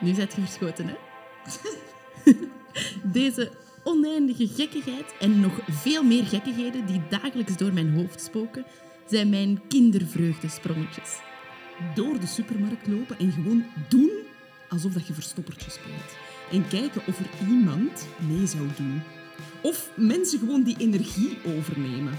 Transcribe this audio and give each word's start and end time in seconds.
Nu 0.00 0.14
zet 0.14 0.34
je 0.34 0.40
verschoten, 0.40 0.86
hè? 0.86 0.94
Deze 3.20 3.50
oneindige 3.84 4.48
gekkigheid 4.48 5.14
en 5.20 5.40
nog 5.40 5.60
veel 5.68 6.02
meer 6.02 6.24
gekkigheden 6.24 6.86
die 6.86 7.02
dagelijks 7.08 7.56
door 7.56 7.72
mijn 7.72 7.94
hoofd 7.94 8.20
spoken, 8.20 8.64
zijn 9.06 9.28
mijn 9.28 9.60
kindervreugdesprongetjes. 9.68 11.18
Door 11.94 12.20
de 12.20 12.26
supermarkt 12.26 12.86
lopen 12.86 13.18
en 13.18 13.32
gewoon 13.32 13.64
doen 13.88 14.10
alsof 14.68 14.92
dat 14.92 15.06
je 15.06 15.14
verstoppertje 15.14 15.70
speelt. 15.70 16.16
En 16.50 16.68
kijken 16.68 17.02
of 17.06 17.18
er 17.18 17.48
iemand 17.48 18.06
mee 18.28 18.46
zou 18.46 18.68
doen. 18.76 19.02
Of 19.62 19.90
mensen 19.96 20.38
gewoon 20.38 20.62
die 20.62 20.76
energie 20.78 21.38
overnemen. 21.58 22.18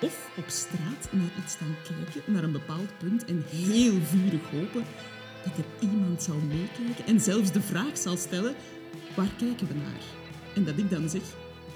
Of 0.00 0.30
op 0.36 0.44
straat 0.46 1.08
naar 1.10 1.30
iets 1.42 1.52
staan 1.52 1.76
kijken, 1.82 2.32
naar 2.32 2.42
een 2.42 2.52
bepaald 2.52 2.98
punt 2.98 3.24
en 3.24 3.44
heel 3.48 4.00
vurig 4.02 4.50
hopen 4.50 4.84
dat 5.44 5.58
er 5.58 5.88
iemand 5.88 6.22
zal 6.22 6.38
meekijken 6.48 7.06
en 7.06 7.20
zelfs 7.20 7.52
de 7.52 7.60
vraag 7.60 7.98
zal 7.98 8.16
stellen, 8.16 8.54
waar 9.16 9.30
kijken 9.38 9.66
we 9.66 9.74
naar? 9.74 10.02
En 10.54 10.64
dat 10.64 10.78
ik 10.78 10.90
dan 10.90 11.08
zeg, 11.08 11.22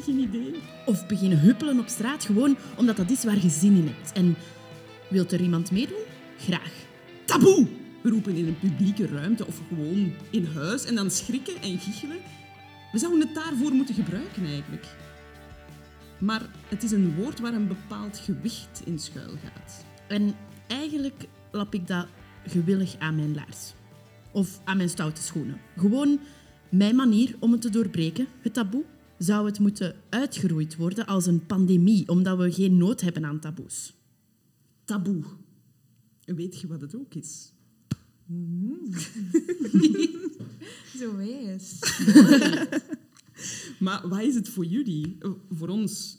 geen 0.00 0.18
idee. 0.18 0.54
Of 0.86 1.06
beginnen 1.06 1.40
huppelen 1.40 1.78
op 1.78 1.88
straat 1.88 2.24
gewoon 2.24 2.56
omdat 2.76 2.96
dat 2.96 3.10
is 3.10 3.24
waar 3.24 3.42
je 3.42 3.48
zin 3.48 3.76
in 3.76 3.86
hebt. 3.94 4.12
En 4.12 4.36
wilt 5.08 5.32
er 5.32 5.40
iemand 5.40 5.70
meedoen? 5.70 6.02
Graag. 6.38 6.72
Taboe! 7.24 7.66
We 8.02 8.10
roepen 8.10 8.36
in 8.36 8.46
een 8.46 8.58
publieke 8.58 9.06
ruimte 9.06 9.46
of 9.46 9.60
gewoon 9.68 10.12
in 10.30 10.48
huis 10.54 10.84
en 10.84 10.94
dan 10.94 11.10
schrikken 11.10 11.62
en 11.62 11.78
giechelen. 11.78 12.18
We 12.92 12.98
zouden 12.98 13.20
het 13.20 13.34
daarvoor 13.34 13.72
moeten 13.72 13.94
gebruiken 13.94 14.46
eigenlijk. 14.46 14.86
Maar 16.18 16.42
het 16.68 16.82
is 16.82 16.90
een 16.90 17.14
woord 17.14 17.40
waar 17.40 17.52
een 17.52 17.68
bepaald 17.68 18.18
gewicht 18.18 18.82
in 18.84 18.98
schuil 18.98 19.34
gaat. 19.44 19.84
En 20.06 20.34
eigenlijk 20.66 21.24
lap 21.50 21.74
ik 21.74 21.86
dat 21.86 22.06
gewillig 22.46 22.98
aan 22.98 23.14
mijn 23.14 23.34
laars. 23.34 23.74
Of 24.32 24.60
aan 24.64 24.76
mijn 24.76 24.88
stoute 24.88 25.22
schoenen. 25.22 25.60
Gewoon 25.76 26.20
mijn 26.70 26.96
manier 26.96 27.36
om 27.38 27.52
het 27.52 27.60
te 27.60 27.70
doorbreken, 27.70 28.26
het 28.40 28.54
taboe, 28.54 28.84
zou 29.18 29.46
het 29.46 29.58
moeten 29.58 29.96
uitgeroeid 30.08 30.76
worden 30.76 31.06
als 31.06 31.26
een 31.26 31.46
pandemie, 31.46 32.08
omdat 32.08 32.38
we 32.38 32.52
geen 32.52 32.76
nood 32.76 33.00
hebben 33.00 33.24
aan 33.24 33.40
taboes. 33.40 33.94
Taboe. 34.84 35.22
Weet 36.24 36.60
je 36.60 36.66
wat 36.66 36.80
het 36.80 36.96
ook 36.96 37.14
is? 37.14 37.52
Zo 40.98 41.16
wijs. 41.16 41.78
Maar 43.78 44.08
wat 44.08 44.22
is 44.22 44.34
het 44.34 44.48
voor 44.48 44.64
jullie? 44.64 45.16
Eh, 45.20 45.30
Voor 45.50 45.68
ons 45.68 46.18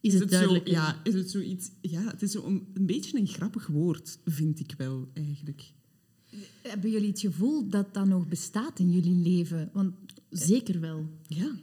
Is, 0.00 0.12
het, 0.12 0.22
zo, 0.22 0.28
duidelijk? 0.28 0.68
ja, 0.68 1.00
is 1.04 1.14
het 1.14 1.30
zoiets... 1.30 1.70
Ja, 1.80 2.04
het 2.04 2.22
is 2.22 2.30
zo 2.30 2.46
een, 2.46 2.66
een 2.74 2.86
beetje 2.86 3.18
een 3.18 3.26
grappig 3.26 3.66
woord, 3.66 4.18
vind 4.24 4.60
ik 4.60 4.74
wel, 4.76 5.08
eigenlijk. 5.12 5.72
Hebben 6.62 6.90
jullie 6.90 7.08
het 7.08 7.20
gevoel 7.20 7.68
dat 7.68 7.94
dat 7.94 8.06
nog 8.06 8.28
bestaat 8.28 8.78
in 8.78 8.90
jullie 8.90 9.14
leven? 9.14 9.70
Want 9.72 9.94
Zeker 10.30 10.80
wel. 10.80 11.08
Ja. 11.26 11.60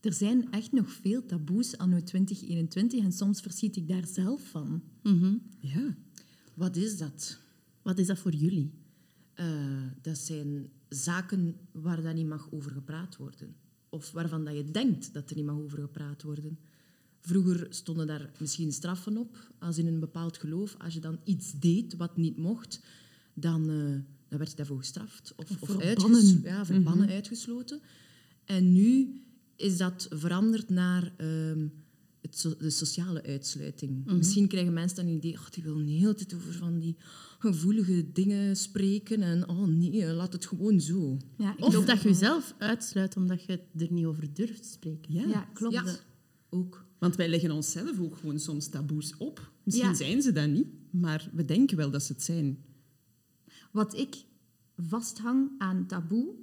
er 0.00 0.12
zijn 0.12 0.50
echt 0.52 0.72
nog 0.72 0.92
veel 0.92 1.26
taboes 1.26 1.78
anno 1.78 2.02
2021 2.02 3.04
en 3.04 3.12
soms 3.12 3.40
verschiet 3.40 3.76
ik 3.76 3.88
daar 3.88 4.06
zelf 4.06 4.48
van. 4.48 4.82
Mhm. 5.02 5.34
Ja. 5.60 5.96
Wat 6.54 6.76
is 6.76 6.98
dat? 6.98 7.38
Wat 7.82 7.98
is 7.98 8.06
dat 8.06 8.18
voor 8.18 8.34
jullie? 8.34 8.72
Eh, 9.34 9.46
dat 10.02 10.18
zijn 10.18 10.70
zaken 10.88 11.56
waar 11.72 12.02
dan 12.02 12.14
niet 12.14 12.26
mag 12.26 12.52
over 12.52 12.70
gepraat 12.70 13.16
worden. 13.16 13.56
Of 13.88 14.10
waarvan 14.10 14.44
dat 14.44 14.56
je 14.56 14.70
denkt 14.70 15.12
dat 15.12 15.30
er 15.30 15.36
niet 15.36 15.44
mag 15.44 15.56
over 15.56 15.78
gepraat 15.80 16.22
worden. 16.22 16.58
Vroeger 17.28 17.66
stonden 17.70 18.06
daar 18.06 18.30
misschien 18.38 18.72
straffen 18.72 19.16
op, 19.16 19.50
als 19.58 19.78
in 19.78 19.86
een 19.86 20.00
bepaald 20.00 20.36
geloof. 20.38 20.74
Als 20.78 20.94
je 20.94 21.00
dan 21.00 21.18
iets 21.24 21.52
deed 21.52 21.96
wat 21.96 22.16
niet 22.16 22.36
mocht, 22.36 22.80
dan, 23.34 23.60
eh, 23.70 23.76
dan 24.28 24.38
werd 24.38 24.50
je 24.50 24.56
daarvoor 24.56 24.78
gestraft. 24.78 25.32
Of, 25.36 25.50
of 25.50 25.68
verbannen. 25.68 26.14
uitges- 26.14 26.42
ja, 26.42 26.64
verbannen, 26.66 27.08
uitgesloten. 27.08 27.80
En 28.44 28.72
nu 28.72 29.20
is 29.56 29.76
dat 29.76 30.08
veranderd 30.10 30.68
naar 30.68 31.12
ehm, 31.16 31.66
het 32.20 32.38
so- 32.38 32.56
de 32.56 32.70
sociale 32.70 33.22
uitsluiting. 33.22 34.04
Misschien 34.16 34.48
krijgen 34.48 34.72
mensen 34.72 34.96
dan 34.96 35.06
een 35.06 35.14
idee, 35.16 35.32
oh, 35.34 35.50
die 35.50 35.62
wil 35.62 35.76
de 35.84 35.90
hele 35.90 36.14
tijd 36.14 36.34
over 36.34 36.52
van 36.52 36.78
die 36.78 36.96
gevoelige 37.38 38.12
dingen 38.12 38.56
spreken. 38.56 39.22
En 39.22 39.48
oh 39.48 39.66
nee, 39.66 40.06
laat 40.12 40.32
het 40.32 40.46
gewoon 40.46 40.80
zo. 40.80 41.18
Ja, 41.36 41.56
ik 41.56 41.64
Of 41.64 41.84
dat 41.84 42.02
je 42.02 42.08
jezelf 42.08 42.54
uitsluit 42.58 43.16
omdat 43.16 43.42
je 43.44 43.60
er 43.78 43.92
niet 43.92 44.04
over 44.06 44.34
durft 44.34 44.62
te 44.62 44.68
spreken. 44.68 45.14
Ja. 45.14 45.26
Ja, 45.26 45.48
klopt. 45.52 45.74
Ja, 45.74 45.84
ook. 46.48 46.86
Want 46.98 47.16
wij 47.16 47.28
leggen 47.28 47.50
onszelf 47.50 48.00
ook 48.00 48.16
gewoon 48.16 48.38
soms 48.38 48.68
taboes 48.68 49.16
op. 49.16 49.52
Misschien 49.62 49.88
Ja. 49.88 49.94
zijn 49.94 50.22
ze 50.22 50.32
dat 50.32 50.48
niet, 50.48 50.66
maar 50.90 51.30
we 51.32 51.44
denken 51.44 51.76
wel 51.76 51.90
dat 51.90 52.02
ze 52.02 52.12
het 52.12 52.22
zijn. 52.22 52.64
Wat 53.72 53.96
ik 53.96 54.24
vasthang 54.76 55.50
aan 55.58 55.86
taboe 55.86 56.34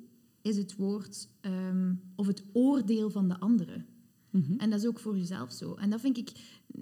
is 0.42 0.58
het 0.58 0.76
woord 0.76 1.30
ehm, 1.42 1.94
of 2.16 2.28
het 2.28 2.44
oordeel 2.54 3.10
van 3.10 3.28
de 3.28 3.40
anderen. 3.40 3.86
En 4.58 4.70
dat 4.70 4.80
is 4.80 4.86
ook 4.88 5.00
voor 5.00 5.18
jezelf 5.18 5.52
zo. 5.52 5.74
En 5.74 5.90
dat 5.90 6.02
vind 6.02 6.18
ik 6.18 6.32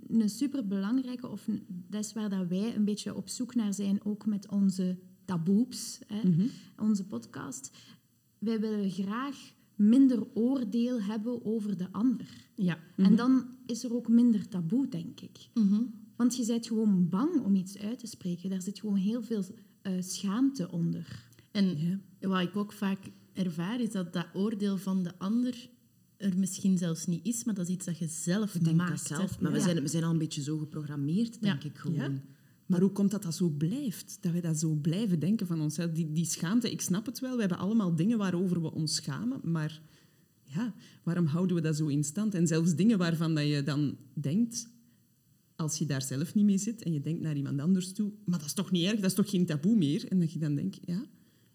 een 0.08 0.30
superbelangrijke, 0.30 1.28
of 1.28 1.48
dat 1.90 2.04
is 2.06 2.14
waar 2.14 2.30
dat 2.30 2.48
wij 2.48 2.76
een 2.76 2.86
beetje 2.86 3.16
op 3.16 3.30
zoek 3.30 3.56
naar 3.56 3.74
zijn, 3.74 4.06
ook 4.06 4.26
met 4.26 4.50
onze 4.50 4.98
taboes, 5.26 6.00
hè, 6.08 6.22
onze 6.78 7.06
podcast. 7.06 7.72
Wij 8.38 8.60
willen 8.60 8.90
graag 8.92 9.54
minder 9.76 10.24
oordeel 10.34 11.02
hebben 11.02 11.46
over 11.46 11.78
de 11.78 11.88
ander. 11.92 12.28
Ja. 12.56 12.78
En 12.98 13.16
dan 13.16 13.46
is 13.66 13.84
er 13.84 13.96
ook 13.96 14.08
minder 14.08 14.48
taboe, 14.48 14.88
denk 14.88 15.20
ik. 15.22 15.50
Want 16.16 16.36
je 16.36 16.46
bent 16.46 16.68
gewoon 16.68 17.10
bang 17.10 17.40
om 17.42 17.56
iets 17.56 17.78
uit 17.78 18.00
te 18.00 18.08
spreken. 18.08 18.50
Daar 18.50 18.62
zit 18.62 18.80
gewoon 18.80 18.96
heel 18.96 19.22
veel 19.24 19.44
eh, 19.82 19.94
schaamte 20.00 20.72
onder. 20.72 21.26
En 21.52 22.02
wat 22.20 22.42
ik 22.42 22.56
ook 22.56 22.72
vaak 22.74 23.00
ervaar, 23.34 23.80
is 23.82 23.92
dat 23.92 24.14
dat 24.14 24.26
oordeel 24.34 24.78
van 24.78 25.04
de 25.04 25.12
ander 25.18 25.70
er 26.18 26.38
misschien 26.38 26.78
zelfs 26.78 27.06
niet 27.06 27.26
is, 27.26 27.44
maar 27.44 27.54
dat 27.54 27.68
is 27.68 27.74
iets 27.74 27.86
dat 27.86 27.98
je 27.98 28.08
zelf 28.08 28.62
maakt. 28.76 28.90
dat 28.90 29.18
zelf. 29.18 29.40
Maar 29.40 29.52
we, 29.52 29.58
Ja. 29.58 29.64
zijn, 29.64 29.82
we 29.82 29.88
zijn 29.88 30.04
al 30.04 30.12
een 30.12 30.18
beetje 30.18 30.42
zo 30.42 30.58
geprogrammeerd, 30.58 31.42
denk 31.42 31.62
Ja. 31.64 31.70
ik 31.70 31.78
gewoon. 31.78 32.22
Maar 32.66 32.82
hoe 32.82 32.92
komt 32.92 33.12
dat 33.12 33.24
dat 33.24 33.36
zo 33.36 33.50
blijft? 33.50 34.18
Dat 34.22 34.32
wij 34.32 34.42
dat 34.42 34.60
zo 34.60 34.74
blijven 34.74 35.20
denken 35.20 35.48
van 35.48 35.62
onszelf? 35.62 35.92
Die, 35.92 36.12
die 36.12 36.26
schaamte, 36.26 36.72
ik 36.72 36.82
snap 36.82 37.06
het 37.06 37.20
wel. 37.20 37.34
We 37.34 37.40
hebben 37.40 37.58
allemaal 37.58 37.96
dingen 37.96 38.18
waarover 38.18 38.62
we 38.62 38.72
ons 38.72 38.96
schamen. 38.96 39.40
Maar 39.44 39.82
ja, 40.44 40.74
waarom 41.04 41.26
houden 41.26 41.56
we 41.56 41.62
dat 41.62 41.76
zo 41.76 41.88
in 41.88 42.04
stand? 42.04 42.34
En 42.34 42.48
zelfs 42.48 42.76
dingen 42.76 42.98
waarvan 42.98 43.36
dat 43.36 43.48
je 43.48 43.64
dan 43.64 43.98
denkt, 44.14 44.70
als 45.56 45.78
je 45.78 45.86
daar 45.86 46.02
zelf 46.02 46.34
niet 46.34 46.46
mee 46.46 46.58
zit 46.58 46.84
en 46.84 46.94
je 46.94 47.02
denkt 47.02 47.22
naar 47.22 47.36
iemand 47.36 47.60
anders 47.60 47.94
toe, 47.94 48.12
maar 48.26 48.40
dat 48.40 48.48
is 48.48 48.54
toch 48.54 48.72
niet 48.72 48.86
erg, 48.86 48.96
dat 48.96 49.10
is 49.10 49.16
toch 49.16 49.30
geen 49.30 49.46
taboe 49.46 49.76
meer? 49.76 50.08
En 50.08 50.20
dat 50.20 50.32
je 50.32 50.40
dan 50.40 50.56
denkt, 50.56 50.80
ja, 50.86 50.98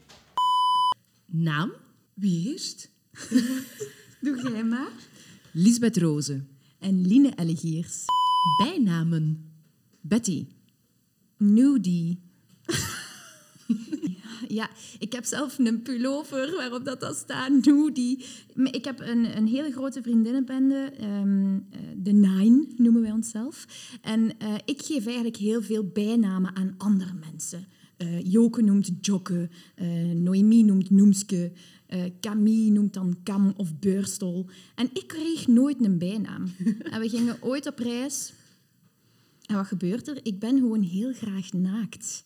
naam, 1.27 1.73
Wie 2.15 2.50
eerst? 2.50 2.91
Doe 4.21 4.50
jij 4.50 4.65
maar. 4.65 4.93
Lisbeth 5.53 5.97
Rozen. 5.97 6.49
En 6.79 7.06
Line 7.06 7.33
Ellegiers. 7.35 8.05
Bijnamen. 8.59 9.53
Betty. 10.00 10.47
Nudie. 11.37 12.21
ja, 14.49 14.71
ik 14.99 15.12
heb 15.12 15.25
zelf 15.25 15.59
een 15.59 15.83
pullover 15.83 16.55
waarop 16.56 16.85
dat, 16.85 17.00
dat 17.00 17.17
staat, 17.17 17.65
Nudie. 17.65 18.25
Ik 18.55 18.85
heb 18.85 19.00
een, 19.00 19.37
een 19.37 19.47
hele 19.47 19.73
grote 19.73 20.03
vriendinnenbende, 20.03 20.93
ehm, 20.99 21.55
eh, 21.55 21.81
de 21.97 22.12
Nine 22.12 22.67
noemen 22.77 23.03
wij 23.03 23.12
onszelf. 23.12 23.67
En 24.03 24.38
eh, 24.38 24.55
ik 24.65 24.83
geef 24.83 25.06
eigenlijk 25.06 25.37
heel 25.37 25.62
veel 25.62 25.91
bijnamen 25.93 26.56
aan 26.56 26.75
andere 26.79 27.12
mensen. 27.31 27.67
Eh, 27.97 28.33
Joke 28.33 28.62
noemt 28.62 28.91
Jokke, 29.00 29.49
eh, 29.75 29.87
Noemi 30.15 30.62
noemt 30.62 30.91
Noemske, 30.91 31.53
eh, 31.87 32.00
Camille 32.21 32.71
noemt 32.71 32.94
dan 32.94 33.17
Kam 33.23 33.55
of 33.56 33.79
Beurstel. 33.79 34.47
En 34.75 34.91
ik 34.93 35.05
kreeg 35.06 35.47
nooit 35.47 35.85
een 35.85 35.99
bijnaam. 35.99 36.44
en 36.93 37.00
we 37.00 37.09
gingen 37.09 37.37
ooit 37.41 37.67
op 37.67 37.79
reis 37.79 38.33
en 39.46 39.54
wat 39.56 39.66
gebeurt 39.66 40.08
er? 40.08 40.19
Ik 40.22 40.38
ben 40.38 40.56
gewoon 40.58 40.82
heel 40.82 41.12
graag 41.12 41.52
naakt. 41.52 42.25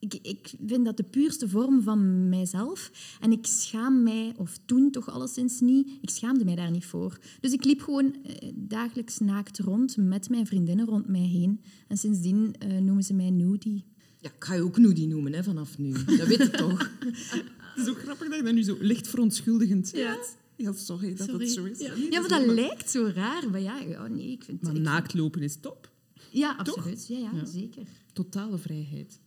Ik, 0.00 0.14
ik 0.22 0.52
vind 0.66 0.84
dat 0.84 0.96
de 0.96 1.02
puurste 1.02 1.48
vorm 1.48 1.82
van 1.82 2.28
mijzelf. 2.28 2.90
En 3.20 3.32
ik 3.32 3.46
schaam 3.46 4.02
mij, 4.02 4.34
of 4.36 4.58
toen 4.64 4.90
toch 4.90 5.10
alleszins 5.10 5.60
niet, 5.60 5.88
ik 6.00 6.10
schaamde 6.10 6.44
mij 6.44 6.54
daar 6.54 6.70
niet 6.70 6.84
voor. 6.84 7.18
Dus 7.40 7.52
ik 7.52 7.64
liep 7.64 7.80
gewoon 7.80 8.16
eh, 8.24 8.48
dagelijks 8.54 9.18
naakt 9.18 9.58
rond 9.58 9.96
met 9.96 10.28
mijn 10.28 10.46
vriendinnen 10.46 10.86
rond 10.86 11.08
mij 11.08 11.20
heen. 11.26 11.60
En 11.88 11.96
sindsdien 11.96 12.54
eh, 12.58 12.78
noemen 12.78 13.02
ze 13.04 13.14
mij 13.14 13.30
Nudie. 13.30 13.84
Ja, 14.20 14.28
ik 14.28 14.44
ga 14.44 14.54
je 14.54 14.62
ook 14.62 14.78
Noody 14.78 15.06
noemen 15.06 15.32
hè, 15.32 15.42
vanaf 15.42 15.78
nu. 15.78 15.92
Dat 15.92 16.26
weet 16.26 16.38
je 16.38 16.50
toch? 16.50 16.90
Het 17.00 17.86
is 17.86 17.88
ook 17.88 17.98
grappig 17.98 18.28
dat 18.28 18.36
je 18.36 18.42
dat 18.42 18.54
nu 18.54 18.62
zo 18.62 18.76
licht 18.80 19.08
verontschuldigend 19.08 19.88
zegt. 19.88 20.36
Ja, 20.56 20.72
sorry 20.72 21.14
dat 21.14 21.28
Sorry. 21.28 21.44
het 21.44 21.54
zo 21.54 21.64
is. 21.64 21.78
Ja. 21.78 21.94
Nee, 21.94 22.10
Ja, 22.10 22.20
maar 22.20 22.30
is 22.40 22.46
dat 22.46 22.54
lijkt 22.54 22.90
zo 22.90 23.10
raar. 23.14 23.50
Maar 23.50 23.60
ja, 23.60 23.78
ja 23.78 24.06
nee, 24.06 24.30
ik 24.30 24.44
vind 24.44 24.62
Maar 24.62 24.74
ik- 24.74 24.82
naakt 24.82 25.14
lopen 25.14 25.42
is 25.42 25.56
top. 25.60 25.90
Ja, 26.30 26.56
absoluut. 26.56 27.06
Ja, 27.06 27.18
ja, 27.18 27.30
Ja. 27.34 27.44
zeker. 27.44 27.82
Totale 28.12 28.58
vrijheid. 28.58 29.20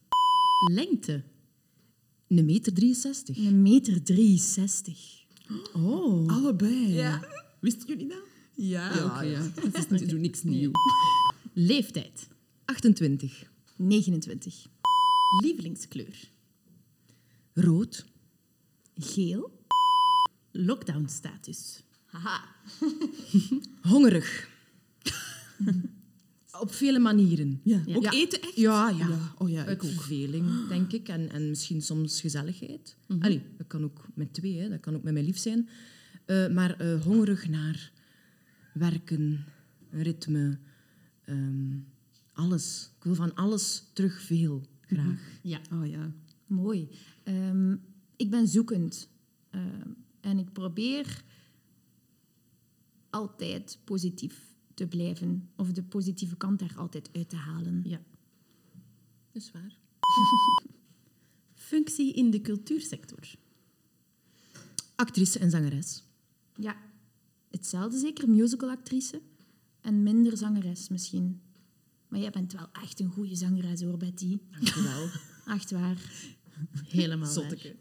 Lengte. 0.71 1.23
Een 2.27 2.45
meter 2.45 2.73
63. 2.73 3.37
Een 3.37 3.61
meter 3.61 4.03
63. 4.03 5.25
Oh. 5.73 6.27
Allebei. 6.29 6.87
Ja. 6.93 7.27
Wisten 7.59 7.87
jullie 7.87 8.07
dat? 8.07 8.23
Ja, 8.55 8.95
Ja, 8.95 9.05
oké. 9.05 9.21
ja. 9.21 9.51
Dat 9.71 9.91
is 9.91 10.07
doe 10.07 10.19
niks 10.19 10.43
nieuw. 10.43 10.71
Leeftijd. 11.53 12.27
28. 12.65 13.43
29. 13.75 14.65
Lievelingskleur. 15.43 16.29
Rood. 17.53 18.05
Geel. 18.95 19.59
Lockdown-status. 20.51 21.83
Haha. 22.05 22.55
Hongerig. 23.81 24.49
Op 26.61 26.71
vele 26.73 26.99
manieren. 26.99 27.59
Ja. 27.63 27.81
Ja. 27.85 27.95
Ook 27.95 28.03
Ja. 28.03 28.11
eten 28.11 28.41
echt? 28.41 28.55
Ja, 28.55 28.89
ja. 28.89 29.07
Ja. 29.07 29.33
Oh 29.37 29.49
ja, 29.49 29.65
Uit 29.65 29.83
ik 29.83 29.89
ook. 29.89 29.95
verveling, 29.95 30.67
denk 30.67 30.91
ik. 30.91 31.07
En, 31.07 31.29
en 31.29 31.49
misschien 31.49 31.81
soms 31.81 32.21
gezelligheid. 32.21 32.97
Allee, 33.19 33.41
dat 33.57 33.67
kan 33.67 33.83
ook 33.83 34.07
met 34.13 34.33
twee, 34.33 34.57
hè. 34.57 34.69
dat 34.69 34.79
kan 34.79 34.95
ook 34.95 35.03
met 35.03 35.13
mijn 35.13 35.25
lief 35.25 35.37
zijn. 35.37 35.69
Eh, 36.25 36.47
maar 36.47 36.79
eh, 36.79 37.01
hongerig 37.01 37.47
naar 37.49 37.91
werken, 38.73 39.45
ritme, 39.89 40.57
ehm, 41.25 41.77
alles. 42.33 42.91
Ik 42.97 43.03
wil 43.03 43.15
van 43.15 43.35
alles 43.35 43.83
terug 43.93 44.21
veel, 44.21 44.61
graag. 44.81 45.21
Ja. 45.41 45.59
Oh 45.73 45.87
ja. 45.87 46.11
Mooi. 46.45 46.87
Ehm, 47.23 47.75
ik 48.15 48.29
ben 48.29 48.47
zoekend. 48.47 49.09
Ehm, 49.49 49.87
en 50.21 50.37
ik 50.39 50.53
probeer 50.53 51.23
altijd 53.09 53.77
positief 53.83 54.50
te 54.81 54.87
blijven. 54.87 55.49
Of 55.55 55.71
de 55.71 55.83
positieve 55.83 56.35
kant 56.35 56.59
daar 56.59 56.73
altijd 56.77 57.09
uit 57.13 57.29
te 57.29 57.35
halen. 57.35 57.81
ja. 57.85 58.01
Dat 59.31 59.41
is 59.41 59.51
waar. 59.51 59.77
Functie 61.53 62.13
in 62.13 62.31
de 62.31 62.41
cultuursector. 62.41 63.35
Actrice 64.95 65.39
en 65.39 65.49
zangeres. 65.49 66.03
Ja, 66.55 66.77
hetzelfde 67.49 67.97
zeker. 67.97 68.29
Musicalactrice. 68.29 69.21
En 69.81 70.03
minder 70.03 70.37
zangeres 70.37 70.89
misschien. 70.89 71.41
Maar 72.07 72.19
jij 72.19 72.29
bent 72.29 72.53
wel 72.53 72.67
echt 72.71 72.99
een 72.99 73.11
goede 73.11 73.35
zangeres 73.35 73.81
hoor, 73.81 73.97
Betty. 73.97 74.39
Dankjewel. 74.51 75.09
Echt 75.55 75.71
waar. 75.71 76.27
Helemaal 76.87 77.33
waar. 77.33 77.33
Zotteke. 77.33 77.75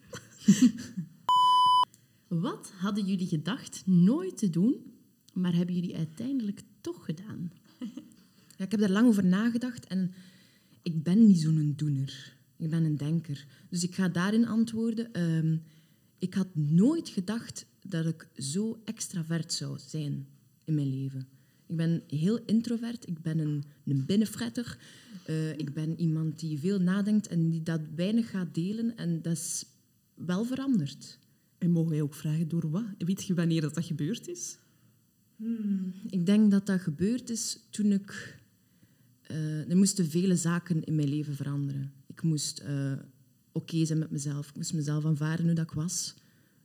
Wat 2.46 2.72
hadden 2.78 3.04
jullie 3.06 3.26
gedacht 3.26 3.86
nooit 3.86 4.36
te 4.36 4.50
doen, 4.50 4.94
maar 5.32 5.54
hebben 5.54 5.74
jullie 5.74 5.96
uiteindelijk 5.96 6.62
toch 6.80 7.04
gedaan? 7.04 7.52
Ja, 8.56 8.66
ik 8.66 8.70
heb 8.72 8.80
daar 8.80 8.90
lang 8.90 9.08
over 9.08 9.24
nagedacht 9.24 9.86
en 9.86 10.12
ik 10.82 11.02
ben 11.02 11.26
niet 11.26 11.40
zo'n 11.40 11.72
doener. 11.76 12.36
Ik 12.56 12.70
ben 12.70 12.84
een 12.84 12.96
denker. 12.96 13.46
Dus 13.68 13.82
ik 13.82 13.94
ga 13.94 14.08
daarin 14.08 14.46
antwoorden. 14.46 15.12
Ehm, 15.12 15.56
ik 16.18 16.34
had 16.34 16.54
nooit 16.54 17.08
gedacht 17.08 17.66
dat 17.82 18.06
ik 18.06 18.28
zo 18.36 18.80
extravert 18.84 19.52
zou 19.52 19.78
zijn 19.78 20.26
in 20.64 20.74
mijn 20.74 20.90
leven. 20.90 21.28
Ik 21.66 21.76
ben 21.76 22.02
heel 22.06 22.38
introvert. 22.44 23.08
Ik 23.08 23.22
ben 23.22 23.38
een, 23.38 23.64
een 23.84 24.06
binnenfretter. 24.06 24.78
Eh, 25.26 25.58
ik 25.58 25.74
ben 25.74 26.00
iemand 26.00 26.38
die 26.38 26.58
veel 26.58 26.78
nadenkt 26.78 27.28
en 27.28 27.50
die 27.50 27.62
dat 27.62 27.80
weinig 27.94 28.30
gaat 28.30 28.54
delen. 28.54 28.96
En 28.96 29.22
dat 29.22 29.32
is 29.32 29.64
wel 30.14 30.44
veranderd. 30.44 31.18
En 31.58 31.70
mogen 31.70 31.90
wij 31.90 32.02
ook 32.02 32.14
vragen 32.14 32.48
door 32.48 32.70
wat? 32.70 32.84
Weet 32.98 33.24
je 33.24 33.34
wanneer 33.34 33.60
dat, 33.60 33.74
dat 33.74 33.84
gebeurd 33.84 34.28
is? 34.28 34.58
Ik 36.06 36.26
denk 36.26 36.50
dat 36.50 36.66
dat 36.66 36.80
gebeurd 36.80 37.30
is 37.30 37.58
toen 37.70 37.92
ik... 37.92 38.38
eh, 39.22 39.70
er 39.70 39.76
moesten 39.76 40.10
vele 40.10 40.36
zaken 40.36 40.84
in 40.84 40.94
mijn 40.94 41.08
leven 41.08 41.36
veranderen. 41.36 41.92
Ik 42.06 42.22
moest 42.22 42.58
eh, 42.58 42.92
oké 43.52 43.84
zijn 43.84 43.98
met 43.98 44.10
mezelf. 44.10 44.48
Ik 44.48 44.56
moest 44.56 44.74
mezelf 44.74 45.04
aanvaarden 45.04 45.46
hoe 45.46 45.54
dat 45.54 45.64
ik 45.64 45.72
was. 45.72 46.14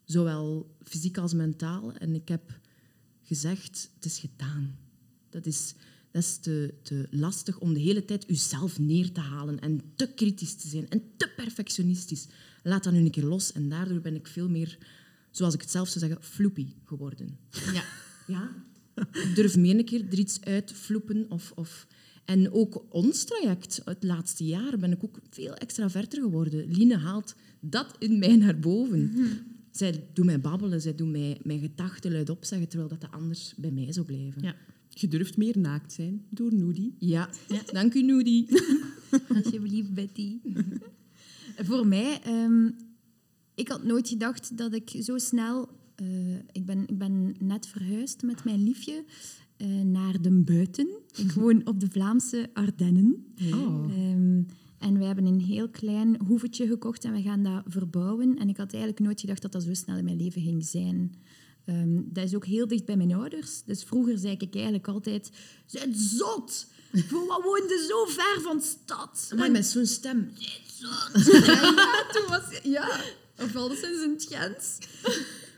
Zowel 0.03 0.75
fysiek 0.83 1.17
als 1.17 1.33
mentaal. 1.33 1.93
En 1.93 2.15
ik 2.15 2.27
heb 2.27 2.59
gezegd, 3.21 3.89
het 3.95 4.05
is 4.05 4.19
gedaan. 4.19 4.77
Dat 5.29 5.45
is, 5.45 5.73
dat 6.11 6.23
is 6.23 6.37
te, 6.37 6.73
te 6.81 7.07
lastig 7.11 7.59
om 7.59 7.73
de 7.73 7.79
hele 7.79 8.05
tijd 8.05 8.25
jezelf 8.27 8.79
neer 8.79 9.11
te 9.11 9.19
halen 9.19 9.59
en 9.59 9.81
te 9.95 10.13
kritisch 10.15 10.55
te 10.55 10.67
zijn 10.67 10.89
en 10.89 11.01
te 11.17 11.29
perfectionistisch. 11.35 12.27
Laat 12.63 12.83
dat 12.83 12.93
nu 12.93 12.99
een 12.99 13.11
keer 13.11 13.23
los. 13.25 13.51
En 13.51 13.69
daardoor 13.69 14.01
ben 14.01 14.15
ik 14.15 14.27
veel 14.27 14.49
meer, 14.49 14.77
zoals 15.31 15.53
ik 15.53 15.61
het 15.61 15.71
zelf 15.71 15.87
zou 15.87 16.05
zeggen, 16.05 16.23
floepy 16.23 16.67
geworden. 16.83 17.37
Ja. 17.73 17.83
Ja. 18.27 18.49
Ik 18.95 19.31
durf 19.35 19.57
meer 19.57 19.77
een 19.77 19.85
keer 19.85 20.05
er 20.09 20.19
iets 20.19 20.41
uit 20.41 20.71
vloepen. 20.71 21.25
Of, 21.29 21.51
of... 21.55 21.87
En 22.25 22.51
ook 22.51 22.85
ons 22.89 23.23
traject, 23.23 23.81
het 23.85 24.03
laatste 24.03 24.45
jaar, 24.45 24.77
ben 24.77 24.91
ik 24.91 25.03
ook 25.03 25.19
veel 25.29 25.53
extraverter 25.53 26.21
geworden. 26.21 26.71
Line 26.71 26.97
haalt 26.97 27.35
dat 27.59 27.95
in 27.99 28.19
mij 28.19 28.35
naar 28.35 28.59
boven. 28.59 29.13
Zij 29.71 30.07
doet 30.13 30.25
mij 30.25 30.41
babbelen, 30.41 30.81
zij 30.81 30.95
doet 30.95 31.11
mij 31.11 31.39
mijn 31.43 31.59
gedachten 31.59 32.11
luidop 32.11 32.45
zeggen, 32.45 32.67
terwijl 32.67 32.89
dat, 32.89 33.01
dat 33.01 33.11
anders 33.11 33.53
bij 33.57 33.71
mij 33.71 33.93
zou 33.93 34.05
blijven. 34.05 34.41
Ja. 34.41 34.55
Je 34.89 35.07
durft 35.07 35.37
meer 35.37 35.57
naakt 35.57 35.93
zijn 35.93 36.25
door 36.29 36.53
Noody. 36.53 36.91
Ja. 36.97 37.29
Dank 37.71 37.93
u, 37.93 38.01
Noody. 38.01 38.47
Alsjeblieft, 39.35 39.93
Betty. 39.93 40.37
Voor 41.67 41.87
mij, 41.87 42.21
ehm, 42.23 42.69
ik 43.55 43.67
had 43.67 43.83
nooit 43.83 44.07
gedacht 44.07 44.57
dat 44.57 44.73
ik 44.73 44.95
zo 44.99 45.17
snel... 45.17 45.69
eh, 45.95 46.35
ik, 46.51 46.65
ben, 46.65 46.87
ik 46.87 46.97
ben 46.97 47.35
net 47.39 47.67
verhuisd 47.67 48.21
met 48.21 48.43
mijn 48.43 48.63
liefje 48.63 49.03
eh, 49.57 49.67
naar 49.67 50.21
de 50.21 50.31
buiten. 50.31 50.87
Ik 51.15 51.31
woon 51.41 51.67
op 51.67 51.79
de 51.79 51.87
Vlaamse 51.91 52.49
Ardennen. 52.53 53.33
Oh. 53.53 53.91
Ehm, 53.91 54.41
en 54.79 54.97
wij 54.97 55.07
hebben 55.07 55.25
een 55.25 55.41
heel 55.41 55.69
klein 55.69 56.19
hoevetje 56.27 56.67
gekocht 56.67 57.03
en 57.03 57.13
we 57.13 57.21
gaan 57.21 57.43
dat 57.43 57.63
verbouwen. 57.67 58.37
En 58.37 58.49
ik 58.49 58.57
had 58.57 58.73
eigenlijk 58.73 59.03
nooit 59.03 59.19
gedacht 59.19 59.41
dat 59.41 59.51
dat 59.51 59.63
zo 59.63 59.73
snel 59.73 59.97
in 59.97 60.03
mijn 60.03 60.17
leven 60.17 60.41
ging 60.41 60.65
zijn. 60.65 61.15
Ehm, 61.65 62.01
dat 62.05 62.23
is 62.23 62.35
ook 62.35 62.45
heel 62.45 62.67
dicht 62.67 62.85
bij 62.85 62.97
mijn 62.97 63.13
ouders. 63.13 63.63
Dus 63.63 63.83
vroeger 63.83 64.17
zei 64.17 64.35
ik 64.37 64.55
eigenlijk 64.55 64.87
altijd... 64.87 65.31
Zijn 65.65 65.95
zot! 65.95 66.67
Voor 66.91 67.27
wat 67.27 67.43
woonde 67.43 67.85
zo 67.89 68.05
ver 68.05 68.41
van 68.41 68.57
de 68.57 68.63
stad? 68.63 69.31
Maar 69.35 69.51
met 69.51 69.65
zo'n 69.65 69.85
stem. 69.85 70.29
ja, 70.77 72.05
toen 72.11 72.27
was 72.27 72.59
ja, 72.63 72.99
of 73.39 73.55
alleszins 73.55 74.03
in 74.03 74.09
het 74.09 74.27
Gent. 74.29 74.77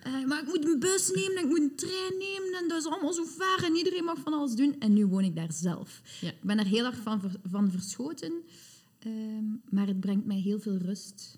Eh, 0.08 0.26
maar 0.26 0.42
ik 0.42 0.48
moet 0.48 0.66
een 0.66 0.80
bus 0.80 1.12
nemen 1.16 1.36
en 1.38 1.44
ik 1.44 1.50
moet 1.50 1.60
een 1.60 1.76
trein 1.76 2.18
nemen 2.20 2.60
en 2.62 2.68
dat 2.68 2.78
is 2.80 2.86
allemaal 2.92 3.14
zo 3.14 3.24
ver 3.24 3.64
en 3.66 3.76
iedereen 3.76 4.04
mag 4.04 4.20
van 4.20 4.34
alles 4.34 4.56
doen. 4.56 4.76
En 4.80 4.94
nu 4.94 5.06
woon 5.06 5.24
ik 5.24 5.36
daar 5.36 5.52
zelf. 5.54 6.02
Ja. 6.22 6.30
Ik 6.30 6.44
ben 6.44 6.60
er 6.60 6.66
heel 6.66 6.86
erg 6.86 6.98
van, 6.98 7.22
van 7.44 7.72
verschoten, 7.72 8.34
ehm, 9.00 9.46
maar 9.70 9.88
het 9.88 10.00
brengt 10.00 10.26
mij 10.26 10.40
heel 10.40 10.60
veel 10.60 10.78
rust. 10.78 11.38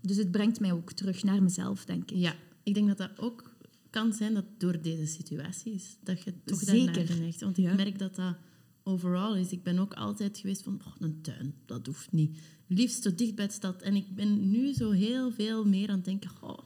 Dus 0.00 0.16
het 0.16 0.30
brengt 0.30 0.60
mij 0.60 0.72
ook 0.72 0.92
terug 0.92 1.22
naar 1.22 1.42
mezelf, 1.42 1.84
denk 1.84 2.10
ik. 2.10 2.16
ja, 2.16 2.34
ik 2.62 2.74
denk 2.74 2.88
dat 2.88 2.98
dat 2.98 3.18
ook 3.18 3.54
kan 3.90 4.12
zijn 4.12 4.34
dat 4.34 4.44
door 4.58 4.80
deze 4.82 5.06
situatie 5.06 5.72
is. 5.72 5.96
Dat 6.02 6.22
je 6.22 6.34
toch 6.44 6.58
Zeker. 6.58 6.86
daarnaar 6.92 7.06
geneigt. 7.14 7.40
Want 7.40 7.56
Ja. 7.56 7.70
ik 7.70 7.76
merk 7.76 7.98
dat 7.98 8.14
dat 8.14 8.36
overal 8.82 9.36
is. 9.36 9.50
Ik 9.50 9.62
ben 9.62 9.78
ook 9.78 9.94
altijd 9.94 10.38
geweest 10.38 10.62
van, 10.62 10.80
oh, 10.86 10.92
een 10.98 11.20
tuin, 11.22 11.54
dat 11.66 11.86
hoeft 11.86 12.12
niet. 12.12 12.38
Liefst 12.66 13.02
zo 13.02 13.14
dicht 13.14 13.34
bij 13.34 13.46
de 13.46 13.52
stad. 13.52 13.82
En 13.82 13.94
ik 13.94 14.14
ben 14.14 14.50
nu 14.50 14.72
zo 14.72 14.90
heel 14.90 15.30
veel 15.32 15.64
meer 15.64 15.88
aan 15.88 15.96
het 15.96 16.04
denken, 16.04 16.30
oh, 16.40 16.58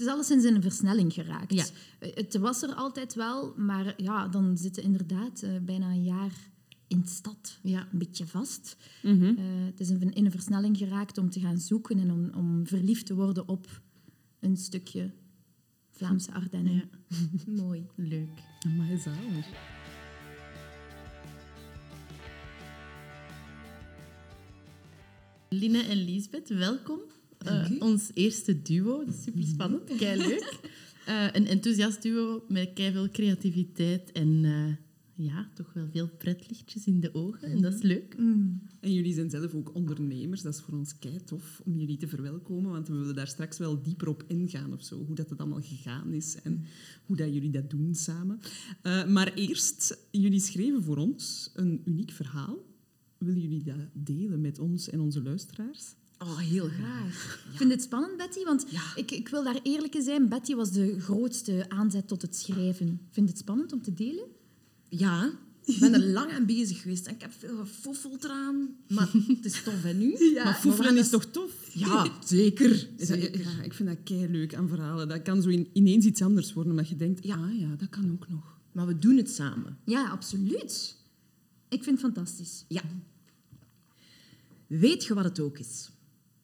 Het 0.00 0.08
is 0.08 0.14
alleszins 0.14 0.44
in 0.44 0.54
een 0.54 0.62
versnelling 0.62 1.12
geraakt. 1.12 1.54
Ja. 1.54 1.64
Het 1.98 2.36
was 2.38 2.62
er 2.62 2.74
altijd 2.74 3.14
wel, 3.14 3.54
maar 3.56 3.94
ja, 3.96 4.28
dan 4.28 4.58
zitten 4.58 4.82
inderdaad 4.82 5.42
eh, 5.42 5.50
bijna 5.62 5.86
een 5.90 6.04
jaar 6.04 6.32
in 6.86 7.00
de 7.00 7.08
stad 7.08 7.58
Ja. 7.62 7.88
een 7.92 7.98
beetje 7.98 8.26
vast. 8.26 8.76
Mhm. 9.02 9.24
Eh, 9.24 9.44
het 9.64 9.80
is 9.80 9.90
in, 9.90 10.12
in 10.12 10.24
een 10.24 10.30
versnelling 10.30 10.76
geraakt 10.76 11.18
om 11.18 11.30
te 11.30 11.40
gaan 11.40 11.58
zoeken 11.58 11.98
en 11.98 12.10
om, 12.10 12.30
om 12.34 12.66
verliefd 12.66 13.06
te 13.06 13.14
worden 13.14 13.48
op 13.48 13.80
een 14.40 14.56
stukje 14.56 15.10
Vlaamse 15.90 16.32
Ardennen. 16.32 16.72
Ja. 16.74 16.84
Mooi. 17.62 17.86
Leuk. 17.96 18.38
Amai, 18.66 18.98
zalig. 18.98 19.46
Line 25.48 25.82
en 25.82 25.96
Liesbeth, 25.96 26.48
welkom. 26.48 27.00
Eh, 27.44 27.70
ons 27.78 28.10
eerste 28.14 28.62
duo, 28.62 29.04
super 29.22 29.44
spannend, 29.44 29.96
kei 29.96 30.16
leuk. 30.16 30.60
een 31.36 31.46
enthousiast 31.46 32.02
duo 32.02 32.44
met 32.48 32.70
kei 32.74 32.92
veel 32.92 33.10
creativiteit 33.10 34.12
en 34.12 34.44
eh, 34.44 35.24
ja, 35.24 35.50
toch 35.54 35.72
wel 35.72 35.88
veel 35.92 36.08
pretlichtjes 36.08 36.86
in 36.86 37.00
de 37.00 37.14
ogen. 37.14 37.48
En 37.48 37.60
dat 37.60 37.74
is 37.74 37.82
leuk. 37.82 38.14
En 38.80 38.92
jullie 38.92 39.14
zijn 39.14 39.30
zelf 39.30 39.54
ook 39.54 39.74
ondernemers. 39.74 40.42
Dat 40.42 40.54
is 40.54 40.60
voor 40.60 40.74
ons 40.74 40.98
kei 40.98 41.24
tof 41.24 41.60
om 41.64 41.78
jullie 41.78 41.96
te 41.96 42.08
verwelkomen, 42.08 42.70
want 42.70 42.88
we 42.88 42.94
willen 42.94 43.14
daar 43.14 43.26
straks 43.26 43.58
wel 43.58 43.82
dieper 43.82 44.08
op 44.08 44.24
ingaan 44.26 44.72
of 44.72 44.84
zo. 44.84 45.04
Hoe 45.04 45.14
dat 45.14 45.30
het 45.30 45.38
allemaal 45.38 45.62
gegaan 45.62 46.12
is 46.12 46.36
en 46.42 46.64
hoe 47.06 47.16
dat 47.16 47.32
jullie 47.32 47.50
dat 47.50 47.70
doen 47.70 47.94
samen. 47.94 48.40
Eh, 48.82 49.06
maar 49.06 49.34
eerst, 49.34 49.98
jullie 50.10 50.40
schreven 50.40 50.82
voor 50.82 50.96
ons 50.96 51.50
een 51.54 51.82
uniek 51.84 52.10
verhaal. 52.10 52.58
Willen 53.18 53.40
jullie 53.40 53.62
dat 53.62 53.88
delen 53.92 54.40
met 54.40 54.58
ons 54.58 54.90
en 54.90 55.00
onze 55.00 55.22
luisteraars? 55.22 55.94
Oh, 56.22 56.38
heel 56.38 56.68
graag. 56.68 57.14
Graag. 57.14 57.46
Ik 57.52 57.56
vind 57.56 57.70
het 57.70 57.82
spannend, 57.82 58.16
Betty, 58.16 58.44
want 58.44 58.66
ik, 58.94 59.10
ik 59.10 59.28
wil 59.28 59.44
daar 59.44 59.60
eerlijk 59.62 59.94
in 59.94 60.02
zijn. 60.02 60.28
Betty 60.28 60.54
was 60.54 60.72
de 60.72 61.00
grootste 61.00 61.64
aanzet 61.68 62.08
tot 62.08 62.22
het 62.22 62.36
schrijven. 62.36 63.00
Vind 63.10 63.28
het 63.28 63.38
spannend 63.38 63.72
om 63.72 63.82
te 63.82 63.94
delen. 63.94 64.24
Ja, 64.88 65.32
ik 65.64 65.78
ben 65.80 65.94
er 65.94 66.00
lang 66.06 66.32
aan 66.32 66.46
bezig 66.46 66.80
geweest 66.82 67.06
en 67.06 67.14
ik 67.14 67.20
heb 67.20 67.32
veel 67.38 67.56
gefoffeld 67.56 68.24
eraan. 68.24 68.68
Maar 68.88 69.10
het 69.12 69.44
is 69.44 69.62
tof, 69.62 69.82
hè, 69.82 69.92
nu? 69.92 70.14
maar 70.44 70.54
foefelen 70.54 70.96
is 70.96 71.08
toch 71.08 71.24
tof? 71.24 71.70
Ja, 71.74 72.12
zeker. 72.24 72.88
Ja, 72.98 73.62
ik 73.62 73.72
vind 73.72 73.88
dat 73.88 73.98
kei 74.04 74.28
leuk 74.28 74.54
aan 74.54 74.68
verhalen. 74.68 75.08
Dat 75.08 75.22
kan 75.22 75.42
zo 75.42 75.48
in- 75.48 75.70
ineens 75.72 76.04
iets 76.04 76.22
anders 76.22 76.52
worden, 76.52 76.72
omdat 76.72 76.88
je 76.88 76.96
denkt, 76.96 77.24
ja, 77.24 77.36
ah, 77.36 77.58
ja, 77.60 77.74
dat 77.76 77.88
kan 77.88 78.12
ook 78.12 78.28
nog. 78.28 78.58
Maar 78.72 78.86
we 78.86 78.98
doen 78.98 79.16
het 79.16 79.30
samen. 79.30 79.78
Ja, 79.84 80.08
absoluut. 80.08 80.96
Ik 81.68 81.82
vind 81.84 82.02
het 82.02 82.12
fantastisch. 82.14 82.64
Ja. 82.68 82.82
Weet 84.66 85.04
je 85.04 85.14
wat 85.14 85.24
het 85.24 85.40
ook 85.40 85.58
is? 85.58 85.90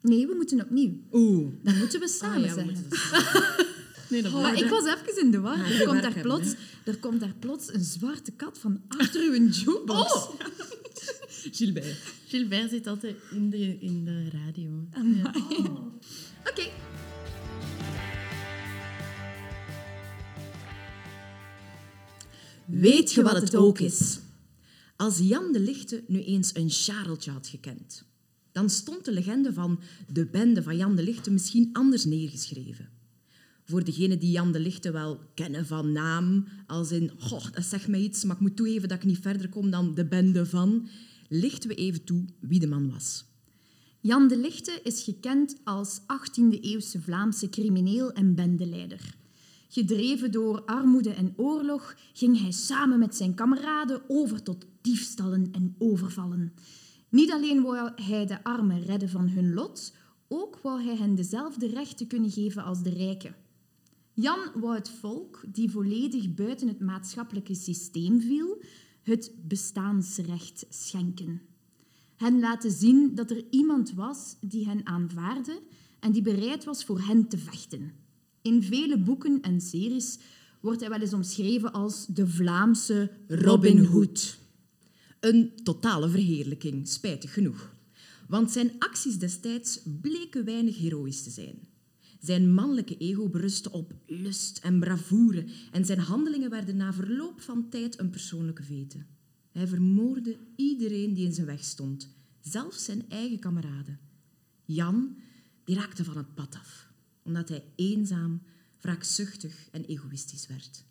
Nee, 0.06 0.26
we 0.26 0.34
moeten 0.34 0.60
opnieuw. 0.60 0.92
Oeh. 1.12 1.52
Dan 1.62 1.78
moeten 1.78 2.00
we 2.00 2.08
samen 2.08 2.50
Ah, 2.50 2.56
ja, 2.56 2.62
het 2.62 3.74
Nee, 4.10 4.22
dat 4.22 4.32
Maar 4.32 4.58
ik 4.58 4.68
was 4.68 4.84
even 4.84 5.22
in 5.22 5.30
de 5.30 5.40
war. 5.40 5.58
Ja, 5.58 5.64
er, 5.64 5.86
komt 5.86 6.02
daar 6.02 6.14
hebben, 6.14 6.22
plots, 6.22 6.54
er 6.84 6.96
komt 6.96 7.20
daar 7.20 7.34
plots 7.38 7.72
een 7.72 7.84
zwarte 7.84 8.32
kat 8.32 8.58
van 8.58 8.80
achter 8.88 9.20
uw 9.22 9.48
jukebox. 9.48 10.12
Oh! 10.12 10.30
Gilbert. 11.56 11.96
Gilbert 12.26 12.70
zit 12.70 12.86
altijd 12.86 13.16
in 13.30 13.50
de, 13.50 13.78
in 13.80 14.04
de 14.04 14.30
radio. 14.30 14.88
Ja. 14.92 15.32
Oké. 16.50 16.70
Weet 22.64 23.12
je 23.12 23.22
wat 23.22 23.40
het 23.40 23.56
ook 23.56 23.78
is? 23.78 24.18
Als 24.96 25.18
Jan 25.18 25.52
de 25.52 25.60
Lichte 25.60 26.04
nu 26.06 26.22
eens 26.22 26.54
een 26.54 26.70
Chareltje 26.70 27.30
had 27.30 27.46
gekend, 27.46 28.04
dan 28.56 28.70
stond 28.70 29.04
de 29.04 29.12
legende 29.12 29.52
van 29.52 29.80
de 30.12 30.26
bende 30.26 30.62
van 30.62 30.76
Jan 30.76 30.96
de 30.96 31.02
Lichte 31.02 31.30
misschien 31.30 31.70
anders 31.72 32.04
neergeschreven. 32.04 32.88
Voor 33.64 33.84
degenen 33.84 34.18
die 34.18 34.30
Jan 34.30 34.52
de 34.52 34.60
Lichte 34.60 34.90
wel 34.90 35.20
kennen 35.34 35.66
van 35.66 35.92
naam, 35.92 36.46
als 36.66 36.90
in, 36.90 37.10
goh, 37.18 37.52
dat 37.52 37.64
zegt 37.64 37.88
mij 37.88 38.00
iets, 38.00 38.24
maar 38.24 38.36
ik 38.36 38.42
moet 38.42 38.56
toegeven 38.56 38.88
dat 38.88 38.98
ik 38.98 39.04
niet 39.04 39.18
verder 39.18 39.48
kom 39.48 39.70
dan 39.70 39.94
de 39.94 40.06
bende 40.06 40.46
van, 40.46 40.88
lichten 41.28 41.68
we 41.68 41.74
even 41.74 42.04
toe 42.04 42.24
wie 42.40 42.60
de 42.60 42.66
man 42.66 42.90
was. 42.90 43.24
Jan 44.00 44.28
de 44.28 44.38
Lichte 44.38 44.80
is 44.82 45.02
gekend 45.02 45.56
als 45.64 46.00
18e-eeuwse 46.00 47.00
Vlaamse 47.00 47.48
crimineel 47.48 48.12
en 48.12 48.34
bendeleider. 48.34 49.14
Gedreven 49.68 50.32
door 50.32 50.64
armoede 50.64 51.10
en 51.10 51.32
oorlog 51.36 51.96
ging 52.12 52.40
hij 52.40 52.50
samen 52.50 52.98
met 52.98 53.16
zijn 53.16 53.34
kameraden 53.34 54.02
over 54.08 54.42
tot 54.42 54.66
diefstallen 54.80 55.48
en 55.52 55.74
overvallen. 55.78 56.52
Niet 57.08 57.32
alleen 57.32 57.62
wou 57.62 57.90
hij 58.02 58.26
de 58.26 58.44
armen 58.44 58.82
redden 58.82 59.08
van 59.08 59.28
hun 59.28 59.54
lot, 59.54 59.94
ook 60.28 60.58
wou 60.58 60.82
hij 60.82 60.96
hen 60.96 61.14
dezelfde 61.14 61.66
rechten 61.66 62.06
kunnen 62.06 62.30
geven 62.30 62.64
als 62.64 62.82
de 62.82 62.90
rijken. 62.90 63.34
Jan 64.12 64.38
wou 64.54 64.74
het 64.74 64.90
volk, 64.90 65.44
die 65.48 65.70
volledig 65.70 66.34
buiten 66.34 66.68
het 66.68 66.80
maatschappelijke 66.80 67.54
systeem 67.54 68.20
viel, 68.20 68.62
het 69.02 69.32
bestaansrecht 69.42 70.66
schenken. 70.68 71.42
Hen 72.16 72.40
laten 72.40 72.70
zien 72.70 73.14
dat 73.14 73.30
er 73.30 73.44
iemand 73.50 73.92
was 73.92 74.36
die 74.40 74.66
hen 74.66 74.86
aanvaarde 74.86 75.62
en 76.00 76.12
die 76.12 76.22
bereid 76.22 76.64
was 76.64 76.84
voor 76.84 77.00
hen 77.00 77.28
te 77.28 77.38
vechten. 77.38 77.92
In 78.42 78.62
vele 78.62 78.98
boeken 78.98 79.40
en 79.40 79.60
series 79.60 80.18
wordt 80.60 80.80
hij 80.80 80.88
wel 80.88 81.00
eens 81.00 81.12
omschreven 81.12 81.72
als 81.72 82.06
de 82.06 82.26
Vlaamse 82.26 83.10
Robin 83.28 83.84
Hood. 83.84 84.38
Een 85.26 85.52
totale 85.62 86.08
verheerlijking, 86.08 86.88
spijtig 86.88 87.32
genoeg. 87.32 87.74
Want 88.28 88.50
zijn 88.50 88.72
acties 88.78 89.18
destijds 89.18 89.80
bleken 90.00 90.44
weinig 90.44 90.78
heroïs 90.78 91.22
te 91.22 91.30
zijn. 91.30 91.68
Zijn 92.20 92.54
mannelijke 92.54 92.96
ego 92.96 93.28
berustte 93.28 93.72
op 93.72 93.94
lust 94.06 94.58
en 94.58 94.80
bravoure 94.80 95.44
en 95.72 95.84
zijn 95.84 95.98
handelingen 95.98 96.50
werden 96.50 96.76
na 96.76 96.92
verloop 96.92 97.40
van 97.40 97.68
tijd 97.68 97.98
een 97.98 98.10
persoonlijke 98.10 98.62
vete. 98.62 99.04
Hij 99.52 99.66
vermoordde 99.66 100.36
iedereen 100.56 101.14
die 101.14 101.24
in 101.24 101.32
zijn 101.32 101.46
weg 101.46 101.64
stond, 101.64 102.08
zelfs 102.40 102.84
zijn 102.84 103.08
eigen 103.08 103.38
kameraden. 103.38 103.98
Jan 104.64 105.16
die 105.64 105.76
raakte 105.76 106.04
van 106.04 106.16
het 106.16 106.34
pad 106.34 106.54
af, 106.54 106.92
omdat 107.22 107.48
hij 107.48 107.64
eenzaam, 107.76 108.42
wraakzuchtig 108.80 109.68
en 109.70 109.84
egoïstisch 109.84 110.46
werd. 110.46 110.84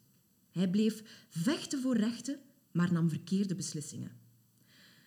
Hij 0.51 0.69
bleef 0.69 1.03
vechten 1.29 1.81
voor 1.81 1.97
rechten, 1.97 2.39
maar 2.71 2.93
nam 2.93 3.09
verkeerde 3.09 3.55
beslissingen. 3.55 4.23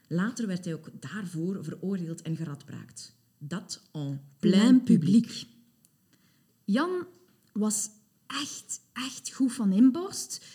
Later 0.08 0.46
werd 0.46 0.64
hij 0.64 0.74
ook 0.74 0.90
daarvoor 1.00 1.64
veroordeeld 1.64 2.22
en 2.22 2.36
geradbraakt. 2.36 3.16
Dat 3.38 3.82
en 3.92 4.20
plein 4.38 4.82
publiek. 4.82 5.46
Jan 6.64 7.06
was 7.52 7.90
echt, 8.26 8.80
echt 8.92 9.32
goed 9.32 9.52
van 9.52 9.72
inborst, 9.72 10.46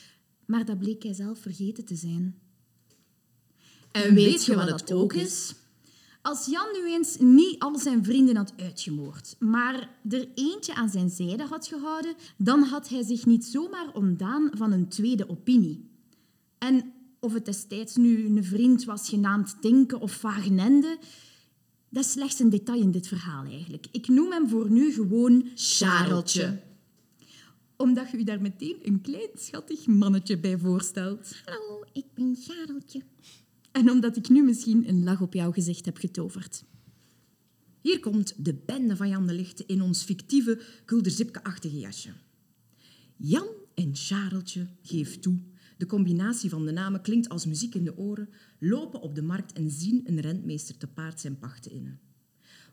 maar 0.46 0.66
dat 0.66 0.80
bleek 0.80 1.04
hij 1.04 1.14
zelf 1.14 1.40
vergeten 1.40 1.86
te 1.86 1.96
zijn. 1.96 2.40
En 3.92 4.14
weet 4.14 4.46
je 4.46 4.56
wat 4.56 4.70
het 4.70 4.92
ook 4.92 5.14
is? 5.14 5.56
Als 6.22 6.46
Jan 6.46 6.68
nu 6.74 6.94
eens 6.94 7.18
niet 7.20 7.60
al 7.60 7.78
zijn 7.78 8.04
vrienden 8.04 8.36
had 8.36 8.54
uitgemoord, 8.58 9.36
maar 9.40 9.90
er 10.10 10.28
eentje 10.36 10.76
aan 10.76 10.90
zijn 10.90 11.10
zijde 11.10 11.46
had 11.46 11.68
gehouden, 11.68 12.16
dan 12.38 12.64
had 12.64 12.90
hij 12.90 13.04
zich 13.04 13.26
niet 13.26 13.46
zomaar 13.46 13.94
ontdaan 13.94 14.50
van 14.54 14.72
een 14.72 14.88
tweede 14.88 15.30
opinie. 15.30 15.90
En 16.58 16.93
of 17.24 17.34
het 17.34 17.46
destijds 17.46 17.96
nu 17.96 18.26
een 18.26 18.44
vriend 18.44 18.84
was 18.84 19.10
genaamd 19.10 19.62
Tinke 19.62 20.00
of 20.00 20.22
Wagenende, 20.22 20.98
dat 21.90 22.06
is 22.06 22.12
slechts 22.12 22.40
een 22.40 22.50
detail 22.50 22.82
in 22.82 22.92
dit 22.92 23.08
verhaal 23.08 23.46
eigenlijk. 23.46 23.88
Ik 23.92 24.08
noem 24.08 24.32
hem 24.32 24.50
voor 24.50 24.70
nu 24.70 24.94
gewoon 24.94 25.50
Chareltje. 25.56 26.62
Omdat 27.78 28.12
je 28.12 28.18
u 28.18 28.24
daar 28.24 28.42
meteen 28.42 28.78
een 28.84 29.02
klein 29.02 29.30
schattig 29.36 29.86
mannetje 29.86 30.40
bij 30.40 30.58
voorstelt. 30.58 31.42
Hallo, 31.46 31.86
ik 31.94 32.06
ben 32.14 32.36
Chareltje. 32.40 33.02
En 33.72 33.90
omdat 33.90 34.18
ik 34.18 34.30
nu 34.30 34.44
misschien 34.44 34.90
een 34.90 35.04
lach 35.04 35.22
op 35.22 35.34
jouw 35.34 35.52
gezicht 35.52 35.86
heb 35.86 35.98
getoverd. 35.98 36.64
Hier 37.82 38.00
komt 38.00 38.34
de 38.38 38.54
bende 38.54 38.96
van 38.96 39.10
Jan 39.10 39.28
de 39.28 39.34
Lichte 39.34 39.64
in 39.68 39.82
ons 39.82 40.04
fictieve 40.04 40.62
kulderzipke-achtige 40.86 41.80
jasje. 41.80 42.10
Jan 43.18 43.48
en 43.74 43.96
Chareltje, 43.96 44.68
geef 44.82 45.20
toe. 45.20 45.40
De 45.78 45.86
combinatie 45.86 46.50
van 46.50 46.66
de 46.66 46.72
namen 46.72 47.02
klinkt 47.02 47.30
als 47.30 47.46
muziek 47.46 47.76
in 47.76 47.84
de 47.84 47.98
oren, 47.98 48.30
lopen 48.60 49.02
op 49.02 49.16
de 49.16 49.22
markt 49.22 49.54
en 49.54 49.70
zien 49.70 50.02
een 50.06 50.20
rentmeester 50.20 50.78
te 50.78 50.88
paard 50.88 51.20
zijn 51.20 51.40
pachten 51.40 51.72
innen. 51.72 52.00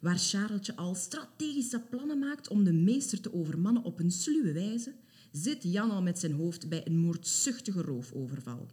Waar 0.00 0.18
Chareltje 0.18 0.76
al 0.76 0.94
strategische 0.94 1.80
plannen 1.90 2.18
maakt 2.18 2.48
om 2.48 2.64
de 2.64 2.72
meester 2.72 3.20
te 3.20 3.32
overmannen 3.32 3.84
op 3.84 4.00
een 4.00 4.10
sluwe 4.10 4.52
wijze, 4.52 4.94
zit 5.32 5.62
Jan 5.62 5.90
al 5.90 6.02
met 6.02 6.18
zijn 6.18 6.32
hoofd 6.32 6.68
bij 6.68 6.86
een 6.86 6.98
moordzuchtige 6.98 7.82
roofoverval. 7.82 8.68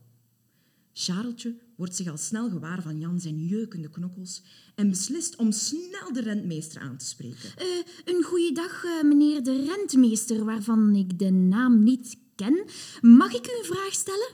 Chareltje 0.94 1.56
wordt 1.76 1.96
zich 1.96 2.08
al 2.08 2.18
snel 2.18 2.50
gewaar 2.50 2.82
van 2.82 3.00
Jan 3.00 3.20
zijn 3.20 3.46
jeukende 3.46 3.90
knokkels 3.90 4.44
en 4.76 4.90
beslist 4.90 5.36
om 5.36 5.52
snel 5.52 6.14
de 6.14 6.22
rentmeester 6.22 6.82
aan 6.82 6.98
te 6.98 7.06
spreken. 7.06 7.50
Eh, 7.58 7.66
een 8.06 8.24
goeiedag, 8.24 8.84
eh, 8.84 9.04
meneer 9.04 9.44
de 9.44 9.66
rentmeester, 9.66 10.46
waarvan 10.46 10.96
ik 10.96 11.20
de 11.20 11.30
naam 11.30 11.84
niet 11.84 12.18
ken. 12.38 12.66
Mag 13.02 13.34
ik 13.34 13.48
u 13.48 13.58
een 13.58 13.66
vraag 13.76 13.94
stellen? 13.94 14.30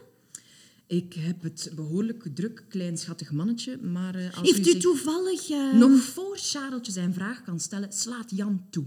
Ik 0.86 1.14
heb 1.14 1.42
het 1.42 1.72
behoorlijk 1.74 2.28
druk, 2.34 2.64
klein 2.68 2.98
schattig 2.98 3.30
mannetje, 3.32 3.76
maar 3.76 4.14
eh, 4.14 4.36
als 4.38 4.50
Heeft 4.50 4.68
u 4.68 4.78
toevallig... 4.78 5.50
eh, 5.50 5.72
Nog 5.72 6.00
voor 6.00 6.36
Chareltje 6.38 6.92
zijn 6.92 7.14
vraag 7.14 7.42
kan 7.42 7.60
stellen, 7.60 7.92
slaat 7.92 8.30
Jan 8.30 8.66
toe. 8.70 8.86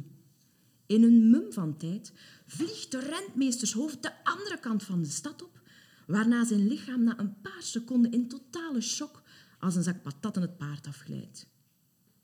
In 0.86 1.04
een 1.04 1.30
mum 1.30 1.54
van 1.54 1.78
tijd 1.78 2.14
vliegt 2.46 2.92
de 2.92 3.00
rentmeestershoofd 3.00 4.04
de 4.04 4.24
andere 4.24 4.60
kant 4.60 4.84
van 4.84 5.02
de 5.02 5.10
stad 5.10 5.44
op, 5.44 5.62
waarna 6.08 6.46
zijn 6.46 6.68
lichaam 6.68 7.04
na 7.04 7.20
een 7.20 7.42
paar 7.42 7.62
seconden 7.62 8.12
in 8.12 8.28
totale 8.28 8.82
shock 8.82 9.22
als 9.60 9.76
een 9.76 9.84
zak 9.84 10.02
patatten 10.02 10.42
het 10.42 10.58
paard 10.58 10.88
afglijdt. 10.88 11.48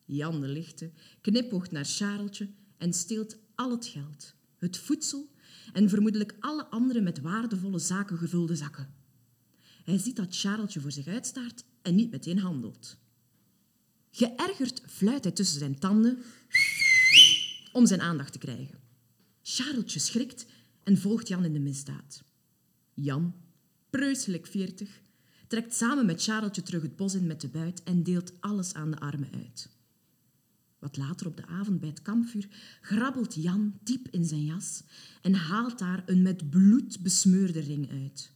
Jan 0.06 0.42
de 0.42 0.48
Lichte 0.48 0.92
knipoogt 1.22 1.72
naar 1.72 1.86
Chareltje 1.86 2.50
en 2.78 2.94
steelt 2.94 3.38
al 3.56 3.72
het 3.72 3.86
geld, 3.86 4.34
het 4.58 4.78
voedsel 4.78 5.33
en 5.74 5.90
vermoedelijk 5.90 6.36
alle 6.40 6.66
andere 6.66 7.02
met 7.02 7.22
waardevolle 7.22 7.80
zaken 7.80 8.18
gevulde 8.18 8.56
zakken. 8.56 8.94
Hij 9.84 9.98
ziet 9.98 10.16
dat 10.16 10.38
Chareltje 10.38 10.80
voor 10.82 10.92
zich 10.92 11.08
uitstaart 11.08 11.64
en 11.82 11.96
niet 11.96 12.12
meteen 12.12 12.40
handelt. 12.40 12.98
Geërgerd 14.12 14.82
fluit 14.88 15.24
hij 15.24 15.34
tussen 15.34 15.60
zijn 15.60 15.80
tanden 15.80 16.18
om 17.72 17.86
zijn 17.86 18.02
aandacht 18.02 18.32
te 18.32 18.38
krijgen. 18.38 18.80
Chareltje 19.42 20.00
schrikt 20.00 20.46
en 20.84 20.98
volgt 20.98 21.28
Jan 21.28 21.46
in 21.46 21.54
de 21.54 21.60
misdaad. 21.60 22.24
Jan, 22.94 23.34
preuselijk 23.90 24.48
veertig, 24.48 25.02
trekt 25.48 25.74
samen 25.74 26.06
met 26.06 26.24
Chareltje 26.24 26.64
terug 26.64 26.82
het 26.82 26.96
bos 26.96 27.14
in 27.14 27.28
met 27.28 27.42
de 27.42 27.48
buit 27.48 27.84
en 27.84 28.04
deelt 28.04 28.34
alles 28.40 28.74
aan 28.74 28.92
de 28.92 29.00
armen 29.00 29.30
uit. 29.34 29.70
Wat 30.84 30.98
later 30.98 31.28
op 31.28 31.38
de 31.38 31.46
avond 31.46 31.80
bij 31.80 31.90
het 31.90 32.02
kampvuur 32.02 32.48
grabbelt 32.82 33.34
Jan 33.34 33.80
diep 33.84 34.08
in 34.12 34.26
zijn 34.26 34.46
jas 34.46 34.84
en 35.22 35.34
haalt 35.34 35.80
daar 35.80 36.04
een 36.06 36.22
met 36.22 36.50
bloed 36.50 37.00
besmeurde 37.02 37.60
ring 37.60 37.92
uit. 37.92 38.32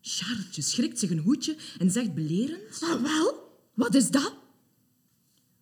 Charlotje 0.00 0.62
schrikt 0.62 0.98
zich 0.98 1.10
een 1.10 1.18
hoedje 1.18 1.56
en 1.78 1.90
zegt 1.90 2.14
belerend... 2.14 2.82
Ah, 2.82 3.02
wel, 3.02 3.34
wat 3.74 3.94
is 3.94 4.10
dat? 4.10 4.34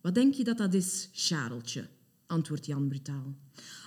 Wat 0.01 0.15
denk 0.15 0.33
je 0.33 0.43
dat 0.43 0.57
dat 0.57 0.73
is, 0.73 1.09
Chareltje? 1.13 1.87
antwoordt 2.27 2.65
Jan 2.65 2.87
brutaal. 2.87 3.35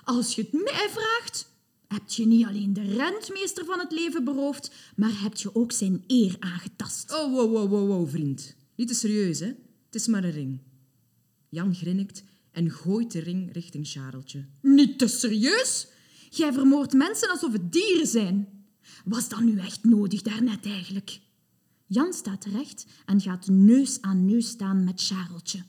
Als 0.04 0.34
je 0.34 0.42
het 0.42 0.52
mij 0.52 0.88
vraagt, 0.90 1.52
heb 1.88 2.08
je 2.08 2.26
niet 2.26 2.46
alleen 2.46 2.72
de 2.72 2.94
rentmeester 2.94 3.64
van 3.64 3.78
het 3.78 3.92
leven 3.92 4.24
beroofd, 4.24 4.70
maar 4.96 5.20
heb 5.22 5.36
je 5.36 5.54
ook 5.54 5.72
zijn 5.72 6.04
eer 6.06 6.36
aangetast. 6.38 7.12
Oh, 7.12 7.32
wow, 7.32 7.52
wow, 7.52 7.70
wow, 7.70 7.88
wow, 7.88 8.08
vriend. 8.08 8.54
Niet 8.74 8.88
te 8.88 8.94
serieus, 8.94 9.40
hè? 9.40 9.46
Het 9.86 9.94
is 9.94 10.06
maar 10.06 10.24
een 10.24 10.30
ring. 10.30 10.58
Jan 11.48 11.74
grinnikt 11.74 12.22
en 12.52 12.70
gooit 12.70 13.12
de 13.12 13.18
ring 13.18 13.52
richting 13.52 13.86
Chareltje. 13.86 14.44
Niet 14.60 14.98
te 14.98 15.06
serieus? 15.06 15.88
Jij 16.30 16.52
vermoordt 16.52 16.92
mensen 16.92 17.30
alsof 17.30 17.52
het 17.52 17.72
dieren 17.72 18.06
zijn. 18.06 18.48
Was 19.04 19.28
dat 19.28 19.40
nu 19.40 19.58
echt 19.58 19.84
nodig 19.84 20.22
daarnet 20.22 20.66
eigenlijk? 20.66 21.20
Jan 21.86 22.12
staat 22.12 22.44
recht 22.44 22.86
en 23.06 23.20
gaat 23.20 23.46
neus 23.46 24.00
aan 24.00 24.24
neus 24.26 24.48
staan 24.48 24.84
met 24.84 25.02
Chareltje. 25.04 25.64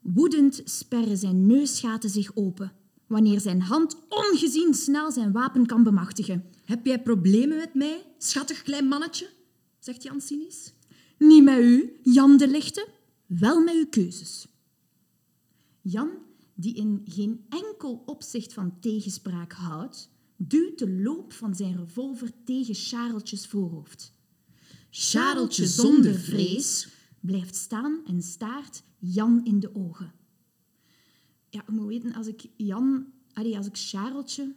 Woedend 0.00 0.60
sperren 0.64 1.16
zijn 1.16 1.46
neusgaten 1.46 2.10
zich 2.10 2.36
open, 2.36 2.72
wanneer 3.06 3.40
zijn 3.40 3.60
hand 3.60 3.96
ongezien 4.08 4.74
snel 4.74 5.12
zijn 5.12 5.32
wapen 5.32 5.66
kan 5.66 5.82
bemachtigen. 5.82 6.44
Heb 6.64 6.86
jij 6.86 7.02
problemen 7.02 7.56
met 7.56 7.74
mij, 7.74 8.06
schattig 8.18 8.62
klein 8.62 8.86
mannetje? 8.86 9.28
zegt 9.78 10.02
Jan 10.02 10.20
cynisch. 10.20 10.72
Niet 11.18 11.44
met 11.44 11.58
u, 11.58 12.00
Jan 12.02 12.36
de 12.36 12.48
Lichte, 12.48 12.88
wel 13.26 13.60
met 13.60 13.74
uw 13.74 13.88
keuzes. 13.88 14.46
Jan, 15.88 16.10
die 16.54 16.74
in 16.74 17.02
geen 17.04 17.44
enkel 17.48 18.02
opzicht 18.06 18.52
van 18.52 18.80
tegenspraak 18.80 19.52
houdt, 19.52 20.10
duwt 20.36 20.78
de 20.78 20.90
loop 20.90 21.32
van 21.32 21.54
zijn 21.54 21.76
revolver 21.76 22.32
tegen 22.44 22.74
Chareltjes 22.74 23.46
voorhoofd. 23.46 24.12
Chareltje 24.90 25.66
zonder 25.66 26.14
vrees 26.14 26.88
blijft 27.20 27.54
staan 27.54 28.00
en 28.06 28.22
staart 28.22 28.82
Jan 28.98 29.44
in 29.44 29.60
de 29.60 29.74
ogen. 29.74 30.12
Ja, 31.48 31.62
je 31.66 31.72
moet 31.72 31.86
weten, 31.86 32.14
als 32.14 32.26
ik 32.26 32.46
Jan... 32.56 33.06
Allee, 33.32 33.56
als 33.56 33.66
ik 33.66 33.76
Chareltje... 33.76 34.54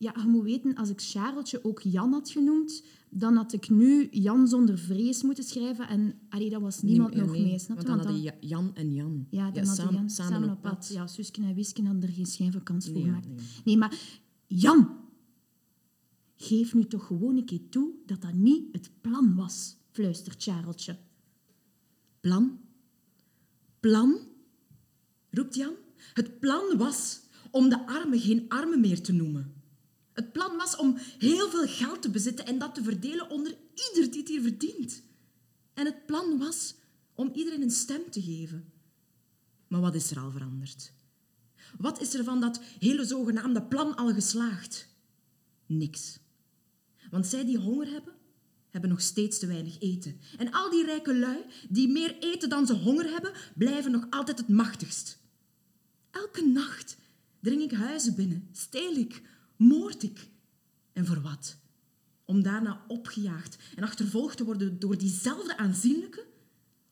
Ja, 0.00 0.14
je 0.22 0.28
moet 0.28 0.42
weten, 0.44 0.74
als 0.74 0.88
ik 0.90 1.00
Chareltje 1.02 1.64
ook 1.64 1.80
Jan 1.80 2.12
had 2.12 2.30
genoemd, 2.30 2.84
dan 3.10 3.36
had 3.36 3.52
ik 3.52 3.70
nu 3.70 4.08
Jan 4.10 4.48
zonder 4.48 4.78
vrees 4.78 5.22
moeten 5.22 5.44
schrijven. 5.44 5.88
En 5.88 6.14
allee, 6.28 6.50
dat 6.50 6.60
was 6.60 6.82
niemand 6.82 7.14
Nee, 7.14 7.22
nog 7.24 7.32
nee, 7.32 7.42
mee, 7.42 7.58
snap 7.58 7.78
je? 7.80 7.86
Want 7.86 7.86
dan 7.86 7.96
Want 7.96 8.08
hadden 8.08 8.22
Ja- 8.40 8.48
Jan 8.48 8.74
en 8.74 8.92
Jan. 8.94 9.26
ja, 9.30 9.50
dan 9.50 9.66
hadden 9.66 9.66
samen, 9.76 9.94
Jan 9.94 10.10
samen, 10.10 10.50
op 10.50 10.62
pad. 10.62 10.90
Ja, 10.92 11.06
Suske 11.06 11.42
en 11.42 11.54
Wisken 11.54 11.84
hadden 11.84 12.02
er 12.02 12.14
geen 12.14 12.26
schijn 12.26 12.52
van 12.52 12.62
kans 12.62 12.84
voor 12.86 12.94
Nee, 12.94 13.04
gemaakt. 13.04 13.26
nee. 13.28 13.36
Nee, 13.64 13.76
maar 13.76 13.98
Jan, 14.46 14.96
geef 16.36 16.74
nu 16.74 16.84
toch 16.86 17.06
gewoon 17.06 17.36
een 17.36 17.44
keer 17.44 17.68
toe 17.68 17.90
dat 18.06 18.22
dat 18.22 18.34
niet 18.34 18.64
het 18.72 18.90
plan 19.00 19.34
was, 19.34 19.76
fluistert 19.90 20.42
Chareltje. 20.42 20.96
Plan? 22.20 22.58
Plan? 23.80 24.18
roept 25.30 25.54
Jan. 25.54 25.72
Het 26.14 26.38
plan 26.40 26.76
was 26.78 27.20
om 27.50 27.68
de 27.68 27.86
armen 27.86 28.18
geen 28.20 28.44
armen 28.48 28.80
meer 28.80 29.02
te 29.02 29.12
noemen. 29.12 29.52
Het 30.20 30.32
plan 30.32 30.56
was 30.56 30.76
om 30.76 30.96
heel 31.18 31.50
veel 31.50 31.66
geld 31.66 32.02
te 32.02 32.10
bezitten 32.10 32.46
en 32.46 32.58
dat 32.58 32.74
te 32.74 32.82
verdelen 32.82 33.30
onder 33.30 33.56
ieder 33.74 34.10
die 34.10 34.20
het 34.20 34.28
hier 34.28 34.42
verdient. 34.42 35.02
En 35.74 35.84
het 35.84 36.06
plan 36.06 36.38
was 36.38 36.74
om 37.14 37.30
iedereen 37.34 37.62
een 37.62 37.70
stem 37.70 38.10
te 38.10 38.22
geven. 38.22 38.72
Maar 39.68 39.80
wat 39.80 39.94
is 39.94 40.10
er 40.10 40.18
al 40.18 40.30
veranderd? 40.30 40.92
Wat 41.78 42.00
is 42.00 42.14
er 42.14 42.24
van 42.24 42.40
dat 42.40 42.60
hele 42.78 43.04
zogenaamde 43.04 43.62
plan 43.62 43.96
al 43.96 44.12
geslaagd? 44.12 44.88
Niks. 45.66 46.18
Want 47.10 47.26
zij 47.26 47.44
die 47.44 47.58
honger 47.58 47.90
hebben, 47.90 48.14
hebben 48.70 48.90
nog 48.90 49.00
steeds 49.00 49.38
te 49.38 49.46
weinig 49.46 49.80
eten. 49.80 50.20
En 50.38 50.52
al 50.52 50.70
die 50.70 50.84
rijke 50.84 51.18
lui, 51.18 51.44
die 51.68 51.88
meer 51.88 52.18
eten 52.18 52.48
dan 52.48 52.66
ze 52.66 52.74
honger 52.74 53.10
hebben, 53.10 53.32
blijven 53.54 53.90
nog 53.90 54.06
altijd 54.10 54.38
het 54.38 54.48
machtigst. 54.48 55.18
Elke 56.10 56.46
nacht 56.46 56.96
dring 57.40 57.62
ik 57.62 57.72
huizen 57.72 58.14
binnen, 58.14 58.48
steel 58.52 58.92
ik, 58.92 59.22
moord 59.60 60.02
ik. 60.02 60.30
En 60.92 61.06
voor 61.06 61.20
wat? 61.20 61.56
Om 62.24 62.42
daarna 62.42 62.84
opgejaagd 62.88 63.58
en 63.74 63.82
achtervolgd 63.82 64.36
te 64.36 64.44
worden 64.44 64.78
door 64.78 64.98
diezelfde 64.98 65.56
aanzienlijke? 65.56 66.26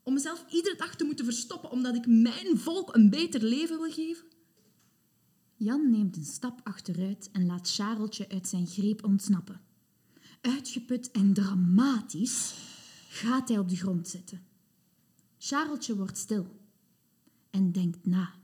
Om 0.02 0.14
mezelf 0.14 0.44
iedere 0.50 0.76
dag 0.76 0.96
te 0.96 1.04
moeten 1.04 1.24
verstoppen 1.24 1.70
omdat 1.70 1.94
ik 1.94 2.06
mijn 2.06 2.58
volk 2.58 2.94
een 2.94 3.10
beter 3.10 3.42
leven 3.42 3.78
wil 3.78 3.90
geven? 3.90 4.26
Jan 5.56 5.90
neemt 5.90 6.16
een 6.16 6.24
stap 6.24 6.60
achteruit 6.64 7.28
en 7.32 7.46
laat 7.46 7.74
Chareltje 7.74 8.28
uit 8.28 8.48
zijn 8.48 8.66
greep 8.66 9.04
ontsnappen. 9.04 9.60
Uitgeput 10.40 11.10
en 11.10 11.32
dramatisch 11.32 12.54
gaat 13.08 13.48
hij 13.48 13.58
op 13.58 13.68
de 13.68 13.76
grond 13.76 14.08
zitten. 14.08 14.46
Chareltje 15.38 15.96
wordt 15.96 16.18
stil 16.18 16.60
en 17.50 17.72
denkt 17.72 18.06
na. 18.06 18.37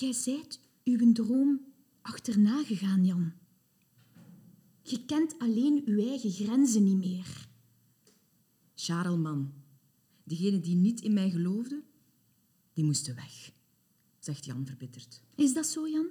Jij 0.00 0.12
zijt 0.12 0.60
uw 0.84 1.12
droom 1.12 1.60
achterna 2.02 2.64
gegaan, 2.64 3.04
Jan. 3.04 3.32
Je 4.82 5.04
kent 5.04 5.38
alleen 5.38 5.82
uw 5.86 5.98
eigen 5.98 6.30
grenzen 6.30 6.84
niet 6.84 6.96
meer. 6.96 7.48
Charelman, 8.74 9.52
diegenen 10.24 10.60
die 10.60 10.74
niet 10.74 11.00
in 11.00 11.12
mij 11.12 11.30
geloofden, 11.30 11.82
die 12.72 12.84
moesten 12.84 13.14
weg, 13.14 13.52
zegt 14.18 14.44
Jan 14.44 14.66
verbitterd. 14.66 15.22
Is 15.34 15.54
dat 15.54 15.66
zo, 15.66 15.88
Jan? 15.88 16.06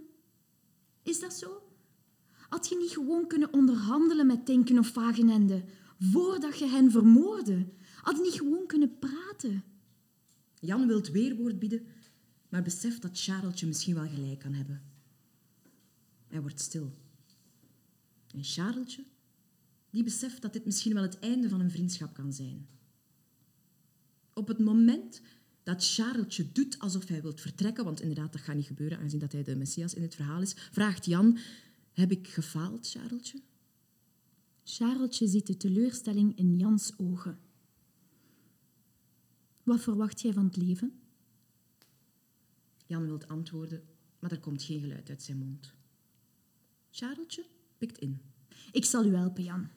Is 1.04 1.20
dat 1.20 1.34
zo? 1.34 1.62
Had 2.50 2.68
je 2.68 2.78
niet 2.78 2.92
gewoon 2.92 3.28
kunnen 3.28 3.54
onderhandelen 3.54 4.28
met 4.28 4.46
Tinken 4.46 4.80
of 4.80 4.94
Wagenende 4.94 5.64
voordat 6.00 6.60
je 6.60 6.66
hen 6.66 6.92
vermoordde? 6.92 7.68
Had 8.02 8.16
je 8.16 8.22
niet 8.22 8.34
gewoon 8.34 8.68
kunnen 8.68 8.98
praten? 9.00 9.64
Jan 10.60 10.88
wil 10.88 11.02
weerwoord 11.02 11.60
bieden, 11.60 11.88
maar 12.50 12.64
beseft 12.64 13.02
dat 13.02 13.22
Chareltje 13.22 13.68
misschien 13.68 13.96
wel 13.96 14.08
gelijk 14.08 14.40
kan 14.40 14.54
hebben. 14.54 14.82
Hij 16.28 16.42
wordt 16.42 16.60
stil. 16.60 16.94
En 18.34 18.44
Chareltje, 18.44 19.04
die 19.90 20.04
beseft 20.04 20.42
dat 20.42 20.54
dit 20.54 20.66
misschien 20.66 20.94
wel 20.94 21.04
het 21.04 21.20
einde 21.20 21.50
van 21.50 21.60
een 21.60 21.72
vriendschap 21.72 22.14
kan 22.14 22.34
zijn. 22.34 22.68
Op 24.34 24.48
het 24.48 24.60
moment 24.60 25.22
dat 25.64 25.88
Chareltje 25.88 26.52
doet 26.52 26.80
alsof 26.80 27.08
hij 27.08 27.22
wilt 27.22 27.42
vertrekken, 27.42 27.84
want 27.84 28.02
inderdaad, 28.02 28.32
dat 28.32 28.42
gaat 28.42 28.56
niet 28.56 28.66
gebeuren, 28.66 28.98
aangezien 28.98 29.20
dat 29.20 29.32
hij 29.32 29.44
de 29.44 29.56
Messias 29.56 29.94
in 29.94 30.02
het 30.02 30.16
verhaal 30.16 30.42
is, 30.42 30.56
vraagt 30.72 31.06
Jan, 31.06 31.38
heb 31.94 32.12
ik 32.12 32.28
gefaald, 32.28 32.90
Chareltje? 32.90 33.42
Chareltje 34.64 35.28
ziet 35.28 35.48
de 35.48 35.58
teleurstelling 35.58 36.38
in 36.38 36.58
Jans 36.58 36.94
ogen. 36.98 37.40
Wat 39.64 39.82
verwacht 39.82 40.22
jij 40.22 40.34
van 40.34 40.46
het 40.46 40.58
leven? 40.58 41.00
Jan 42.90 43.06
wil 43.06 43.20
antwoorden, 43.28 43.84
maar 44.20 44.32
er 44.32 44.40
komt 44.40 44.64
geen 44.64 44.80
geluid 44.80 45.10
uit 45.10 45.24
zijn 45.24 45.38
mond. 45.38 45.74
Chareltje 46.92 47.46
pikt 47.78 47.98
in. 47.98 48.22
Ik 48.72 48.86
zal 48.86 49.06
u 49.06 49.16
helpen, 49.16 49.44
Jan. 49.44 49.68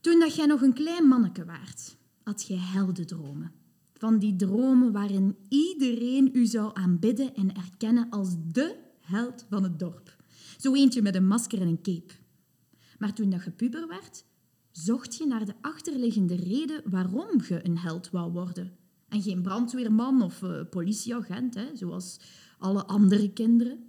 Toen 0.00 0.20
dat 0.20 0.34
jij 0.34 0.46
nog 0.46 0.62
een 0.62 0.72
klein 0.72 1.08
manneke 1.08 1.44
waart, 1.44 1.96
had 2.22 2.46
jij 2.46 2.58
heldendromen. 2.58 3.52
Van 3.92 4.18
die 4.18 4.36
dromen 4.36 4.92
waarin 4.92 5.36
iedereen 5.48 6.30
u 6.32 6.46
zou 6.46 6.70
aanbidden 6.74 7.34
en 7.34 7.54
erkennen 7.54 8.10
als 8.10 8.34
de 8.52 8.76
held 9.00 9.46
van 9.48 9.62
het 9.62 9.78
dorp. 9.78 10.16
Zo 10.58 10.74
eentje 10.74 11.02
met 11.02 11.14
een 11.14 11.26
masker 11.26 11.60
en 11.60 11.68
een 11.68 11.82
cape. 11.82 12.14
Maar 12.98 13.14
toen 13.14 13.30
dat 13.30 13.44
je 13.44 13.50
puber 13.50 13.88
werd, 13.88 14.24
zocht 14.70 15.16
je 15.16 15.26
naar 15.26 15.44
de 15.44 15.54
achterliggende 15.60 16.36
reden 16.36 16.82
waarom 16.84 17.40
je 17.48 17.66
een 17.66 17.78
held 17.78 18.10
wou 18.10 18.32
worden. 18.32 18.78
En 19.10 19.22
geen 19.22 19.42
brandweerman 19.42 20.22
of 20.22 20.42
eh, 20.42 20.60
politieagent, 20.70 21.54
hè, 21.54 21.76
zoals 21.76 22.20
alle 22.58 22.86
andere 22.86 23.32
kinderen. 23.32 23.84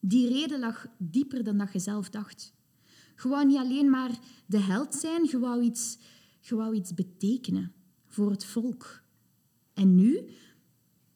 Die 0.00 0.28
reden 0.28 0.58
lag 0.58 0.86
dieper 0.98 1.44
dan 1.44 1.58
dat 1.58 1.72
je 1.72 1.78
zelf 1.78 2.10
dacht. 2.10 2.54
Je 3.22 3.28
wou 3.28 3.46
niet 3.46 3.56
alleen 3.56 3.90
maar 3.90 4.18
de 4.46 4.58
held 4.58 4.94
zijn, 4.94 5.24
je 5.30 5.38
wou 5.38 5.62
iets, 5.62 5.98
je 6.40 6.54
wou 6.54 6.74
iets 6.74 6.94
betekenen 6.94 7.72
voor 8.06 8.30
het 8.30 8.44
volk. 8.44 9.02
En 9.74 9.94
nu, 9.94 10.28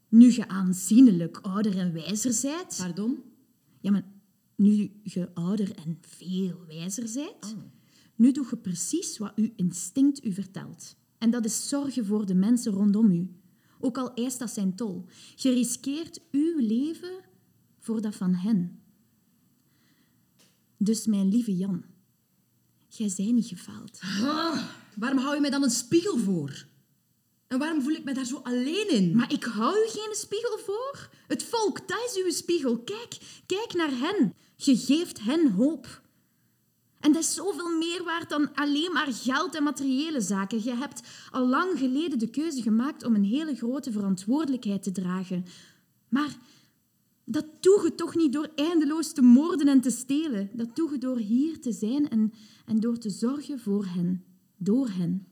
nu 0.09 0.33
je 0.33 0.49
aanzienlijk 0.49 1.39
ouder 1.39 1.79
en 1.79 1.93
wijzer 1.93 2.39
bent... 2.43 2.77
Pardon? 2.77 3.23
Ja, 3.81 3.91
maar 3.91 4.07
nu 4.55 5.01
je 5.03 5.35
ouder 5.35 5.75
en 5.75 5.99
veel 6.01 6.65
wijzer 6.67 7.11
bent, 7.15 7.57
nu 8.15 8.33
doe 8.33 8.47
je 8.51 8.57
precies 8.57 9.19
wat 9.19 9.33
uw 9.35 9.51
instinct 9.57 10.25
u 10.25 10.33
vertelt. 10.33 10.97
En 11.21 11.31
dat 11.31 11.45
is 11.45 11.69
zorgen 11.69 12.07
voor 12.07 12.27
de 12.27 12.35
mensen 12.35 12.73
rondom 12.73 13.11
u. 13.11 13.31
Ook 13.81 13.99
al 13.99 14.15
eist 14.15 14.39
dat 14.39 14.51
zijn 14.51 14.75
tol. 14.77 15.05
Je 15.37 15.51
riskeert 15.51 16.21
uw 16.31 16.59
leven 16.59 17.21
voor 17.79 18.01
dat 18.01 18.15
van 18.15 18.35
hen. 18.35 18.83
Dus 20.77 21.07
mijn 21.07 21.29
lieve 21.29 21.57
Jan, 21.57 21.85
jij 22.89 23.09
zij 23.09 23.31
niet 23.33 23.47
gefaald. 23.47 24.01
Waarom 24.97 25.19
hou 25.19 25.35
je 25.35 25.41
mij 25.41 25.51
dan 25.51 25.63
een 25.63 25.71
spiegel 25.71 26.19
voor? 26.19 26.67
En 27.47 27.59
waarom 27.59 27.83
voel 27.83 27.95
ik 27.95 28.05
me 28.05 28.15
daar 28.15 28.25
zo 28.25 28.41
alleen 28.43 28.91
in? 28.91 29.17
Maar 29.17 29.33
ik 29.33 29.45
hou 29.45 29.75
u 29.75 29.89
geen 29.89 30.15
spiegel 30.15 30.59
voor. 30.59 31.11
Het 31.27 31.43
volk, 31.43 31.89
dat 31.89 32.03
is 32.07 32.23
uw 32.25 32.31
spiegel. 32.31 32.79
Kijk, 32.79 33.43
kijk 33.47 33.75
naar 33.75 33.99
hen. 33.99 34.35
Je 34.57 34.77
geeft 34.77 35.21
hen 35.21 35.51
hoop. 35.51 36.03
En 37.01 37.13
dat 37.13 37.23
is 37.23 37.35
zoveel 37.35 37.79
meer 37.79 38.05
waard 38.05 38.29
dan 38.29 38.55
alleen 38.55 38.93
maar 38.93 39.13
geld 39.13 39.55
en 39.55 39.63
materiële 39.63 40.21
zaken. 40.21 40.65
Je 40.65 40.75
hebt 40.75 41.03
al 41.31 41.49
lang 41.49 41.79
geleden 41.79 42.19
de 42.19 42.31
keuze 42.31 42.63
gemaakt 42.63 43.05
om 43.05 43.15
een 43.15 43.25
hele 43.25 43.55
grote 43.55 43.93
verantwoordelijkheid 43.93 44.83
te 44.83 44.93
dragen. 44.93 45.45
Maar 46.09 46.37
dat 47.25 47.47
doe 47.61 47.95
toch 47.95 48.17
niet 48.17 48.33
door 48.33 48.51
eindeloos 48.55 49.13
te 49.13 49.23
moorden 49.23 49.69
en 49.69 49.81
te 49.81 49.91
stelen. 49.91 50.51
Dat 50.53 50.77
doe 50.77 50.99
door 50.99 51.19
hier 51.19 51.61
te 51.61 51.73
zijn 51.73 52.09
en, 52.09 52.33
en 52.67 52.81
door 52.81 52.99
te 52.99 53.11
zorgen 53.11 53.61
voor 53.61 53.87
hen, 53.87 54.25
door 54.57 54.89
hen. 54.89 55.27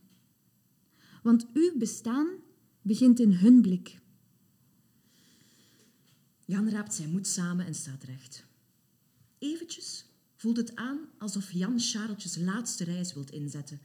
Want 1.23 1.47
uw 1.53 1.73
bestaan 1.77 2.29
begint 2.83 3.21
in 3.21 3.33
hun 3.33 3.61
blik. 3.61 3.99
Jan 6.45 6.71
raapt 6.71 6.95
zijn 6.95 7.11
moed 7.11 7.27
samen 7.27 7.67
en 7.67 7.75
staat 7.75 8.03
recht. 8.03 8.47
Eventjes 9.39 10.08
voelt 10.39 10.57
het 10.57 10.77
aan 10.77 11.09
alsof 11.19 11.53
Jan 11.53 11.81
Chareltjes 11.81 12.37
laatste 12.37 12.85
reis 12.85 13.15
wilt 13.15 13.31
inzetten. 13.31 13.81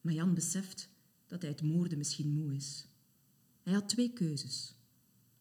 Maar 0.00 0.12
Jan 0.12 0.34
beseft 0.34 0.88
dat 1.26 1.42
hij 1.42 1.50
het 1.50 1.62
moorden 1.62 1.98
misschien 1.98 2.32
moe 2.32 2.54
is. 2.54 2.86
Hij 3.62 3.72
had 3.72 3.88
twee 3.88 4.12
keuzes. 4.12 4.74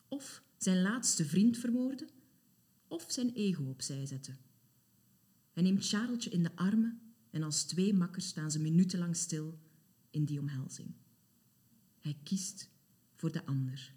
Of 0.08 0.44
zijn 0.58 0.82
laatste 0.82 1.26
vriend 1.26 1.58
vermoorden, 1.58 2.10
of 2.88 3.06
zijn 3.08 3.34
ego 3.34 3.64
opzij 3.64 4.06
zetten. 4.06 4.38
Hij 5.52 5.64
neemt 5.64 5.88
Chareltje 5.88 6.30
in 6.30 6.44
de 6.44 6.56
armen 6.56 7.02
en 7.30 7.44
als 7.44 7.64
twee 7.64 7.94
makkers 7.94 8.28
staan 8.28 8.52
ze 8.52 8.60
minutenlang 8.60 9.16
stil 9.16 9.60
in 10.10 10.26
die 10.26 10.40
omhelzing. 10.40 10.94
Hij 12.00 12.18
kiest 12.24 12.70
voor 13.16 13.32
de 13.32 13.46
ander. 13.46 13.94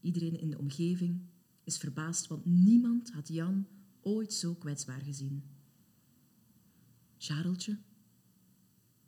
Iedereen 0.00 0.40
in 0.40 0.50
de 0.50 0.58
omgeving 0.58 1.20
is 1.64 1.76
verbaasd, 1.76 2.26
want 2.26 2.44
niemand 2.44 3.12
had 3.12 3.28
Jan 3.28 3.66
ooit 4.04 4.32
zo 4.32 4.54
kwetsbaar 4.54 5.00
gezien. 5.00 5.42
Chareltje, 7.18 7.78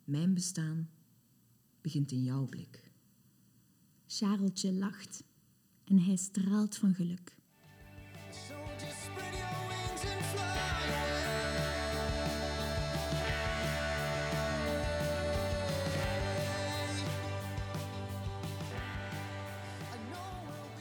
mijn 0.03 0.33
bestaan 0.33 0.89
begint 1.81 2.11
in 2.11 2.23
jouw 2.23 2.45
blik. 2.45 2.91
Chareltje 4.07 4.73
lacht 4.73 5.23
en 5.83 5.99
hij 5.99 6.15
straalt 6.15 6.77
van 6.77 6.93
geluk. 6.93 7.36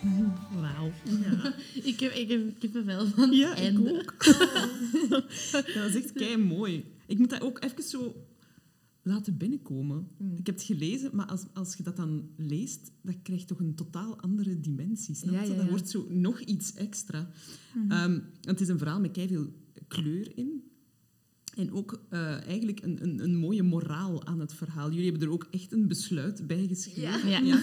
Wauw. 0.60 0.92
ik, 1.90 2.00
heb, 2.00 2.12
ik 2.12 2.28
heb 2.28 2.58
kippenvel 2.58 3.06
van 3.06 3.32
Ja, 3.32 3.48
het 3.48 3.58
ik 3.58 3.64
einde. 3.64 3.92
ook. 3.92 4.14
Ja, 5.74 5.80
dat 5.82 5.88
is 5.88 5.94
echt 5.94 6.12
kei 6.12 6.36
mooi. 6.36 6.84
Ik 7.06 7.18
moet 7.18 7.30
dat 7.30 7.40
ook 7.40 7.64
even 7.64 7.82
zo 7.82 8.26
laten 9.02 9.36
binnenkomen. 9.36 10.08
Mm. 10.18 10.36
Ik 10.36 10.46
heb 10.46 10.54
het 10.54 10.64
gelezen, 10.64 11.10
maar 11.12 11.26
als, 11.26 11.42
als 11.54 11.74
je 11.76 11.82
dat 11.82 11.96
dan 11.96 12.28
leest, 12.36 12.92
dat 13.02 13.14
krijgt 13.22 13.46
toch 13.48 13.58
een 13.60 13.74
totaal 13.74 14.20
andere 14.20 14.60
dimensie. 14.60 15.14
Snap 15.14 15.34
Ja, 15.34 15.42
je? 15.42 15.48
ja, 15.48 15.54
Dat 15.54 15.64
ja. 15.64 15.70
wordt 15.70 15.88
zo 15.90 16.06
nog 16.10 16.40
iets 16.40 16.74
extra. 16.74 17.30
Ehm, 17.88 18.20
het 18.40 18.60
is 18.60 18.68
een 18.68 18.78
verhaal 18.78 19.00
met 19.00 19.18
veel 19.28 19.52
kleur 19.88 20.36
in. 20.38 20.62
En 21.54 21.72
ook 21.72 22.00
eh, 22.10 22.46
eigenlijk 22.46 22.82
een, 22.82 23.02
een, 23.02 23.22
een 23.22 23.36
mooie 23.36 23.62
moraal 23.62 24.26
aan 24.26 24.40
het 24.40 24.54
verhaal. 24.54 24.90
Jullie 24.90 25.10
hebben 25.10 25.28
er 25.28 25.34
ook 25.34 25.46
echt 25.50 25.72
een 25.72 25.86
besluit 25.88 26.46
bij 26.46 26.66
geschreven. 26.66 27.28
Ja. 27.28 27.62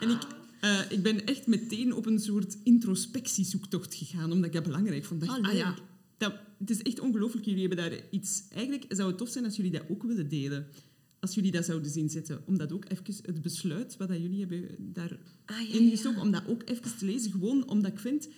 En 0.00 0.08
ik, 0.10 0.18
eh, 0.64 0.80
ik 0.88 1.02
ben 1.02 1.26
echt 1.26 1.46
meteen 1.46 1.94
op 1.94 2.06
een 2.06 2.18
soort 2.18 2.56
introspectiezoektocht 2.62 3.94
gegaan, 3.94 4.32
omdat 4.32 4.46
ik 4.46 4.52
dat 4.52 4.62
belangrijk 4.62 5.04
vond. 5.04 5.20
Dacht, 5.20 5.38
Oh, 5.38 5.44
ah 5.48 5.54
ja, 5.54 5.74
dat, 6.16 6.34
het 6.58 6.70
is 6.70 6.82
echt 6.82 7.00
ongelooflijk. 7.00 7.46
Jullie 7.46 7.66
hebben 7.66 7.90
daar 7.90 8.00
iets... 8.10 8.42
Eigenlijk 8.50 8.84
zou 8.88 9.08
het 9.08 9.18
tof 9.18 9.28
zijn 9.28 9.44
als 9.44 9.56
jullie 9.56 9.70
dat 9.70 9.82
ook 9.88 10.02
willen 10.02 10.28
delen. 10.28 10.66
Als 11.20 11.34
jullie 11.34 11.50
dat 11.50 11.64
zouden 11.64 11.90
zien 11.90 12.10
zitten. 12.10 12.42
Om 12.46 12.58
dat 12.58 12.72
ook 12.72 12.84
even, 12.88 13.14
het 13.22 13.42
besluit 13.42 13.96
wat 13.96 14.08
dat 14.08 14.20
jullie 14.20 14.40
hebben 14.40 14.68
daar 14.78 15.18
Ah, 15.44 15.60
ja, 15.60 16.20
om 16.20 16.30
dat 16.30 16.46
ook 16.46 16.62
even 16.64 16.96
te 16.98 17.04
lezen. 17.04 17.30
Gewoon 17.30 17.68
omdat 17.68 17.92
ik 17.92 17.98
vind... 17.98 18.28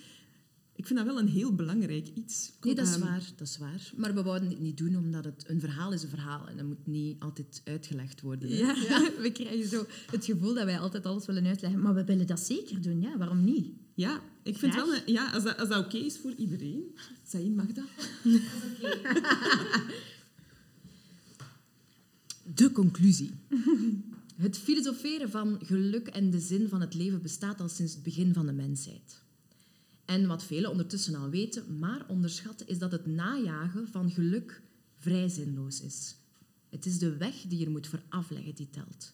Ik 0.77 0.85
vind 0.85 0.99
dat 0.99 1.07
wel 1.07 1.19
een 1.19 1.27
heel 1.27 1.55
belangrijk 1.55 2.07
iets. 2.13 2.51
Nee, 2.61 2.75
dat 2.75 2.87
is 2.87 2.97
waar, 2.97 3.31
dat 3.35 3.47
is 3.47 3.57
waar. 3.57 3.91
Maar 3.95 4.13
we 4.13 4.23
wouden 4.23 4.49
dit 4.49 4.59
niet 4.59 4.77
doen 4.77 4.95
omdat 4.95 5.25
het 5.25 5.43
een 5.47 5.59
verhaal 5.59 5.93
is 5.93 6.03
een 6.03 6.09
verhaal 6.09 6.47
en 6.47 6.57
dat 6.57 6.65
moet 6.65 6.87
niet 6.87 7.19
altijd 7.19 7.61
uitgelegd 7.63 8.21
worden. 8.21 8.49
Ja, 8.49 8.75
we 9.21 9.31
krijgen 9.31 9.69
zo 9.69 9.85
het 10.11 10.25
gevoel 10.25 10.53
dat 10.53 10.65
wij 10.65 10.79
altijd 10.79 11.05
alles 11.05 11.25
willen 11.25 11.45
uitleggen. 11.45 11.81
Maar 11.81 11.93
we 11.93 12.03
willen 12.03 12.27
dat 12.27 12.39
zeker 12.39 12.81
doen, 12.81 13.01
ja. 13.01 13.17
Waarom 13.17 13.43
niet? 13.43 13.67
Ja, 13.93 14.21
ik 14.43 14.57
vind 14.57 14.73
Graag. 14.73 14.85
wel... 14.85 14.99
ja, 15.05 15.31
als 15.31 15.43
dat, 15.43 15.57
als 15.57 15.69
dat 15.69 15.85
oké 15.85 15.97
is 15.97 16.17
voor 16.17 16.33
iedereen. 16.37 16.95
Zain, 17.23 17.55
mag 17.55 17.67
dat? 17.67 17.85
De 22.55 22.71
conclusie. 22.71 23.31
Het 24.35 24.57
filosoferen 24.57 25.29
van 25.29 25.59
geluk 25.63 26.07
en 26.07 26.29
de 26.29 26.39
zin 26.39 26.67
van 26.67 26.81
het 26.81 26.93
leven 26.93 27.21
bestaat 27.21 27.59
al 27.61 27.69
sinds 27.69 27.93
het 27.93 28.03
begin 28.03 28.33
van 28.33 28.45
de 28.45 28.51
mensheid. 28.51 29.25
En 30.07 30.27
wat 30.27 30.43
velen 30.43 30.71
ondertussen 30.71 31.15
al 31.15 31.29
weten, 31.29 31.79
maar 31.79 32.05
onderschatten, 32.07 32.67
is 32.67 32.79
dat 32.79 32.91
het 32.91 33.05
najagen 33.05 33.87
van 33.87 34.11
geluk 34.11 34.61
vrij 34.97 35.29
zinloos 35.29 35.81
is. 35.81 36.15
Het 36.69 36.85
is 36.85 36.99
de 36.99 37.17
weg 37.17 37.41
die 37.41 37.59
je 37.59 37.69
moet 37.69 37.87
voor 37.87 38.03
afleggen 38.09 38.55
die 38.55 38.69
telt. 38.69 39.13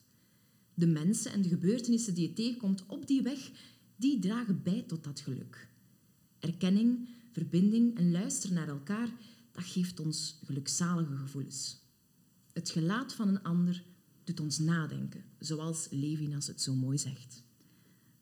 De 0.73 0.87
mensen 0.87 1.31
en 1.31 1.41
de 1.41 1.47
gebeurtenissen 1.47 2.13
die 2.13 2.27
je 2.27 2.33
tegenkomt 2.33 2.85
op 2.87 3.07
die 3.07 3.21
weg, 3.21 3.51
die 3.95 4.19
dragen 4.19 4.63
bij 4.63 4.83
tot 4.87 5.03
dat 5.03 5.19
geluk. 5.19 5.67
Erkenning, 6.39 7.09
verbinding 7.31 7.97
en 7.97 8.11
luisteren 8.11 8.55
naar 8.55 8.67
elkaar, 8.67 9.09
dat 9.51 9.63
geeft 9.63 9.99
ons 9.99 10.39
gelukzalige 10.45 11.15
gevoelens. 11.15 11.81
Het 12.51 12.69
gelaat 12.69 13.13
van 13.13 13.27
een 13.27 13.43
ander 13.43 13.83
doet 14.23 14.39
ons 14.39 14.59
nadenken, 14.59 15.23
zoals 15.39 15.87
Levinas 15.89 16.47
het 16.47 16.61
zo 16.61 16.73
mooi 16.73 16.97
zegt. 16.97 17.43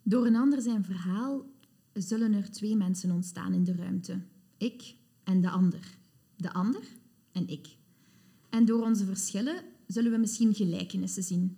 Door 0.03 0.25
een 0.25 0.35
ander 0.35 0.61
zijn 0.61 0.85
verhaal 0.85 1.50
zullen 1.93 2.33
er 2.33 2.51
twee 2.51 2.75
mensen 2.75 3.11
ontstaan 3.11 3.53
in 3.53 3.63
de 3.63 3.75
ruimte. 3.75 4.21
Ik 4.57 4.95
en 5.23 5.41
de 5.41 5.49
ander. 5.49 5.97
De 6.35 6.53
ander 6.53 6.83
en 7.31 7.47
ik. 7.47 7.77
En 8.49 8.65
door 8.65 8.83
onze 8.83 9.05
verschillen 9.05 9.63
zullen 9.87 10.11
we 10.11 10.17
misschien 10.17 10.53
gelijkenissen 10.53 11.23
zien. 11.23 11.57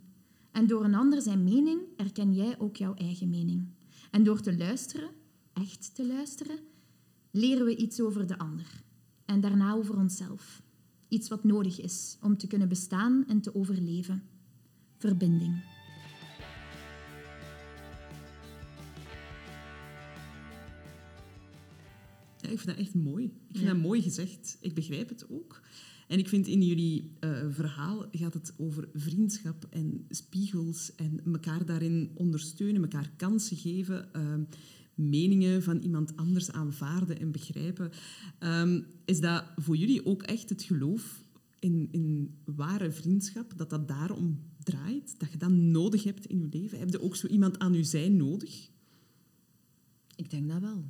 En 0.52 0.67
door 0.67 0.84
een 0.84 0.96
ander 0.96 1.22
zijn 1.22 1.43
mening 1.43 1.82
erken 1.98 2.34
jij 2.34 2.60
ook 2.60 2.76
jouw 2.76 2.93
eigen 2.93 3.30
mening. 3.30 3.67
En 4.12 4.24
door 4.24 4.41
te 4.41 4.58
luisteren, 4.58 5.10
echt 5.54 5.96
te 5.96 6.08
luisteren, 6.08 6.60
leren 7.32 7.65
we 7.65 7.76
iets 7.76 8.02
over 8.02 8.28
de 8.28 8.38
ander. 8.38 8.84
En 9.26 9.41
daarna 9.41 9.74
over 9.74 9.98
onszelf. 9.98 10.62
Iets 11.08 11.30
wat 11.30 11.43
nodig 11.43 11.82
is 11.82 12.17
om 12.22 12.38
te 12.38 12.48
kunnen 12.48 12.67
bestaan 12.67 13.28
en 13.28 13.41
te 13.41 13.56
overleven. 13.56 14.24
Verbinding. 14.98 15.73
Ik 22.54 22.60
vind 22.60 22.78
dat 22.78 22.86
echt 22.86 22.94
mooi. 22.94 23.26
Ik 23.26 23.32
vind 23.52 23.68
Ja. 23.68 23.74
dat 23.74 23.82
mooi 23.82 24.02
gezegd. 24.02 24.58
Ik 24.62 24.74
begrijp 24.74 25.10
het 25.10 25.30
ook. 25.30 25.62
En 26.08 26.20
ik 26.20 26.28
vind 26.28 26.48
in 26.48 26.62
jullie 26.62 27.12
eh, 27.20 27.46
verhaal 27.50 28.06
gaat 28.12 28.34
het 28.34 28.54
over 28.58 28.89
vriendschap 28.94 29.68
en 29.70 30.06
spiegels 30.10 30.96
en 30.96 31.22
elkaar 31.26 31.66
daarin 31.66 32.12
ondersteunen, 32.13 32.82
elkaar 32.82 33.12
kansen 33.16 33.58
geven, 33.58 34.13
ehm, 34.13 34.44
meningen 34.96 35.63
van 35.63 35.78
iemand 35.78 36.16
anders 36.16 36.52
aanvaarden 36.52 37.20
en 37.20 37.32
begrijpen. 37.32 37.92
Ehm, 38.39 38.82
is 39.06 39.20
dat 39.20 39.44
voor 39.56 39.76
jullie 39.78 40.06
ook 40.06 40.24
echt 40.24 40.50
het 40.50 40.63
geloof 40.63 41.24
in, 41.60 41.88
in 41.92 42.36
ware 42.46 42.92
vriendschap, 42.92 43.54
dat 43.58 43.70
dat 43.70 43.88
daarom 43.88 44.39
draait? 44.63 45.16
Dat 45.20 45.32
je 45.32 45.38
dat 45.38 45.52
nodig 45.52 46.04
hebt 46.04 46.26
in 46.26 46.39
je 46.39 46.48
leven? 46.60 46.80
Heb 46.80 46.89
je 46.89 47.02
ook 47.02 47.16
zo 47.16 47.28
iemand 47.28 47.60
aan 47.60 47.74
je 47.74 47.84
zij 47.84 48.10
nodig? 48.10 48.70
Ik 50.16 50.30
denk 50.30 50.50
dat 50.50 50.62
wel. 50.62 50.86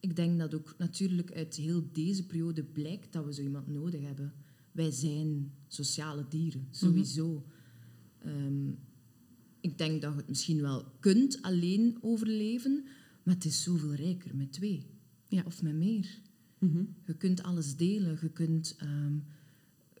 Ik 0.00 0.16
denk 0.16 0.38
dat 0.38 0.54
ook 0.54 0.74
natuurlijk 0.78 1.32
uit 1.32 1.54
heel 1.54 1.88
deze 1.92 2.26
periode 2.26 2.64
blijkt 2.64 3.12
dat 3.12 3.24
we 3.24 3.34
zo 3.34 3.42
iemand 3.42 3.66
nodig 3.66 4.00
hebben. 4.00 4.32
Wij 4.72 4.90
zijn 4.90 5.52
sociale 5.66 6.24
dieren, 6.28 6.68
sowieso. 6.70 7.44
Ehm, 8.18 8.68
ik 9.60 9.78
denk 9.78 10.02
dat 10.02 10.12
je 10.12 10.18
het 10.18 10.28
misschien 10.28 10.60
wel 10.60 10.84
kunt 11.00 11.42
alleen 11.42 11.98
overleven, 12.00 12.84
maar 13.22 13.34
het 13.34 13.44
is 13.44 13.62
zoveel 13.62 13.94
rijker 13.94 14.36
met 14.36 14.52
twee. 14.52 14.86
Ja. 15.28 15.42
Of 15.46 15.62
met 15.62 15.74
meer. 15.74 16.20
Je 17.04 17.14
kunt 17.14 17.42
alles 17.42 17.76
delen, 17.76 18.18
je 18.20 18.30
kunt 18.30 18.76
ehm, 18.78 19.12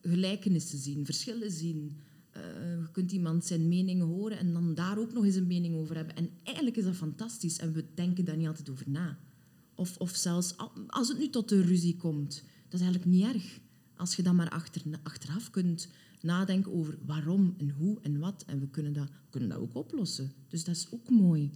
gelijkenissen 0.02 0.78
zien, 0.78 1.04
verschillen 1.04 1.50
zien. 1.50 1.96
Eh, 2.30 2.42
je 2.80 2.88
kunt 2.92 3.12
iemand 3.12 3.44
zijn 3.44 3.68
mening 3.68 4.02
horen 4.02 4.38
en 4.38 4.52
dan 4.52 4.74
daar 4.74 4.98
ook 4.98 5.12
nog 5.12 5.24
eens 5.24 5.34
een 5.34 5.46
mening 5.46 5.74
over 5.74 5.96
hebben. 5.96 6.16
En 6.16 6.30
eigenlijk 6.42 6.76
is 6.76 6.84
dat 6.84 6.96
fantastisch 6.96 7.58
en 7.58 7.72
we 7.72 7.84
denken 7.94 8.24
daar 8.24 8.36
niet 8.36 8.46
altijd 8.46 8.70
over 8.70 8.90
na. 8.90 9.18
Of, 9.78 9.96
of 9.96 10.16
zelfs 10.16 10.56
al- 10.56 10.72
als 10.86 11.08
het 11.08 11.18
nu 11.18 11.28
tot 11.28 11.50
een 11.50 11.62
ruzie 11.62 11.96
komt, 11.96 12.34
dat 12.68 12.80
is 12.80 12.86
eigenlijk 12.86 13.10
niet 13.16 13.24
erg. 13.34 13.60
Als 13.96 14.16
je 14.16 14.22
dan 14.22 14.36
maar 14.36 14.48
achter, 14.48 14.82
achteraf 15.02 15.50
kunt 15.50 15.88
nadenken 16.20 16.72
over 16.72 16.98
waarom 17.06 17.54
en 17.58 17.70
hoe 17.70 17.98
en 18.02 18.18
wat. 18.18 18.44
En 18.46 18.60
we 18.60 18.68
kunnen 18.68 18.92
dat, 18.92 19.08
we 19.08 19.30
kunnen 19.30 19.48
dat 19.48 19.58
ook 19.58 19.74
oplossen. 19.74 20.32
Dus 20.48 20.64
dat 20.64 20.76
is 20.76 20.86
ook 20.90 21.10
mooi. 21.10 21.50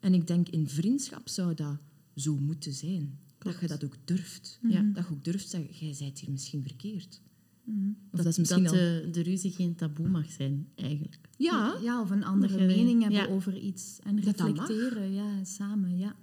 En 0.00 0.14
ik 0.14 0.26
denk 0.26 0.48
in 0.48 0.68
vriendschap 0.68 1.28
zou 1.28 1.54
dat 1.54 1.76
zo 2.14 2.36
moeten 2.38 2.72
zijn. 2.72 3.18
Dat 3.38 3.60
je 3.60 3.66
dat 3.66 3.84
ook 3.84 3.96
durft. 4.04 4.58
Ja. 4.68 4.82
Dat 4.82 5.06
je 5.08 5.12
ook 5.14 5.24
durft 5.24 5.48
zeggen, 5.48 5.74
jij 5.86 5.96
bent 5.98 6.18
hier 6.18 6.30
misschien 6.30 6.62
verkeerd. 6.62 7.20
Of 7.66 7.74
Dat, 8.10 8.22
dat 8.24 8.26
is 8.26 8.38
misschien 8.38 8.62
dat 8.62 8.72
al... 8.72 8.78
de, 8.78 9.08
de 9.12 9.22
ruzie 9.22 9.50
geen 9.50 9.74
taboe 9.74 10.08
mag 10.08 10.30
zijn, 10.30 10.68
eigenlijk. 10.74 11.18
Ja, 11.36 11.78
ja, 11.82 12.00
of 12.00 12.10
een 12.10 12.24
andere 12.24 12.66
mening 12.66 13.02
hebben 13.02 13.20
ja. 13.20 13.26
over 13.26 13.58
iets. 13.58 13.98
En 14.02 14.16
Dat 14.16 14.24
dat 14.24 14.36
mag. 14.56 14.68
reflecteren, 14.68 15.12
ja, 15.12 15.44
samen, 15.44 15.98
ja. 15.98 16.16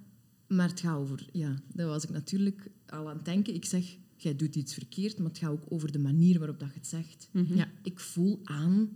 Maar 0.48 0.68
het 0.68 0.80
gaat 0.80 0.98
over... 0.98 1.26
Ja, 1.32 1.62
daar 1.72 1.86
was 1.86 2.04
ik 2.04 2.10
natuurlijk 2.10 2.70
al 2.86 3.08
aan 3.08 3.16
het 3.16 3.24
denken. 3.24 3.54
Ik 3.54 3.64
zeg, 3.64 3.96
jij 4.16 4.36
doet 4.36 4.56
iets 4.56 4.74
verkeerd, 4.74 5.18
maar 5.18 5.28
het 5.28 5.38
gaat 5.38 5.50
ook 5.50 5.64
over 5.68 5.92
de 5.92 5.98
manier 5.98 6.38
waarop 6.38 6.58
dat 6.60 6.68
je 6.68 6.74
het 6.78 6.86
zegt. 6.86 7.30
Ja. 7.54 7.70
Ik 7.82 8.00
voel 8.00 8.40
aan 8.44 8.88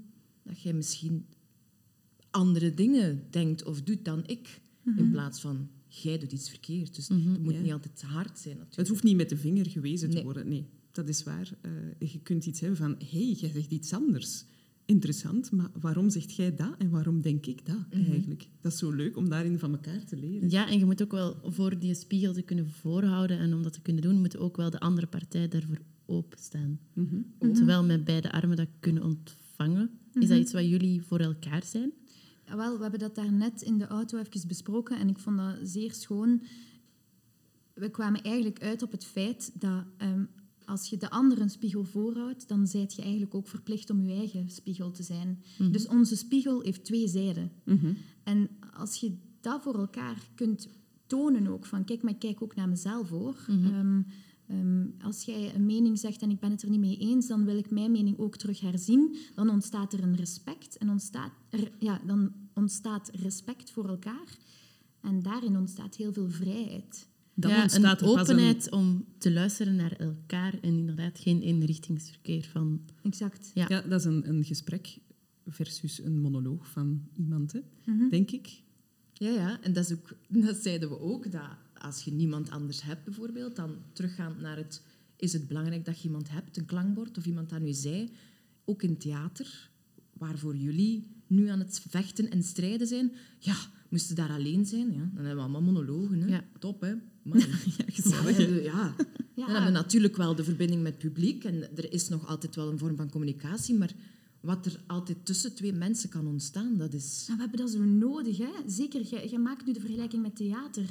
dat 0.43 0.61
jij 0.61 0.73
misschien 0.73 1.27
andere 2.31 2.75
dingen 2.75 3.27
denkt 3.31 3.65
of 3.65 3.83
doet 3.83 4.05
dan 4.05 4.27
ik. 4.27 4.61
In 4.97 5.11
plaats 5.11 5.41
van, 5.41 5.69
jij 5.89 6.19
doet 6.19 6.33
iets 6.33 6.49
verkeerd. 6.51 6.95
Dus 6.95 7.09
het 7.09 7.43
moet 7.43 7.55
Ja. 7.55 7.61
niet 7.61 7.73
altijd 7.73 8.03
hard 8.03 8.39
zijn 8.39 8.55
natuurlijk. 8.55 8.77
Het 8.77 8.89
hoeft 8.89 9.03
niet 9.03 9.17
met 9.17 9.29
de 9.29 9.37
vinger 9.37 9.67
gewezen 9.71 10.11
te 10.11 10.23
worden. 10.23 10.49
Nee, 10.49 10.67
dat 10.93 11.09
is 11.09 11.23
waar. 11.23 11.51
Eh, 11.61 12.11
je 12.11 12.21
kunt 12.21 12.47
iets 12.47 12.61
hebben 12.61 12.79
van, 12.79 12.91
hé, 12.99 13.07
hey, 13.27 13.33
jij 13.33 13.51
zegt 13.51 13.71
iets 13.71 13.93
anders. 13.93 14.45
Interessant, 14.93 15.51
maar 15.51 15.71
waarom 15.81 16.11
zegt 16.11 16.35
jij 16.35 16.55
dat 16.55 16.75
en 16.79 16.91
waarom 16.91 17.21
denk 17.21 17.47
ik 17.47 17.67
dat 17.67 17.85
eigenlijk? 17.91 18.49
Dat 18.61 18.73
is 18.73 18.79
zo 18.79 18.91
leuk 18.91 19.17
om 19.17 19.29
daarin 19.29 19.59
van 19.59 19.73
elkaar 19.73 20.05
te 20.05 20.17
leren. 20.17 20.51
Ja, 20.51 20.69
en 20.69 20.79
je 20.79 20.85
moet 20.85 21.03
ook 21.03 21.11
wel 21.11 21.37
voor 21.45 21.79
die 21.79 21.95
spiegel 21.95 22.33
te 22.33 22.43
kunnen 22.43 22.69
voorhouden 22.69 23.39
en 23.39 23.55
om 23.55 23.63
dat 23.63 23.73
te 23.73 23.81
kunnen 23.81 24.03
doen, 24.03 24.21
moet 24.21 24.37
ook 24.37 24.57
wel 24.57 24.71
de 24.71 24.81
andere 24.81 25.07
partij 25.07 25.49
daarvoor 25.49 25.79
openstaan. 26.07 26.79
Terwijl 27.39 27.85
met 27.85 28.05
beide 28.05 28.33
armen 28.33 28.57
dat 28.57 28.69
kunnen 28.81 29.03
ontvangen. 29.03 29.91
Is 30.13 30.29
dat 30.29 30.39
iets 30.39 30.53
wat 30.53 30.69
jullie 30.69 31.03
voor 31.03 31.19
elkaar 31.19 31.65
zijn? 31.65 31.93
Ja, 32.47 32.57
wel, 32.57 32.77
we 32.77 32.83
hebben 32.83 33.01
dat 33.01 33.15
daarnet 33.15 33.63
in 33.63 33.79
de 33.79 33.87
auto 33.87 34.19
even 34.19 34.49
besproken 34.49 34.99
en 34.99 35.09
ik 35.09 35.19
vond 35.19 35.37
dat 35.37 35.59
zeer 35.63 35.93
schoon. 35.93 36.43
We 37.75 37.91
kwamen 37.91 38.23
eigenlijk 38.23 38.63
uit 38.63 38.83
op 38.83 38.93
het 38.93 39.05
feit 39.05 39.51
dat 39.61 39.85
ehm, 39.97 40.25
als 40.73 40.89
je 40.89 40.97
de 40.97 41.11
ander 41.11 41.41
een 41.41 41.51
spiegel 41.51 41.85
voorhoudt, 41.85 42.49
dan 42.49 42.67
zijt 42.67 42.95
je 42.95 43.03
eigenlijk 43.03 43.35
ook 43.35 43.49
verplicht 43.49 43.91
om 43.91 44.01
je 44.01 44.15
eigen 44.15 44.51
spiegel 44.51 44.91
te 44.91 45.03
zijn. 45.03 45.43
Dus 45.71 45.87
onze 45.87 46.17
spiegel 46.17 46.61
heeft 46.61 46.85
twee 46.85 47.09
zijden. 47.09 47.53
En 48.23 48.49
als 48.75 48.97
je 48.97 49.17
dat 49.41 49.63
voor 49.63 49.79
elkaar 49.79 50.29
kunt 50.35 50.69
tonen 51.07 51.47
ook, 51.47 51.67
van 51.67 51.85
kijk, 51.85 52.03
maar 52.03 52.13
ik 52.13 52.19
kijk 52.19 52.43
ook 52.43 52.55
naar 52.55 52.69
mezelf 52.69 53.09
hoor. 53.09 53.45
Ehm, 53.49 54.03
ehm, 54.47 54.87
als 55.01 55.23
jij 55.23 55.55
een 55.55 55.67
mening 55.67 55.99
zegt 55.99 56.23
en 56.23 56.31
ik 56.31 56.41
ben 56.41 56.51
het 56.51 56.63
er 56.63 56.71
niet 56.71 56.81
mee 56.81 56.97
eens, 56.97 57.27
dan 57.27 57.45
wil 57.45 57.57
ik 57.57 57.71
mijn 57.71 57.91
mening 57.91 58.19
ook 58.19 58.37
terug 58.37 58.61
herzien. 58.61 59.17
Dan 59.35 59.51
ontstaat 59.51 59.93
er 59.93 60.03
een 60.03 60.17
respect 60.17 60.77
en 60.79 60.91
ontstaat 60.91 61.33
er, 61.51 61.73
ja, 61.79 62.01
dan 62.07 62.33
ontstaat 62.55 63.11
respect 63.13 63.71
voor 63.71 63.89
elkaar. 63.89 64.39
En 65.01 65.23
daarin 65.23 65.57
ontstaat 65.57 65.97
heel 65.97 66.13
veel 66.13 66.31
vrijheid. 66.31 67.11
Dan 67.35 67.51
ja, 67.51 67.63
ontstaat 67.63 68.01
een 68.01 68.09
er 68.09 68.15
pas 68.15 68.23
openheid 68.23 68.71
om 68.71 69.05
te 69.19 69.33
luisteren 69.33 69.77
naar 69.77 69.93
elkaar 69.93 70.55
en 70.61 70.79
inderdaad 70.79 71.19
geen 71.19 71.41
eenrichtingsverkeer 71.41 72.45
van... 72.45 72.81
Exact. 73.03 73.51
Ja. 73.55 73.65
Ja, 73.69 73.81
dat 73.81 74.01
is 74.01 74.07
een, 74.07 74.29
een 74.29 74.45
gesprek 74.45 74.99
versus 75.47 76.03
een 76.03 76.21
monoloog 76.21 76.69
van 76.69 77.09
iemand, 77.13 77.53
hè, 77.53 77.61
denk 78.11 78.31
ik. 78.31 78.63
Ja, 79.13 79.31
ja, 79.31 79.61
en 79.61 79.73
dat, 79.73 79.85
is 79.85 79.93
ook, 79.93 80.17
dat 80.29 80.57
zeiden 80.57 80.89
we 80.89 81.01
ook, 81.01 81.33
dat 81.33 81.49
als 81.79 82.03
je 82.03 82.13
niemand 82.13 82.51
anders 82.51 82.83
hebt 82.83 83.05
bijvoorbeeld, 83.05 83.57
dan 83.57 83.77
teruggaand 83.93 84.41
naar 84.41 84.57
het... 84.57 84.83
Is 85.17 85.33
het 85.33 85.49
belangrijk 85.49 85.85
dat 85.85 85.99
je 86.01 86.05
iemand 86.05 86.31
hebt, 86.31 86.57
een 86.57 86.65
klankbord, 86.65 87.19
of 87.19 87.27
iemand 87.27 87.53
aan 87.53 87.67
u 87.67 87.73
zei, 87.73 88.11
ook 88.65 88.83
in 88.83 88.97
theater, 88.97 89.71
waarvoor 90.13 90.57
jullie 90.57 91.07
nu 91.27 91.49
aan 91.49 91.59
het 91.59 91.85
vechten 91.89 92.31
en 92.31 92.43
strijden 92.43 92.87
zijn, 92.87 93.13
ja, 93.39 93.57
moesten 93.89 94.17
daar 94.17 94.31
alleen 94.31 94.67
zijn, 94.67 94.93
ja, 94.93 95.11
dan 95.15 95.25
hebben 95.25 95.35
we 95.35 95.41
allemaal 95.41 95.73
monologen. 95.73 96.21
Hè. 96.21 96.27
Ja. 96.27 96.45
Top, 96.59 96.81
hè? 96.81 96.95
Man. 97.23 97.39
Ja, 97.79 97.85
gezellig. 97.87 98.39
Ja, 98.39 98.65
ja. 98.65 98.95
Dan 99.35 99.55
hebben 99.55 99.65
we 99.65 99.71
natuurlijk 99.71 100.17
wel 100.17 100.35
de 100.35 100.45
verbinding 100.45 100.83
met 100.83 100.93
het 100.93 101.03
publiek 101.03 101.45
en 101.45 101.77
er 101.77 101.93
is 101.93 102.09
nog 102.09 102.27
altijd 102.27 102.55
wel 102.57 102.69
een 102.71 102.79
vorm 102.79 102.97
van 102.97 103.11
communicatie, 103.11 103.75
maar 103.75 103.93
wat 104.41 104.67
er 104.67 104.81
altijd 104.87 105.17
tussen 105.27 105.55
twee 105.55 105.73
mensen 105.73 106.09
kan 106.09 106.27
ontstaan, 106.27 106.77
dat 106.77 106.95
is... 106.95 107.25
Nou, 107.27 107.37
we 107.39 107.43
hebben 107.43 107.61
dat 107.61 107.71
zo 107.71 107.85
nodig. 107.85 108.39
Hè? 108.39 108.51
Zeker, 108.67 109.03
jij, 109.03 109.29
jij 109.29 109.39
maakt 109.39 109.67
nu 109.67 109.73
de 109.73 109.81
vergelijking 109.81 110.23
met 110.23 110.37
theater. 110.37 110.85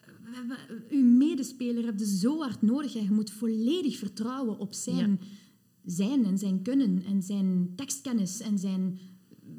We 0.00 0.30
hebben, 0.30 0.56
uw 0.90 1.04
medespeler 1.04 1.84
heb 1.84 1.98
je 1.98 2.06
zo 2.06 2.38
hard 2.40 2.62
nodig. 2.62 2.92
hè. 2.92 3.00
Je 3.00 3.10
moet 3.10 3.30
volledig 3.30 3.96
vertrouwen 3.96 4.58
op 4.58 4.72
zijn, 4.72 5.20
zijn 5.84 6.24
en 6.24 6.38
zijn 6.38 6.62
kunnen 6.62 7.02
en 7.06 7.22
zijn 7.22 7.72
tekstkennis 7.76 8.40
en 8.40 8.58
zijn... 8.58 8.98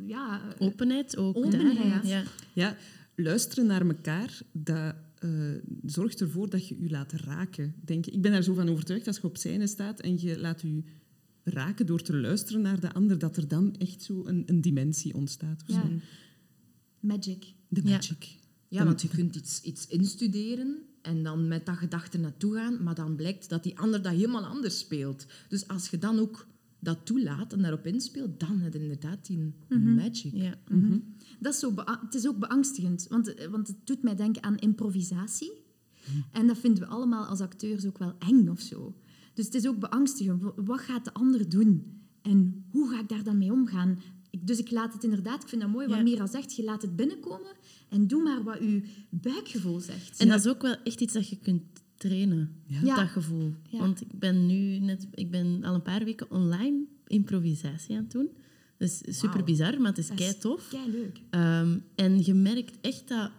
Ja, 0.05 0.41
eh, 0.57 0.67
Openheid 0.67 1.17
ook. 1.17 1.37
Openheid. 1.37 1.77
Daar, 1.77 2.07
ja. 2.07 2.23
Ja, 2.53 2.77
luisteren 3.15 3.65
naar 3.65 3.87
elkaar, 3.87 4.41
dat 4.51 4.95
eh, 5.25 5.71
zorgt 5.85 6.21
ervoor 6.21 6.49
dat 6.49 6.67
je 6.67 6.81
je 6.81 6.89
laat 6.89 7.11
raken. 7.11 7.75
Denk 7.83 8.05
ik. 8.05 8.13
ik 8.13 8.21
ben 8.21 8.31
daar 8.31 8.43
zo 8.43 8.53
van 8.53 8.69
overtuigd, 8.69 9.07
als 9.07 9.15
je 9.17 9.23
op 9.23 9.37
scène 9.37 9.67
staat 9.67 9.99
en 9.99 10.21
je 10.21 10.39
laat 10.39 10.61
je 10.61 10.83
raken 11.43 11.85
door 11.85 12.01
te 12.01 12.15
luisteren 12.15 12.61
naar 12.61 12.79
de 12.79 12.93
ander, 12.93 13.19
dat 13.19 13.37
er 13.37 13.47
dan 13.47 13.75
echt 13.77 14.01
zo 14.01 14.25
een, 14.25 14.43
een 14.45 14.61
dimensie 14.61 15.13
ontstaat. 15.13 15.61
Of 15.61 15.75
ja. 15.75 15.81
zo. 15.81 15.89
Magic. 16.99 17.53
De 17.67 17.81
Ja. 17.83 17.89
magic. 17.89 18.37
Ja, 18.67 18.85
want 18.85 19.01
je 19.01 19.07
kunt 19.07 19.35
iets, 19.35 19.61
iets 19.61 19.87
instuderen 19.87 20.77
en 21.01 21.23
dan 21.23 21.47
met 21.47 21.65
dat 21.65 21.77
gedachte 21.77 22.17
naartoe 22.17 22.55
gaan, 22.55 22.83
maar 22.83 22.95
dan 22.95 23.15
blijkt 23.15 23.49
dat 23.49 23.63
die 23.63 23.77
ander 23.79 24.01
dat 24.01 24.11
helemaal 24.13 24.45
anders 24.45 24.79
speelt. 24.79 25.25
Dus 25.49 25.67
als 25.67 25.89
je 25.89 25.97
dan 25.97 26.19
ook 26.19 26.47
dat 26.85 27.05
toelaat 27.05 27.53
en 27.53 27.61
daarop 27.61 27.85
inspeelt, 27.85 28.39
dan 28.39 28.59
heb 28.59 28.73
je 28.73 28.79
inderdaad 28.81 29.25
die 29.25 29.53
magic. 29.95 30.33
Ja. 30.33 30.53
Dat 31.39 31.53
is 31.53 31.59
zo 31.59 31.71
bea- 31.71 31.99
het 32.05 32.13
is 32.15 32.27
ook 32.27 32.39
beangstigend, 32.39 33.05
want, 33.09 33.33
eh, 33.33 33.47
want 33.47 33.67
het 33.67 33.77
doet 33.83 34.01
mij 34.03 34.15
denken 34.15 34.43
aan 34.43 34.57
improvisatie. 34.57 35.51
En 36.31 36.47
dat 36.47 36.57
vinden 36.57 36.83
we 36.83 36.89
allemaal 36.89 37.25
als 37.25 37.39
acteurs 37.39 37.85
ook 37.85 37.97
wel 37.97 38.15
eng 38.19 38.47
of 38.47 38.59
zo. 38.59 38.95
Dus 39.33 39.45
het 39.45 39.53
is 39.55 39.67
ook 39.67 39.79
beangstigend. 39.79 40.41
Wa- 40.41 40.53
Wat 40.55 40.79
gaat 40.79 41.05
de 41.05 41.13
ander 41.13 41.49
doen? 41.49 41.99
En 42.21 42.65
hoe 42.71 42.89
ga 42.89 42.99
ik 42.99 43.09
daar 43.09 43.23
dan 43.23 43.37
mee 43.37 43.51
omgaan? 43.51 43.99
Dus 44.39 44.59
ik 44.59 44.71
laat 44.71 44.93
het 44.93 45.03
inderdaad, 45.03 45.41
ik 45.43 45.49
vind 45.49 45.61
dat 45.61 45.71
mooi 45.71 45.87
wat 45.87 45.97
Ja. 45.97 46.03
Mira 46.03 46.27
zegt, 46.27 46.55
je 46.55 46.63
laat 46.63 46.81
het 46.81 46.95
binnenkomen 46.95 47.51
en 47.89 48.07
doe 48.07 48.23
maar 48.23 48.43
wat 48.43 48.57
je 48.59 48.81
buikgevoel 49.09 49.79
zegt. 49.79 50.19
En 50.19 50.27
dat 50.27 50.39
is 50.39 50.47
ook 50.47 50.61
wel 50.61 50.75
echt 50.83 51.01
iets 51.01 51.13
dat 51.13 51.29
je 51.29 51.37
kunt 51.37 51.63
trainen, 51.97 52.49
Ja. 52.67 52.95
dat 52.95 53.07
gevoel. 53.07 53.53
Ja. 53.69 53.79
Want 53.79 54.01
ik 54.01 54.19
ben 54.19 54.45
nu 54.45 54.77
net, 54.79 55.07
ik 55.13 55.31
ben 55.31 55.63
al 55.63 55.73
een 55.73 55.81
paar 55.81 56.03
weken 56.03 56.31
online 56.31 56.83
improvisatie 57.07 57.95
aan 57.95 58.03
het 58.03 58.11
doen. 58.11 58.29
Dat 58.77 58.89
is 58.89 59.19
super 59.19 59.43
bizar, 59.43 59.77
maar 59.81 59.89
het 59.89 59.97
is 59.97 60.09
kei 60.15 60.37
tof. 60.37 60.71
leuk. 60.91 61.21
Ehm, 61.29 61.77
en 61.95 62.25
je 62.25 62.33
merkt 62.33 62.77
echt 62.81 63.07
dat, 63.07 63.31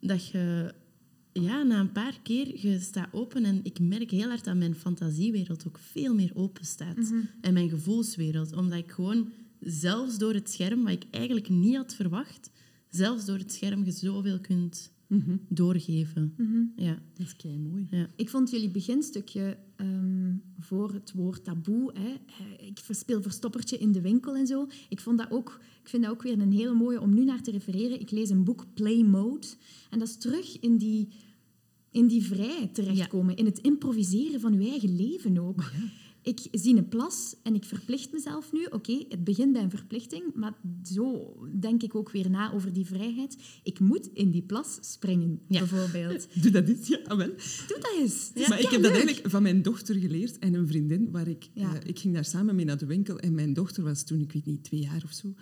dat 0.00 0.26
je 0.28 0.74
ja, 1.32 1.62
na 1.62 1.80
een 1.80 1.92
paar 1.92 2.18
keer 2.22 2.66
je 2.66 2.78
staat 2.80 3.08
open 3.12 3.44
en 3.44 3.60
ik 3.62 3.80
merk 3.80 4.10
heel 4.10 4.28
hard 4.28 4.44
dat 4.44 4.56
mijn 4.56 4.74
fantasiewereld 4.74 5.66
ook 5.66 5.78
veel 5.78 6.14
meer 6.14 6.30
open 6.34 6.64
staat. 6.64 7.12
En 7.40 7.52
mijn 7.52 7.68
gevoelswereld. 7.68 8.52
Omdat 8.56 8.78
ik 8.78 8.90
gewoon 8.90 9.28
zelfs 9.60 10.18
door 10.18 10.34
het 10.34 10.50
scherm, 10.50 10.82
wat 10.82 10.92
ik 10.92 11.04
eigenlijk 11.10 11.48
niet 11.48 11.76
had 11.76 11.94
verwacht, 11.94 12.50
zelfs 12.88 13.24
door 13.24 13.38
het 13.38 13.52
scherm 13.52 13.84
je 13.84 13.90
zoveel 13.90 14.40
kunt 14.40 14.92
doorgeven. 15.48 16.34
Ja. 16.76 16.98
Dat 17.14 17.26
is 17.26 17.36
kei 17.36 17.58
mooi. 17.58 17.88
Ik 18.16 18.28
vond 18.28 18.50
jullie 18.50 18.70
beginstukje 18.70 19.56
ehm, 19.76 20.34
voor 20.58 20.92
het 20.92 21.12
woord 21.12 21.44
taboe. 21.44 21.92
Hè, 21.94 22.08
eh, 22.08 22.66
ik 22.66 22.78
verspeel 22.78 23.22
verstoppertje 23.22 23.78
in 23.78 23.92
de 23.92 24.00
winkel 24.00 24.36
en 24.36 24.46
zo. 24.46 24.68
Ik, 24.88 25.00
vond 25.00 25.18
dat 25.18 25.30
ook, 25.30 25.60
ik 25.82 25.88
vind 25.88 26.02
dat 26.02 26.12
ook 26.12 26.22
weer 26.22 26.40
een 26.40 26.52
hele 26.52 26.74
mooie 26.74 27.00
om 27.00 27.14
nu 27.14 27.24
naar 27.24 27.42
te 27.42 27.50
refereren. 27.50 28.00
Ik 28.00 28.10
lees 28.10 28.30
een 28.30 28.44
boek, 28.44 28.66
Play 28.74 29.02
Mode. 29.02 29.46
En 29.90 29.98
dat 29.98 30.08
is 30.08 30.16
terug 30.16 30.60
in 30.60 30.76
die, 30.76 31.08
in 31.90 32.06
die 32.06 32.24
vrijheid 32.24 32.74
terechtkomen. 32.74 33.36
In 33.36 33.44
het 33.44 33.58
improviseren 33.58 34.40
van 34.40 34.60
je 34.60 34.70
eigen 34.70 34.96
leven 34.96 35.38
ook. 35.38 35.72
Ik 36.26 36.38
zie 36.52 36.76
een 36.76 36.88
plas 36.88 37.36
en 37.42 37.54
ik 37.54 37.64
verplicht 37.64 38.12
mezelf 38.12 38.52
nu. 38.52 38.64
Oké, 38.70 39.04
het 39.08 39.24
begint 39.24 39.52
bij 39.52 39.62
een 39.62 39.70
verplichting, 39.70 40.22
maar 40.34 40.54
zo 40.82 41.34
denk 41.60 41.82
ik 41.82 41.94
ook 41.94 42.10
weer 42.10 42.30
na 42.30 42.52
over 42.52 42.72
die 42.72 42.84
vrijheid. 42.86 43.36
Ik 43.62 43.80
moet 43.80 44.08
in 44.12 44.30
die 44.30 44.42
plas 44.42 44.78
springen, 44.80 45.40
Ja. 45.48 45.58
bijvoorbeeld. 45.58 46.28
Doe 46.42 46.50
dat 46.50 46.68
eens, 46.68 46.88
ja, 46.88 47.16
wel. 47.16 47.16
Doe 47.26 47.78
dat 47.80 47.92
eens. 47.98 48.30
Maar 48.48 48.60
ik 48.60 48.68
heb 48.68 48.82
dat 48.82 48.92
eigenlijk 48.92 49.30
van 49.30 49.42
mijn 49.42 49.62
dochter 49.62 49.94
geleerd 49.94 50.38
en 50.38 50.54
een 50.54 50.66
vriendin. 50.68 51.10
Waar 51.10 51.28
ik, 51.28 51.48
Ja. 51.54 51.74
eh, 51.80 51.88
ik 51.88 51.98
ging 51.98 52.14
daar 52.14 52.24
samen 52.24 52.54
mee 52.54 52.64
naar 52.64 52.78
de 52.78 52.86
winkel 52.86 53.18
en 53.18 53.34
mijn 53.34 53.52
dochter 53.52 53.82
was 53.82 54.04
toen, 54.04 54.20
ik 54.20 54.32
weet 54.32 54.46
niet, 54.46 54.64
twee 54.64 54.80
jaar 54.80 55.02
of 55.04 55.12
zo. 55.12 55.34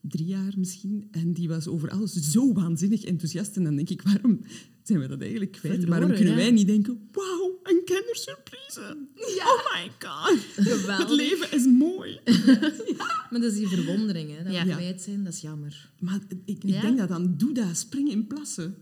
Drie 0.00 0.26
jaar 0.26 0.54
misschien. 0.58 1.08
En 1.10 1.32
die 1.32 1.48
was 1.48 1.66
over 1.68 1.90
alles 1.90 2.12
zo 2.12 2.52
waanzinnig 2.52 3.04
enthousiast. 3.04 3.56
En 3.56 3.64
dan 3.64 3.76
denk 3.76 3.90
ik, 3.90 4.02
waarom 4.02 4.40
zijn 4.88 4.98
we 4.98 5.08
dat 5.08 5.20
eigenlijk 5.20 5.52
kwijt? 5.52 5.74
Verloren, 5.74 5.98
waarom 5.98 6.16
kunnen 6.16 6.34
ja. 6.34 6.38
wij 6.38 6.50
niet 6.50 6.66
denken, 6.66 7.08
wauw, 7.12 7.60
een 7.62 7.82
kindersurprise. 7.84 8.96
Oh 9.38 9.72
my 9.72 9.90
god. 9.98 10.38
Geweldig. 10.38 10.98
Het 10.98 11.10
leven 11.10 11.52
is 11.52 11.66
mooi. 11.66 12.20
Maar 13.30 13.40
dat 13.40 13.52
is 13.52 13.58
die 13.58 13.68
verwondering, 13.68 14.36
hè, 14.36 14.44
dat 14.44 14.62
we 14.62 14.70
kwijt 14.70 15.02
zijn. 15.02 15.24
Dat 15.24 15.32
is 15.32 15.40
jammer. 15.40 15.90
Maar 15.98 16.20
ik, 16.44 16.64
ik 16.64 16.80
denk 16.80 16.98
dat 16.98 17.08
dan, 17.08 17.34
doe 17.36 17.52
dat, 17.52 17.76
spring 17.76 18.10
in 18.10 18.26
plassen. 18.26 18.76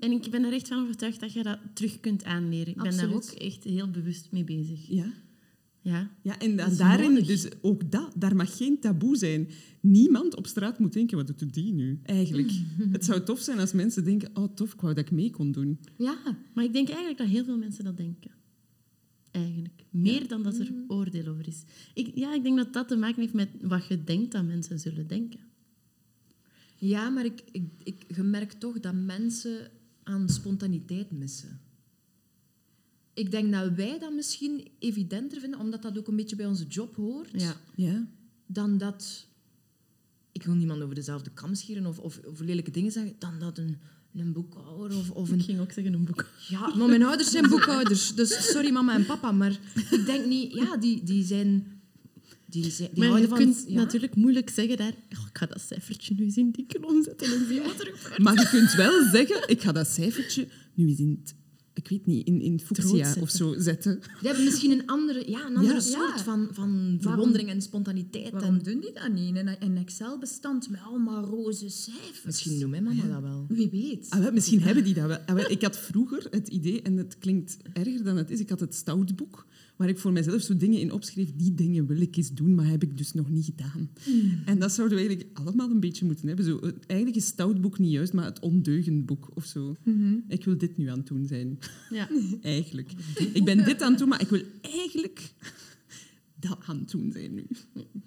En 0.00 0.12
ik 0.12 0.30
ben 0.30 0.44
er 0.44 0.52
echt 0.52 0.68
van 0.68 0.82
overtuigd 0.82 1.20
dat 1.20 1.32
je 1.32 1.42
dat 1.42 1.58
terug 1.74 2.00
kunt 2.00 2.24
aanleren. 2.24 2.68
Ik 2.68 2.82
ben 2.82 2.96
daar 2.96 3.14
ook 3.14 3.24
echt 3.24 3.64
heel 3.64 3.90
bewust 3.90 4.28
mee 4.30 4.44
bezig. 4.44 4.88
Ja. 4.88 5.12
Ja. 5.86 6.10
Ja, 6.22 6.38
en 6.38 6.56
Dat 6.56 6.76
daarin, 6.76 7.12
nodig. 7.12 7.26
dus 7.26 7.48
ook 7.60 7.90
dat, 7.90 8.12
daar 8.16 8.36
mag 8.36 8.56
geen 8.56 8.80
taboe 8.80 9.16
zijn. 9.16 9.48
Niemand 9.80 10.36
op 10.36 10.46
straat 10.46 10.78
moet 10.78 10.92
denken, 10.92 11.16
wat 11.16 11.38
doet 11.38 11.54
die 11.54 11.72
nu? 11.72 12.00
Eigenlijk. 12.02 12.50
Het 12.92 13.04
zou 13.04 13.22
tof 13.22 13.40
zijn 13.40 13.58
als 13.58 13.72
mensen 13.72 14.04
denken, 14.04 14.30
oh 14.34 14.54
tof, 14.54 14.72
ik 14.72 14.80
wou 14.80 14.94
dat 14.94 15.04
ik 15.04 15.10
mee 15.10 15.30
kon 15.30 15.52
doen. 15.52 15.78
Ja, 15.98 16.16
Maar 16.54 16.64
ik 16.64 16.72
denk 16.72 16.88
eigenlijk 16.88 17.18
dat 17.18 17.28
heel 17.28 17.44
veel 17.44 17.56
mensen 17.58 17.84
dat 17.84 17.96
denken. 17.96 18.30
Eigenlijk. 19.30 19.84
Meer 19.90 20.28
dan 20.28 20.42
dat 20.42 20.58
er 20.58 20.72
oordeel 20.88 21.26
over 21.26 21.48
is. 21.48 21.62
Ik, 21.94 22.10
ja, 22.14 22.34
ik 22.34 22.42
denk 22.42 22.56
dat 22.56 22.72
dat 22.72 22.88
te 22.88 22.96
maken 22.96 23.20
heeft 23.20 23.34
met 23.34 23.48
wat 23.62 23.86
je 23.86 24.04
denkt 24.04 24.32
dat 24.32 24.44
mensen 24.44 24.78
zullen 24.78 25.06
denken. 25.06 25.40
Ja, 26.76 27.08
maar 27.08 27.24
ik, 27.24 27.42
ik, 27.52 27.64
ik, 27.82 28.04
je 28.16 28.22
merkt 28.22 28.60
toch 28.60 28.80
dat 28.80 28.94
mensen 28.94 29.70
aan 30.02 30.28
spontaniteit 30.28 31.10
missen. 31.10 31.60
Ik 33.16 33.30
denk 33.30 33.52
dat 33.52 33.72
wij 33.72 33.98
dat 33.98 34.12
misschien 34.12 34.68
evidenter 34.78 35.40
vinden, 35.40 35.60
omdat 35.60 35.82
dat 35.82 35.98
ook 35.98 36.08
een 36.08 36.16
beetje 36.16 36.36
bij 36.36 36.46
onze 36.46 36.66
job 36.66 36.96
hoort, 36.96 37.30
Ja. 37.32 37.56
Ja. 37.74 38.06
dan 38.46 38.78
dat... 38.78 39.26
Ik 40.32 40.42
wil 40.42 40.54
niemand 40.54 40.82
over 40.82 40.94
dezelfde 40.94 41.30
kam 41.30 41.54
scheren 41.54 41.86
of, 41.86 41.98
of, 41.98 42.20
of 42.24 42.40
lelijke 42.40 42.70
dingen 42.70 42.92
zeggen, 42.92 43.14
dan 43.18 43.38
dat 43.38 43.58
een, 43.58 43.76
een 44.14 44.32
boekhouder 44.32 44.98
of, 44.98 45.10
of 45.10 45.28
Ik 45.28 45.34
een... 45.34 45.40
ging 45.40 45.60
ook 45.60 45.72
zeggen 45.72 45.92
een 45.92 46.04
boek. 46.04 46.28
Ja, 46.48 46.74
maar 46.74 46.88
mijn 46.88 47.02
ouders 47.02 47.30
zijn 47.30 47.48
boekhouders, 47.54 48.14
dus 48.14 48.50
sorry 48.50 48.70
mama 48.70 48.94
en 48.94 49.06
papa, 49.06 49.32
maar 49.32 49.58
ik 49.90 50.06
denk 50.06 50.26
niet... 50.26 50.52
Ja, 50.52 50.76
die, 50.76 51.04
die 51.04 51.24
zijn... 51.24 51.80
Die, 52.46 52.70
zijn, 52.70 52.90
die 52.92 53.08
maar 53.08 53.20
je 53.20 53.28
van... 53.28 53.38
kunt 53.38 53.64
ja. 53.68 53.74
natuurlijk 53.74 54.14
moeilijk 54.14 54.50
zeggen 54.50 54.76
daar... 54.76 54.92
Oh, 55.18 55.26
ik 55.28 55.38
ga 55.38 55.46
dat 55.46 55.60
cijfertje 55.60 56.14
nu 56.14 56.24
eens 56.24 56.36
in 56.36 56.50
die 56.50 56.66
kolom 56.66 57.02
zetten 57.02 57.26
en 57.32 57.46
zien 57.48 57.62
wat 57.62 57.80
er 57.80 57.86
gebeurt. 57.96 58.18
Maar 58.18 58.34
je 58.34 58.48
kunt 58.48 58.72
wel 58.72 59.04
zeggen, 59.12 59.48
ik 59.48 59.62
ga 59.62 59.72
dat 59.72 59.88
cijfertje 59.88 60.48
nu 60.74 60.88
eens 60.88 60.98
in 60.98 61.20
het, 61.22 61.34
ik 61.76 61.88
weet 61.88 62.06
niet, 62.06 62.26
in, 62.26 62.40
in 62.40 62.60
fuchsia 62.60 63.14
of 63.20 63.30
zo 63.30 63.54
zetten. 63.58 64.00
Die 64.20 64.26
hebben 64.28 64.44
misschien 64.44 64.70
een 64.70 64.86
andere, 64.86 65.30
ja, 65.30 65.46
een 65.46 65.56
andere 65.56 65.74
Ja. 65.74 65.80
soort 65.80 66.16
Ja. 66.18 66.24
van, 66.24 66.48
van 66.52 66.96
verwondering 67.00 67.48
en 67.48 67.62
spontaniteit. 67.62 68.30
waarom 68.32 68.56
En 68.56 68.62
doen 68.62 68.80
die 68.80 68.92
dat 68.92 69.12
niet? 69.12 69.36
Een, 69.36 69.56
een 69.64 69.76
Excel-bestand 69.76 70.70
met 70.70 70.80
allemaal 70.86 71.24
roze 71.24 71.68
cijfers. 71.68 72.24
misschien 72.24 72.58
noemt 72.58 72.70
mijn 72.70 72.82
mama 72.84 73.06
dat 73.08 73.22
wel. 73.22 73.44
Wie 73.48 73.68
weet. 73.70 74.06
Ah, 74.10 74.20
wel, 74.20 74.32
misschien 74.32 74.60
hebben 74.62 74.84
die 74.84 74.94
dat 74.94 75.06
wel. 75.06 75.18
Ah, 75.26 75.34
wel, 75.34 75.50
ik 75.50 75.62
had 75.62 75.78
vroeger 75.90 76.26
het 76.30 76.48
idee, 76.48 76.82
en 76.82 76.96
het 76.96 77.18
klinkt 77.18 77.56
erger 77.72 78.04
dan 78.04 78.16
het 78.16 78.30
is, 78.30 78.40
ik 78.40 78.48
had 78.48 78.60
het 78.60 78.74
stoutboek, 78.74 79.46
waar 79.76 79.88
ik 79.88 79.98
voor 79.98 80.12
mezelf 80.12 80.42
zo 80.42 80.56
dingen 80.56 80.80
in 80.80 80.92
opschreef, 80.92 81.32
die 81.36 81.54
dingen 81.54 81.86
wil 81.86 82.00
ik 82.00 82.16
eens 82.16 82.34
doen, 82.34 82.54
maar 82.54 82.66
heb 82.66 82.82
ik 82.82 82.96
dus 82.96 83.12
nog 83.12 83.30
niet 83.30 83.44
gedaan. 83.44 83.90
En 84.44 84.58
dat 84.58 84.72
zouden 84.72 84.98
we 84.98 85.04
eigenlijk 85.04 85.38
allemaal 85.38 85.70
een 85.70 85.80
beetje 85.80 86.04
moeten 86.04 86.26
hebben. 86.26 86.44
Zo, 86.44 86.60
eigenlijk 86.86 87.16
is 87.16 87.26
stoutboek 87.26 87.78
niet 87.78 87.92
juist, 87.92 88.12
maar 88.12 88.24
het 88.24 88.40
ondeugendboek 88.40 89.28
of 89.34 89.44
zo. 89.44 89.76
Ik 90.28 90.44
wil 90.44 90.58
dit 90.58 90.76
nu 90.76 90.88
aan 90.88 90.98
het 90.98 91.06
doen 91.06 91.26
zijn. 91.26 91.58
Ja. 91.90 92.08
Eigenlijk. 92.42 92.92
Ik 93.32 93.44
ben 93.44 93.64
dit 93.64 93.82
aan 93.82 93.90
het 93.90 93.98
doen, 93.98 94.08
maar 94.08 94.20
ik 94.20 94.28
wil 94.28 94.42
eigenlijk 94.60 95.32
dat 96.40 96.58
aan 96.66 96.78
het 96.78 96.90
doen 96.90 97.12
zijn 97.12 97.34
nu. 97.34 97.46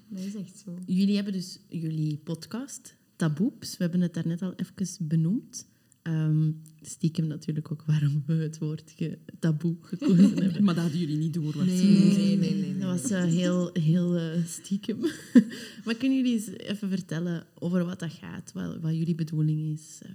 Dat 0.09 0.25
is 0.25 0.35
echt 0.35 0.57
zo. 0.65 0.77
Jullie 0.85 1.15
hebben 1.15 1.33
dus 1.33 1.59
jullie 1.69 2.17
podcast, 2.17 2.95
Taboeps. 3.15 3.77
We 3.77 3.83
hebben 3.83 4.01
het 4.01 4.13
daarnet 4.13 4.41
al 4.41 4.53
even 4.55 5.07
benoemd. 5.07 5.67
Ehm, 6.09 6.51
stiekem 6.81 7.27
natuurlijk 7.27 7.71
ook 7.71 7.83
waarom 7.85 8.23
we 8.25 8.33
het 8.33 8.57
woord 8.57 8.93
ge- 8.95 9.17
taboe 9.39 9.75
gekozen 9.81 10.37
hebben. 10.43 10.63
Maar 10.63 10.73
dat 10.73 10.83
hadden 10.83 10.99
jullie 11.01 11.17
niet 11.17 11.33
door 11.33 11.57
waarschijnlijk. 11.57 12.17
Nee, 12.17 12.37
nee, 12.37 12.53
nee. 12.53 12.77
Dat 12.77 13.01
was 13.01 13.11
eh, 13.11 13.23
heel, 13.23 13.69
heel 13.73 14.15
eh, 14.17 14.45
stiekem. 14.45 14.99
maar 15.85 15.95
kunnen 15.95 16.17
jullie 16.17 16.33
eens 16.33 16.47
even 16.47 16.89
vertellen 16.89 17.45
over 17.59 17.85
wat 17.85 17.99
dat 17.99 18.11
gaat, 18.13 18.51
wat, 18.53 18.79
wat 18.81 18.95
jullie 18.95 19.15
bedoeling 19.15 19.73
is? 19.73 19.99
eh? 20.01 20.11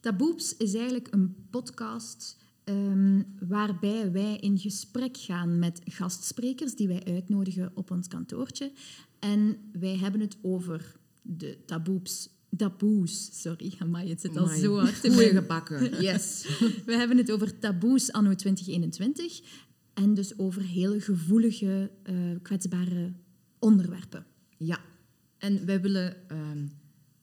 Taboeps 0.00 0.56
is 0.56 0.74
eigenlijk 0.74 1.08
een 1.10 1.34
podcast 1.50 2.36
ehm, 2.64 3.22
waarbij 3.48 4.12
wij 4.12 4.36
in 4.36 4.58
gesprek 4.58 5.16
gaan 5.16 5.58
met 5.58 5.80
gastsprekers 5.84 6.74
die 6.74 6.88
wij 6.88 7.04
uitnodigen 7.04 7.70
op 7.74 7.90
ons 7.90 8.08
kantoortje. 8.08 8.72
En 9.18 9.56
wij 9.72 9.96
hebben 9.96 10.20
het 10.20 10.36
over 10.42 10.96
de 11.22 11.58
taboeps. 11.66 12.28
Taboes, 12.56 13.40
sorry, 13.42 13.74
amai, 13.78 14.08
het 14.08 14.20
zit 14.20 14.36
al 14.36 14.44
Amai. 14.44 14.60
zo 14.60 14.78
hard 14.78 15.04
in 15.04 15.12
Goeie 15.12 15.32
mijn 15.32 15.42
gebakken. 15.42 16.02
Yes. 16.02 16.44
We 16.86 16.92
hebben 16.94 17.16
het 17.16 17.30
over 17.30 17.58
taboes 17.58 18.12
anno 18.12 18.34
2021 18.34 19.40
en 19.94 20.14
dus 20.14 20.38
over 20.38 20.62
heel 20.62 21.00
gevoelige, 21.00 21.90
eh, 22.02 22.14
kwetsbare 22.42 23.12
onderwerpen. 23.58 24.26
Ja. 24.56 24.78
En 25.38 25.66
wij 25.66 25.80
willen... 25.80 26.28
ehm, 26.28 26.66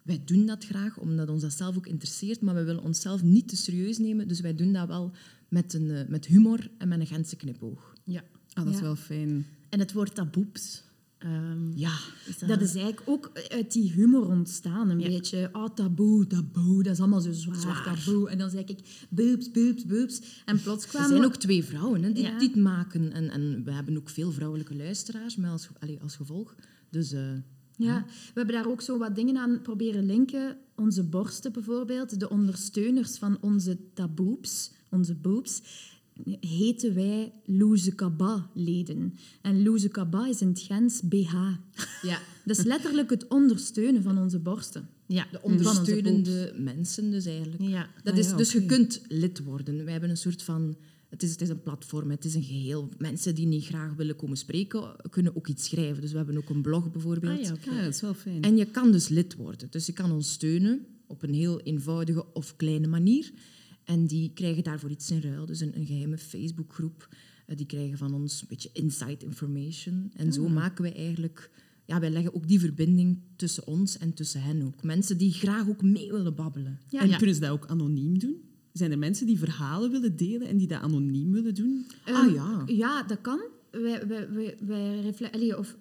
wij 0.03 0.21
doen 0.25 0.45
dat 0.45 0.65
graag, 0.65 0.97
omdat 0.97 1.29
ons 1.29 1.41
dat 1.41 1.53
zelf 1.53 1.77
ook 1.77 1.87
interesseert, 1.87 2.41
maar 2.41 2.53
wij 2.53 2.65
willen 2.65 2.83
onszelf 2.83 3.23
niet 3.23 3.47
te 3.47 3.55
serieus 3.55 3.97
nemen. 3.97 4.27
Dus 4.27 4.39
wij 4.41 4.55
doen 4.55 4.73
dat 4.73 4.87
wel 4.87 5.11
met, 5.49 5.73
een, 5.73 5.91
eh, 5.91 6.07
met 6.07 6.25
humor 6.25 6.69
en 6.77 6.87
met 6.87 6.99
een 6.99 7.07
Gentse 7.07 7.35
knipoog. 7.35 7.93
Ja. 8.03 8.23
Ah, 8.53 8.63
dat 8.65 8.73
is 8.73 8.79
Ja. 8.79 8.85
wel 8.85 8.95
fijn. 8.95 9.45
En 9.69 9.79
het 9.79 9.93
woord 9.93 10.15
taboeps. 10.15 10.82
Ehm, 11.23 11.71
Ja. 11.77 11.91
is 12.25 12.37
Dat 12.37 12.61
is 12.61 12.75
eigenlijk 12.75 13.09
ook 13.09 13.31
uit 13.49 13.71
die 13.71 13.91
humor 13.91 14.27
ontstaan. 14.27 14.89
Een 14.89 14.99
Ja. 14.99 15.07
beetje, 15.07 15.49
oh, 15.53 15.65
taboe, 15.75 16.27
taboe, 16.27 16.83
dat 16.83 16.93
is 16.93 16.99
allemaal 16.99 17.21
zo 17.21 17.31
zwaar, 17.31 17.83
taboe. 17.83 18.29
En 18.29 18.37
dan 18.37 18.49
zeg 18.49 18.63
ik, 18.65 19.05
boobs, 19.09 19.51
boobs, 19.51 19.85
boobs. 19.85 20.21
En 20.45 20.61
plots 20.61 20.83
Er 20.83 20.89
kwamen 20.89 21.07
zijn 21.09 21.21
we- 21.21 21.25
ook 21.27 21.35
twee 21.35 21.63
vrouwen 21.63 22.03
hè, 22.03 22.11
die 22.11 22.23
Ja. 22.23 22.39
dit 22.39 22.55
maken. 22.55 23.11
En, 23.13 23.29
en 23.29 23.63
we 23.63 23.71
hebben 23.71 23.97
ook 23.97 24.09
veel 24.09 24.31
vrouwelijke 24.31 24.75
luisteraars 24.75 25.35
met 25.35 25.49
als, 25.51 25.69
als 26.01 26.15
gevolg. 26.15 26.55
Dus 26.89 27.11
eh, 27.11 27.21
Ja, 27.77 28.05
we 28.07 28.31
hebben 28.33 28.55
daar 28.55 28.67
ook 28.67 28.81
zo 28.81 28.97
wat 28.97 29.15
dingen 29.15 29.37
aan 29.37 29.61
proberen 29.61 30.05
linken. 30.05 30.57
Onze 30.75 31.03
borsten 31.03 31.51
bijvoorbeeld, 31.51 32.19
de 32.19 32.29
ondersteuners 32.29 33.17
van 33.17 33.37
onze 33.41 33.77
taboeps, 33.93 34.71
onze 34.89 35.15
boobs, 35.15 35.61
heten 36.39 36.93
wij 36.93 37.31
Louzekaba-leden. 37.45 39.13
En 39.41 39.63
Louzekaba 39.63 40.27
is 40.27 40.41
in 40.41 40.47
het 40.47 40.59
Gens 40.59 41.01
BH. 41.01 41.33
ja, 42.01 42.19
Dat 42.45 42.57
is 42.57 42.63
letterlijk 42.63 43.09
het 43.09 43.27
ondersteunen 43.27 44.03
van 44.03 44.17
onze 44.17 44.39
borsten. 44.39 44.87
Ja. 45.07 45.27
de 45.31 45.41
ondersteunende 45.41 46.53
mensen 46.57 47.11
dus 47.11 47.25
eigenlijk. 47.25 47.61
Ja. 47.61 47.89
Dat 48.03 48.13
Ah, 48.13 48.19
is, 48.19 48.29
ja, 48.29 48.35
dus 48.35 48.51
je 48.51 48.65
kunt 48.65 49.01
lid 49.07 49.43
worden. 49.43 49.83
Wij 49.83 49.91
hebben 49.91 50.09
een 50.09 50.17
soort 50.17 50.43
van... 50.43 50.75
Het 51.09 51.23
is, 51.23 51.31
het 51.31 51.41
is 51.41 51.49
een 51.49 51.61
platform, 51.63 52.09
het 52.09 52.25
is 52.25 52.35
een 52.35 52.43
geheel. 52.43 52.89
Mensen 52.97 53.35
die 53.35 53.45
niet 53.45 53.65
graag 53.65 53.93
willen 53.93 54.15
komen 54.15 54.37
spreken, 54.37 54.95
kunnen 55.09 55.35
ook 55.35 55.47
iets 55.47 55.65
schrijven. 55.65 56.01
Dus 56.01 56.11
we 56.11 56.17
hebben 56.17 56.37
ook 56.37 56.49
een 56.49 56.61
blog 56.61 56.91
bijvoorbeeld. 56.91 57.39
Ah. 57.39 57.63
Ja, 57.65 57.81
dat 57.83 57.93
is 57.93 58.01
wel 58.01 58.13
fijn. 58.13 58.41
En 58.41 58.57
je 58.57 58.65
kan 58.65 58.91
dus 58.91 59.07
lid 59.07 59.35
worden. 59.35 59.67
Dus 59.71 59.85
je 59.85 59.93
kan 59.93 60.11
ons 60.11 60.31
steunen 60.31 60.85
op 61.07 61.23
een 61.23 61.33
heel 61.33 61.61
eenvoudige 61.61 62.33
of 62.33 62.55
kleine 62.55 62.87
manier. 62.87 63.31
En 63.85 64.05
die 64.07 64.31
krijgen 64.33 64.63
daarvoor 64.63 64.89
iets 64.89 65.11
in 65.11 65.21
ruil. 65.21 65.45
Dus 65.45 65.59
een, 65.59 65.77
een 65.77 65.85
geheime 65.85 66.17
Facebookgroep. 66.17 67.09
Eh, 67.45 67.57
die 67.57 67.65
krijgen 67.65 67.97
van 67.97 68.13
ons 68.13 68.41
een 68.41 68.47
beetje 68.49 68.69
inside 68.73 69.25
information. 69.25 70.11
En 70.15 70.33
zo 70.33 70.49
maken 70.49 70.83
wij 70.83 70.93
eigenlijk... 70.95 71.49
Ja, 71.85 71.99
wij 71.99 72.09
leggen 72.11 72.33
ook 72.35 72.47
die 72.47 72.59
verbinding 72.59 73.19
tussen 73.35 73.67
ons 73.67 73.97
en 73.97 74.13
tussen 74.13 74.41
hen 74.41 74.61
ook. 74.61 74.83
Mensen 74.83 75.17
die 75.17 75.31
graag 75.31 75.67
ook 75.69 75.81
mee 75.81 76.11
willen 76.11 76.35
babbelen. 76.35 76.79
Ja. 76.89 76.99
en 77.01 77.09
Ja. 77.09 77.17
kunnen 77.17 77.35
ze 77.35 77.41
dat 77.41 77.49
ook 77.49 77.65
anoniem 77.65 78.19
doen? 78.19 78.35
Zijn 78.73 78.91
er 78.91 78.97
mensen 78.97 79.25
die 79.25 79.37
verhalen 79.39 79.91
willen 79.91 80.15
delen 80.15 80.47
en 80.47 80.57
die 80.57 80.67
dat 80.67 80.81
anoniem 80.81 81.31
willen 81.31 81.53
doen? 81.55 81.85
Ah, 82.05 82.33
ja. 82.33 82.63
Ja, 82.65 83.03
dat 83.03 83.21
kan. 83.21 83.39
Wij, 83.71 84.07
wij, 84.07 84.29
wij, 84.29 84.57
wij 84.59 84.99
refle- 85.01 85.31
allee, 85.31 85.57
of 85.57 85.77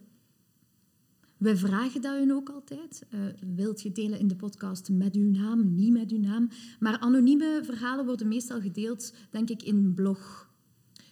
We 1.43 1.57
vragen 1.57 2.01
dat 2.03 2.25
u 2.25 2.33
ook 2.33 2.49
altijd. 2.49 3.03
Eh, 3.11 3.21
wilt 3.55 3.83
je 3.83 3.93
delen 3.93 4.19
in 4.19 4.29
de 4.29 4.37
podcast 4.37 4.89
met 4.91 5.15
uw 5.15 5.31
naam, 5.31 5.75
niet 5.75 5.93
met 5.93 6.11
uw 6.11 6.21
naam? 6.21 6.49
Maar 6.81 6.99
anonieme 6.99 7.61
verhalen 7.65 8.05
worden 8.05 8.29
meestal 8.29 8.61
gedeeld, 8.61 9.15
denk 9.31 9.51
ik, 9.51 9.63
in 9.63 9.95
blog. 9.95 10.51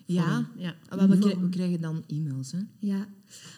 Ja, 0.07 0.49
Ja. 0.57 0.75
Ah, 0.89 1.09
we, 1.09 1.19
krij- 1.19 1.39
we 1.39 1.49
krijgen 1.49 1.81
dan 1.81 2.05
e-mails. 2.07 2.53
Hè. 2.53 2.59
Ja, 2.79 3.09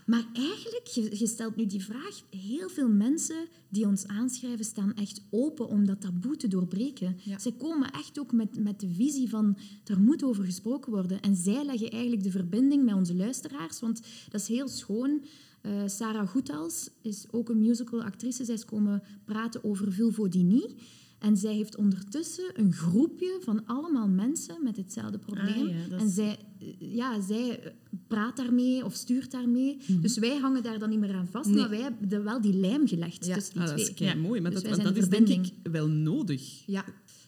maar 0.06 0.24
eigenlijk, 0.32 0.86
je, 0.86 1.18
je 1.18 1.26
stelt 1.26 1.56
nu 1.56 1.66
die 1.66 1.84
vraag, 1.84 2.22
heel 2.30 2.68
veel 2.68 2.88
mensen 2.88 3.46
die 3.68 3.86
ons 3.86 4.06
aanschrijven 4.06 4.64
staan 4.64 4.94
echt 4.94 5.22
open 5.30 5.68
om 5.68 5.86
dat 5.86 6.00
taboe 6.00 6.36
te 6.36 6.48
doorbreken. 6.48 7.16
Ja. 7.24 7.38
Zij 7.38 7.52
komen 7.52 7.90
echt 7.90 8.18
ook 8.18 8.32
met, 8.32 8.58
met 8.62 8.80
de 8.80 8.88
visie 8.94 9.28
van, 9.28 9.56
er 9.84 10.00
moet 10.00 10.22
over 10.24 10.44
gesproken 10.44 10.92
worden. 10.92 11.20
En 11.20 11.36
zij 11.36 11.64
leggen 11.64 11.90
eigenlijk 11.90 12.22
de 12.22 12.30
verbinding 12.30 12.84
met 12.84 12.94
onze 12.94 13.14
luisteraars, 13.14 13.80
want 13.80 14.02
dat 14.30 14.40
is 14.40 14.48
heel 14.48 14.68
schoon. 14.68 15.22
Eh, 15.62 15.72
Sarah 15.86 16.28
Goethals 16.28 16.90
is 17.02 17.26
ook 17.30 17.48
een 17.48 17.58
musicalactrice. 17.58 18.44
Zij 18.44 18.54
is 18.54 18.64
komen 18.64 19.02
praten 19.24 19.64
over 19.64 19.92
vulvodynie. 19.92 20.74
En 21.18 21.36
zij 21.36 21.54
heeft 21.54 21.76
ondertussen 21.76 22.50
een 22.54 22.72
groepje 22.72 23.38
van 23.40 23.66
allemaal 23.66 24.08
mensen 24.08 24.62
met 24.62 24.76
hetzelfde 24.76 25.18
probleem. 25.18 25.66
Ah, 25.68 25.70
ja, 25.82 25.88
dat 25.88 26.00
En 26.00 26.08
zij, 26.08 26.36
eh, 26.58 26.94
ja, 26.94 27.20
zij 27.20 27.60
eh, 27.60 27.70
praat 28.06 28.36
daarmee 28.36 28.84
of 28.84 28.94
stuurt 28.94 29.30
daarmee. 29.30 29.76
Dus 30.00 30.18
wij 30.18 30.36
hangen 30.38 30.62
daar 30.62 30.78
dan 30.78 30.90
niet 30.90 30.98
meer 30.98 31.14
aan 31.14 31.26
vast, 31.26 31.48
Nee. 31.48 31.58
maar 31.58 31.70
wij 31.70 31.80
hebben 31.80 32.24
wel 32.24 32.40
die 32.40 32.54
lijm 32.54 32.86
gelegd 32.88 33.26
Ja. 33.26 33.34
tussen 33.34 33.52
die 33.52 33.62
Ah, 33.62 33.68
dat 33.68 33.78
is 33.78 33.90
twee. 33.90 34.16
mooi, 34.16 34.40
maar 34.40 34.50
Dus 34.50 34.62
dat, 34.62 34.82
dat 34.82 34.96
is 34.96 35.08
denk 35.08 35.28
ik 35.28 35.52
wel 35.62 35.88
nodig. 35.88 36.62
Ja. 36.66 36.84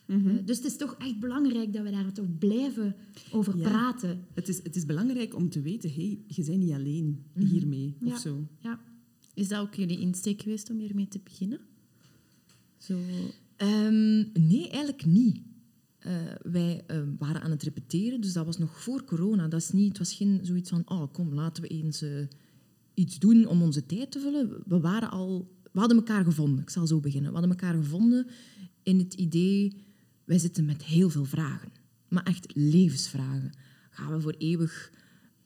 Eh, 0.06 0.16
dus 0.44 0.56
het 0.56 0.66
is 0.66 0.76
toch 0.76 0.94
echt 0.98 1.20
belangrijk 1.20 1.72
dat 1.72 1.82
we 1.82 1.90
daar 1.90 2.12
toch 2.12 2.38
blijven 2.38 2.96
over 3.32 3.56
Ja. 3.56 3.68
praten. 3.68 4.24
Het 4.34 4.48
is, 4.48 4.62
het 4.62 4.76
is 4.76 4.86
belangrijk 4.86 5.34
om 5.34 5.48
te 5.48 5.60
weten, 5.60 5.90
hey, 5.92 6.18
je 6.26 6.44
bent 6.44 6.58
niet 6.58 6.72
alleen 6.72 7.24
hiermee, 7.38 7.96
Ja. 8.00 8.12
of 8.12 8.18
zo. 8.18 8.46
Ja. 8.58 8.80
Is 9.34 9.48
dat 9.48 9.60
ook 9.60 9.74
jullie 9.74 9.98
insteek 10.00 10.42
geweest 10.42 10.70
om 10.70 10.78
hiermee 10.78 11.08
te 11.08 11.20
beginnen? 11.24 11.60
Zo... 12.78 12.98
Ehm, 13.56 14.16
nee, 14.48 14.68
eigenlijk 14.68 15.06
niet. 15.06 15.40
Eh, 15.98 16.12
wij 16.42 16.82
eh, 16.86 17.00
waren 17.18 17.42
aan 17.42 17.50
het 17.50 17.62
repeteren, 17.62 18.20
dus 18.20 18.32
dat 18.32 18.46
was 18.46 18.58
nog 18.58 18.82
voor 18.82 19.04
corona. 19.04 19.48
Dat 19.48 19.60
is 19.60 19.70
niet, 19.70 19.88
het 19.88 19.98
was 19.98 20.14
geen 20.14 20.38
zoiets 20.42 20.70
van, 20.70 20.82
oh 20.84 21.12
kom, 21.12 21.34
laten 21.34 21.62
we 21.62 21.68
eens 21.68 22.02
eh, 22.02 22.10
iets 22.94 23.18
doen 23.18 23.46
om 23.46 23.62
onze 23.62 23.86
tijd 23.86 24.10
te 24.10 24.20
vullen. 24.20 24.62
We, 24.66 24.80
waren 24.80 25.10
al, 25.10 25.50
we 25.72 25.78
hadden 25.78 25.96
elkaar 25.96 26.24
gevonden, 26.24 26.62
ik 26.62 26.70
zal 26.70 26.86
zo 26.86 27.00
beginnen. 27.00 27.32
We 27.32 27.38
hadden 27.38 27.56
elkaar 27.58 27.74
gevonden 27.74 28.26
in 28.82 28.98
het 28.98 29.14
idee, 29.14 29.76
wij 30.24 30.38
zitten 30.38 30.64
met 30.64 30.82
heel 30.82 31.10
veel 31.10 31.24
vragen. 31.24 31.72
Maar 32.08 32.22
echt 32.22 32.54
levensvragen. 32.54 33.52
Gaan 33.90 34.12
we 34.12 34.20
voor 34.20 34.34
eeuwig 34.38 34.90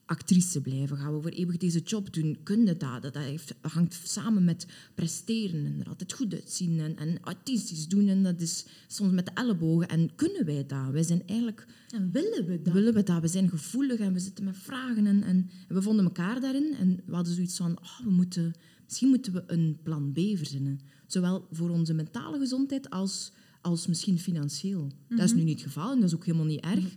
actrice 0.05 0.61
blijven? 0.61 0.97
Gaan 0.97 1.15
we 1.15 1.23
voor 1.23 1.31
eeuwig 1.31 1.57
deze 1.57 1.81
job 1.81 2.13
doen? 2.13 2.39
Kunnen 2.43 2.79
dat? 2.79 3.03
Dat 3.03 3.15
heeft, 3.15 3.55
hangt 3.61 4.01
samen 4.05 4.45
met 4.45 4.67
presteren 4.95 5.67
en 5.67 5.81
er 5.81 5.89
altijd 5.89 6.13
goed 6.13 6.35
uitzien 6.35 6.81
en, 6.81 6.97
en 6.97 7.21
artistisch 7.21 7.89
doen. 7.89 8.09
En 8.09 8.23
dat 8.23 8.41
is 8.41 8.67
soms 8.87 9.13
met 9.13 9.27
de 9.27 9.33
ellebogen. 9.35 9.89
En 9.89 10.15
kunnen 10.15 10.45
wij 10.45 10.67
dat? 10.67 10.91
Wij 10.91 11.03
zijn 11.03 11.23
eigenlijk... 11.27 11.67
En 11.89 12.11
willen 12.13 12.47
we 12.47 12.63
dat? 12.63 12.75
Willen 12.75 12.95
we 12.95 13.03
dat? 13.03 13.21
We 13.21 13.29
zijn 13.29 13.49
gevoelig 13.49 13.99
en 13.99 14.13
we 14.13 14.19
zitten 14.19 14.45
met 14.45 14.57
vragen. 14.57 15.07
En, 15.07 15.23
en, 15.23 15.23
en 15.23 15.51
we 15.69 15.83
vonden 15.83 16.05
elkaar 16.05 16.41
daarin. 16.41 16.75
En 16.75 17.01
we 17.07 17.15
hadden 17.15 17.35
zoiets 17.35 17.57
van... 17.57 17.79
Oh, 17.79 18.01
we 18.05 18.11
moeten, 18.11 18.55
misschien 18.85 19.09
moeten 19.09 19.33
we 19.33 19.43
een 19.47 19.79
plan 19.83 20.13
B 20.13 20.19
verzinnen. 20.19 20.81
Zowel 21.07 21.47
voor 21.51 21.71
onze 21.71 21.95
mentale 21.95 22.39
gezondheid 22.39 22.91
als, 22.91 23.33
als 23.61 23.87
misschien 23.87 24.19
financieel. 24.19 24.93
Dat 25.09 25.21
is 25.21 25.35
nu 25.35 25.43
niet 25.43 25.61
het 25.61 25.73
geval 25.73 25.93
en 25.93 26.01
dat 26.01 26.09
is 26.09 26.15
ook 26.15 26.25
helemaal 26.25 26.47
niet 26.47 26.61
erg. 26.61 26.97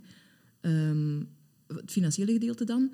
Ehm, 0.62 1.24
het 1.68 1.92
financiële 1.92 2.32
gedeelte 2.32 2.64
dan. 2.64 2.94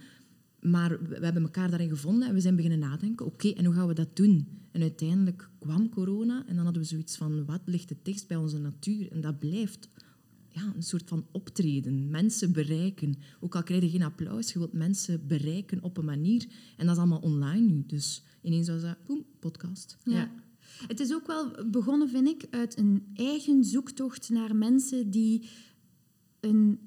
Maar 0.60 0.90
we 0.90 1.20
we 1.20 1.24
hebben 1.24 1.44
elkaar 1.44 1.70
daarin 1.70 1.90
gevonden 1.90 2.28
en 2.28 2.34
we 2.34 2.42
zijn 2.42 2.56
beginnen 2.56 2.80
nadenken. 2.80 3.26
Oké, 3.26 3.50
en 3.50 3.66
hoe 3.66 3.74
gaan 3.74 3.88
we 3.88 3.94
dat 3.94 4.16
doen? 4.16 4.48
En 4.72 4.82
uiteindelijk 4.82 5.50
kwam 5.60 5.90
corona 5.90 6.46
en 6.48 6.56
dan 6.56 6.64
hadden 6.64 6.82
we 6.82 6.88
zoiets 6.88 7.18
van... 7.18 7.46
Wat 7.46 7.62
ligt 7.66 7.90
het 7.90 8.06
dichtst 8.06 8.28
bij 8.28 8.38
onze 8.38 8.58
natuur? 8.58 9.12
En 9.12 9.22
dat 9.22 9.40
blijft 9.40 9.90
ja, 10.50 10.74
een 10.76 10.84
soort 10.84 11.08
van 11.08 11.26
optreden. 11.32 12.10
Mensen 12.10 12.52
bereiken. 12.52 13.16
Ook 13.40 13.56
al 13.56 13.64
krijg 13.64 13.82
je 13.82 13.90
geen 13.90 14.04
applaus, 14.04 14.54
je 14.54 14.60
wilt 14.60 14.74
mensen 14.74 15.28
bereiken 15.28 15.84
op 15.84 15.98
een 15.98 16.06
manier. 16.06 16.46
En 16.78 16.86
dat 16.86 16.96
is 16.96 17.02
allemaal 17.02 17.20
online 17.20 17.72
nu. 17.72 17.84
Dus 17.88 18.24
ineens 18.42 18.68
was 18.68 18.82
dat, 18.82 18.98
boem, 19.06 19.26
podcast. 19.40 19.98
Ja. 20.04 20.32
Het 20.88 21.00
is 21.00 21.14
ook 21.14 21.28
wel 21.28 21.66
begonnen, 21.66 22.10
vind 22.10 22.28
ik, 22.28 22.48
uit 22.50 22.78
een 22.78 23.12
eigen 23.14 23.64
zoektocht 23.64 24.30
naar 24.30 24.56
mensen 24.56 25.10
die 25.10 25.50
een 26.40 26.80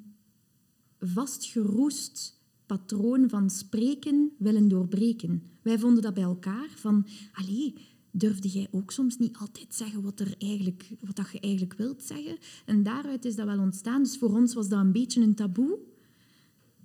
vastgeroest 0.98 2.38
patroon 2.66 3.28
van 3.28 3.50
spreken 3.50 4.32
willen 4.38 4.68
doorbreken. 4.68 5.42
Wij 5.62 5.78
vonden 5.78 6.02
dat 6.02 6.14
bij 6.14 6.22
elkaar 6.22 6.68
van, 6.76 7.06
allee, 7.32 7.74
durfde 8.10 8.48
jij 8.48 8.68
ook 8.70 8.90
soms 8.90 9.18
niet 9.18 9.36
altijd 9.36 9.74
zeggen 9.74 10.02
wat, 10.02 10.20
er 10.20 10.34
eigenlijk, 10.38 10.90
wat 11.00 11.16
dat 11.16 11.30
je 11.32 11.40
eigenlijk 11.40 11.74
wilt 11.74 12.02
zeggen? 12.02 12.38
En 12.66 12.82
daaruit 12.82 13.24
is 13.24 13.36
dat 13.36 13.46
wel 13.46 13.58
ontstaan. 13.58 14.02
Dus 14.02 14.18
voor 14.18 14.36
ons 14.36 14.54
was 14.54 14.68
dat 14.68 14.80
een 14.80 14.92
beetje 14.92 15.22
een 15.22 15.34
taboe. 15.34 15.78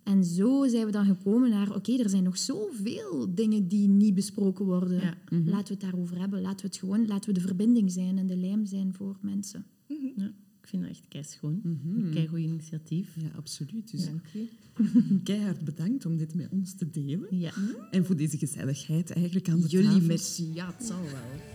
En 0.05 0.23
zo 0.23 0.67
zijn 0.67 0.85
we 0.85 0.91
dan 0.91 1.05
gekomen 1.05 1.49
naar, 1.49 1.75
oké, 1.75 1.97
er 1.97 2.09
zijn 2.09 2.23
nog 2.23 2.37
zoveel 2.37 3.33
dingen 3.35 3.67
die 3.67 3.87
niet 3.87 4.13
besproken 4.15 4.65
worden. 4.65 5.01
Ja. 5.01 5.13
Laten 5.29 5.67
we 5.67 5.73
het 5.73 5.79
daarover 5.81 6.19
hebben. 6.19 6.41
Laten 6.41 6.59
we 6.61 6.67
het 6.67 6.77
gewoon, 6.77 7.07
laten 7.07 7.33
we 7.33 7.39
de 7.39 7.45
verbinding 7.45 7.91
zijn 7.91 8.17
en 8.17 8.27
de 8.27 8.35
lijm 8.37 8.65
zijn 8.65 8.93
voor 8.93 9.17
mensen. 9.21 9.65
Ja, 10.15 10.25
ik 10.61 10.67
vind 10.67 10.81
dat 10.81 10.91
echt 10.91 11.07
keischoon. 11.07 11.61
Een 11.63 12.09
keigoed 12.13 12.39
initiatief. 12.39 13.15
Ja, 13.15 13.27
absoluut. 13.35 13.91
Dus 13.91 14.05
Dank 14.05 14.25
u. 14.33 14.47
keihard 15.23 15.63
bedankt 15.65 16.05
om 16.05 16.17
dit 16.17 16.35
met 16.35 16.47
ons 16.51 16.73
te 16.75 16.89
delen. 16.89 17.27
Ja. 17.39 17.51
En 17.91 18.05
voor 18.05 18.15
deze 18.15 18.37
gezelligheid 18.37 19.11
eigenlijk 19.11 19.49
aan 19.49 19.61
de 19.61 19.67
Jullie 19.67 19.87
tafel. 19.89 20.05
merci. 20.05 20.53
Ja, 20.53 20.73
het 20.77 20.85
zal 20.87 21.01
wel. 21.01 21.54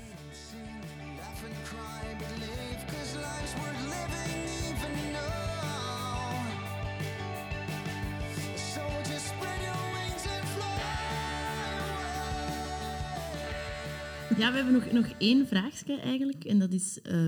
Ja, 14.40 14.50
we 14.50 14.56
hebben 14.56 14.72
nog, 14.72 14.92
nog 14.92 15.06
één 15.18 15.46
vraagje 15.46 15.96
eigenlijk. 16.00 16.44
En 16.44 16.58
dat 16.58 16.72
is... 16.72 17.00
eh, 17.02 17.26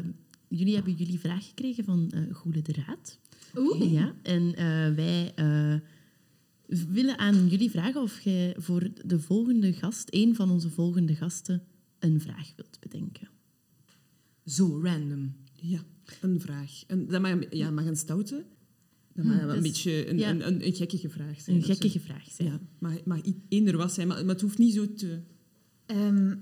jullie 0.48 0.74
hebben 0.74 0.92
jullie 0.94 1.18
vraag 1.18 1.46
gekregen 1.46 1.84
van 1.84 2.10
eh 2.10 2.34
Goede 2.34 2.62
de 2.62 2.72
Raad. 2.86 3.18
Oeh. 3.56 3.92
Ja, 3.92 4.14
en 4.22 4.54
eh, 4.54 4.94
wij 4.94 5.32
eh, 5.34 5.74
willen 6.66 7.18
aan 7.18 7.48
jullie 7.48 7.70
vragen 7.70 8.02
of 8.02 8.20
jij 8.20 8.56
voor 8.58 8.88
de 9.04 9.20
volgende 9.20 9.72
gast, 9.72 10.08
een 10.10 10.34
van 10.34 10.50
onze 10.50 10.70
volgende 10.70 11.14
gasten, 11.14 11.62
een 11.98 12.20
vraag 12.20 12.52
wilt 12.56 12.78
bedenken. 12.80 13.28
Zo 14.46 14.80
random. 14.82 15.34
Ja, 15.60 15.80
een 16.20 16.40
vraag. 16.40 16.82
Een, 16.86 17.06
dat 17.08 17.20
mag, 17.20 17.38
ja, 17.50 17.70
mag 17.70 17.86
een 17.86 17.96
stoute. 17.96 18.44
Dat 19.14 19.24
mag 19.24 19.36
wel 19.40 19.48
een 19.48 19.62
dus- 19.62 19.72
beetje 19.72 20.08
een, 20.08 20.18
ja. 20.18 20.30
een, 20.30 20.46
een, 20.46 20.66
een 20.66 20.74
gekkige 20.74 21.08
vraag 21.08 21.40
zijn. 21.40 21.56
Een 21.56 21.62
gekkige 21.62 22.00
vraag 22.00 22.30
zijn. 22.30 22.48
Ja, 22.48 22.60
mag, 22.78 23.04
mag 23.04 23.26
i- 23.26 23.42
eender 23.48 23.76
wat 23.76 23.92
zijn, 23.92 24.08
maar, 24.08 24.20
maar 24.24 24.34
het 24.34 24.40
hoeft 24.42 24.58
niet 24.58 24.74
zo 24.74 24.94
te... 24.94 25.20
Ehm, 25.86 26.34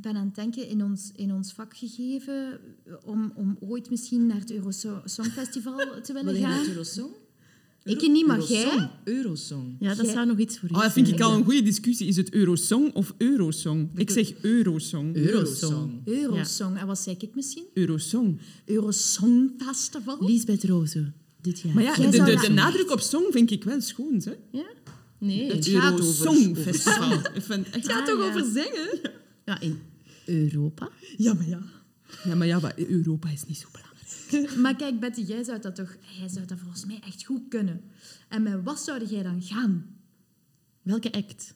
ben 0.00 0.16
aan 0.16 0.26
het 0.26 0.34
denken 0.34 0.68
in 0.68 0.84
ons, 0.84 1.10
in 1.16 1.32
ons 1.34 1.52
vakgegeven 1.52 2.58
om, 3.04 3.32
om 3.34 3.56
ooit 3.60 3.90
misschien 3.90 4.26
naar 4.26 4.38
het 4.40 4.52
Eurosongfestival 4.52 5.76
te 6.02 6.12
willen 6.12 6.24
Wil 6.24 6.34
je 6.34 6.40
naar 6.40 6.50
gaan. 6.50 6.58
het 6.60 6.68
Eurosong? 6.68 7.10
Ik 7.84 8.00
niet, 8.10 8.26
maar 8.26 8.36
Eurosong. 8.38 8.62
jij? 8.74 8.90
Eurosong. 9.14 9.76
Ja, 9.80 9.94
dat 9.94 10.04
Jij- 10.04 10.14
zou 10.14 10.26
nog 10.26 10.38
iets 10.38 10.58
voor 10.58 10.68
u 10.70 10.74
Oh, 10.74 10.80
dat 10.82 10.92
vind 10.92 11.08
ik 11.08 11.20
al 11.20 11.34
een 11.34 11.44
goede 11.44 11.62
discussie. 11.62 12.06
Is 12.06 12.16
het 12.16 12.32
Eurosong 12.32 12.94
of 12.94 13.14
Eurosong? 13.18 13.88
Ik 13.94 14.10
zeg 14.10 14.32
Eurosong. 14.42 15.16
Eurosong. 15.16 16.00
Eurosong. 16.04 16.78
En 16.78 16.86
wat 16.86 16.98
zei 16.98 17.16
ik 17.18 17.34
misschien? 17.34 17.64
Eurosong. 17.74 18.40
Eurosongfestival? 18.64 20.16
Lisbeth 20.20 20.64
Roze, 20.64 21.12
dit 21.40 21.60
jaar. 21.60 21.74
Maar 21.74 21.82
ja, 21.82 21.94
de, 21.94 22.10
de, 22.40 22.48
nadruk 22.52 22.90
op 22.90 23.00
song 23.00 23.24
vind 23.30 23.50
ik 23.50 23.64
wel 23.64 23.80
schoon. 23.80 24.22
Hè? 24.24 24.32
Ja? 24.58 24.66
Nee. 25.18 25.52
Het 25.52 25.66
gaat 25.68 25.92
over- 26.00 26.32
vind 26.34 27.66
echt... 27.66 27.74
Het 27.74 27.86
gaat 27.92 28.00
Ah, 28.00 28.06
toch 28.06 28.18
ja. 28.18 28.28
over 28.28 28.44
zingen? 28.44 29.00
Ja, 29.44 29.60
in 29.60 29.78
Europa. 30.26 30.88
Ja, 31.16 31.34
maar 31.34 31.48
ja. 31.48 31.62
Ja, 32.24 32.34
maar 32.34 32.46
ja, 32.46 32.58
maar 32.60 32.72
Europa 32.76 33.28
is 33.30 33.44
niet 33.46 33.56
zo 33.58 33.68
belangrijk. 33.72 33.88
Maar 34.62 34.76
kijk, 34.76 35.00
Betty, 35.00 35.20
jij 35.20 35.44
zou 35.44 35.60
dat 35.60 35.74
toch... 35.74 35.96
Jij 36.18 36.28
zou 36.28 36.46
dat 36.46 36.58
volgens 36.58 36.86
mij 36.86 37.00
echt 37.06 37.24
goed 37.24 37.42
kunnen. 37.48 37.80
En 38.28 38.42
met 38.42 38.62
wat 38.64 38.80
zou 38.80 39.04
jij 39.06 39.22
dan 39.22 39.42
gaan? 39.42 39.86
Welke 40.82 41.12
act 41.12 41.54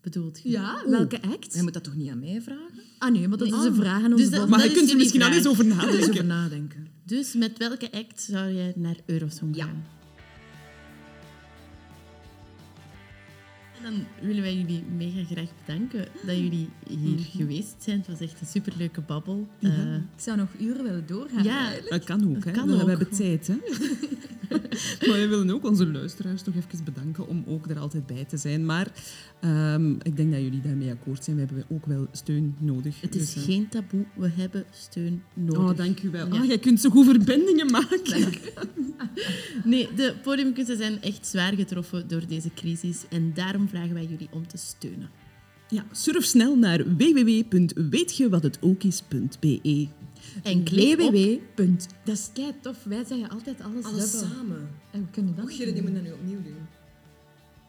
bedoelt 0.00 0.40
je? 0.42 0.48
Ja, 0.50 0.82
welke 0.86 1.22
act? 1.22 1.54
Je 1.54 1.62
moet 1.62 1.72
dat 1.74 1.84
toch 1.84 1.94
niet 1.94 2.10
aan 2.10 2.18
mij 2.18 2.42
vragen? 2.42 2.82
Ah 2.98 3.12
nee, 3.12 3.28
maar 3.28 3.38
dat 3.38 3.46
is 3.46 3.54
Nee. 3.54 3.66
een 3.66 3.74
vraag 3.74 4.02
aan 4.02 4.16
Dus 4.16 4.30
dat- 4.30 4.48
Maar 4.48 4.58
dat 4.58 4.68
je 4.68 4.72
is 4.72 4.78
kunt 4.78 4.90
er 4.90 4.96
misschien 4.96 5.22
al 5.22 5.32
eens 5.32 5.46
over 5.46 5.64
Er 5.70 5.74
nadenken. 5.76 6.08
over 6.10 6.24
nadenken. 6.24 6.88
Dus 7.04 7.34
met 7.34 7.58
welke 7.58 7.92
act 7.92 8.20
zou 8.20 8.52
jij 8.52 8.72
naar 8.76 8.96
Eurosong 9.06 9.56
Ja. 9.56 9.68
En 13.78 13.90
dan 13.92 14.04
willen 14.28 14.42
wij 14.42 14.56
jullie 14.56 14.82
mega 14.96 15.24
graag 15.34 15.48
bedanken 15.66 16.06
dat 16.26 16.36
jullie 16.36 16.68
hier 16.88 17.18
geweest 17.18 17.74
zijn. 17.78 17.98
Het 17.98 18.06
was 18.08 18.20
echt 18.20 18.40
een 18.40 18.46
superleuke 18.46 19.00
babbel. 19.00 19.46
Eh, 19.60 19.94
Ik 19.94 20.00
zou 20.16 20.36
nog 20.36 20.48
uren 20.60 20.82
willen 20.84 21.06
doorgaan. 21.06 21.44
ja, 21.44 21.58
eigenlijk. 21.66 21.90
Dat 21.90 22.04
kan 22.04 22.36
ook, 22.36 22.44
hè. 22.44 22.50
kan 22.50 22.68
we 22.68 22.82
ook. 22.82 22.88
hebben 22.88 23.08
tijd, 23.10 23.46
hè. 23.46 23.54
Maar 25.06 25.16
we 25.18 25.26
willen 25.28 25.50
ook 25.50 25.64
onze 25.64 25.86
luisteraars 25.86 26.42
toch 26.42 26.54
even 26.54 26.84
bedanken 26.84 27.28
om 27.28 27.44
ook 27.46 27.66
er 27.70 27.78
altijd 27.78 28.06
bij 28.06 28.24
te 28.24 28.36
zijn. 28.36 28.64
Maar 28.66 28.86
ehm, 29.40 29.90
ik 29.92 30.16
denk 30.16 30.32
dat 30.32 30.40
jullie 30.40 30.60
daarmee 30.60 30.90
akkoord 30.90 31.24
zijn. 31.24 31.36
We 31.36 31.42
hebben 31.46 31.64
ook 31.68 31.86
wel 31.86 32.06
steun 32.12 32.54
nodig. 32.58 33.00
Het 33.00 33.14
is 33.14 33.20
Dus, 33.20 33.36
eh, 33.36 33.42
geen 33.42 33.68
taboe, 33.68 34.04
we 34.16 34.28
hebben 34.34 34.64
steun 34.70 35.22
nodig. 35.34 35.70
Oh, 35.70 35.76
dank 35.76 36.02
u 36.02 36.10
wel. 36.10 36.26
Ja. 36.26 36.40
Ah, 36.40 36.44
jij 36.46 36.58
kunt 36.58 36.80
zo 36.80 36.90
goed 36.90 37.04
verbindingen 37.04 37.70
maken. 37.70 38.32
Nee, 39.64 39.88
de 39.96 40.14
podiumkunsten 40.22 40.76
zijn 40.76 41.02
echt 41.02 41.26
zwaar 41.26 41.54
getroffen 41.54 42.08
door 42.08 42.26
deze 42.28 42.50
crisis 42.54 43.02
en 43.08 43.32
daarom 43.34 43.67
vragen 43.68 43.94
wij 43.94 44.06
jullie 44.06 44.28
om 44.30 44.46
te 44.46 44.56
steunen. 44.56 45.10
Ja, 45.68 45.84
surf 45.92 46.24
snel 46.24 46.56
naar 46.56 46.96
www.weetjewathetokis.be. 46.96 49.88
En 50.42 50.64
www. 50.64 51.38
Dat 52.04 52.16
is 52.16 52.30
kei 52.32 52.52
tof. 52.60 52.76
Wij 52.84 53.04
zeggen 53.08 53.28
altijd 53.28 53.60
alles, 53.60 53.84
Alles 53.84 54.10
dubbel. 54.12 54.28
samen. 54.30 54.68
En 54.90 55.00
we 55.00 55.06
kunnen 55.10 55.34
dat 55.36 55.44
Och, 55.44 55.56
Gerrit, 55.56 55.74
die 55.74 55.82
moet 55.82 55.94
dat 55.94 56.02
nu 56.02 56.12
opnieuw 56.12 56.42
doen. 56.42 56.56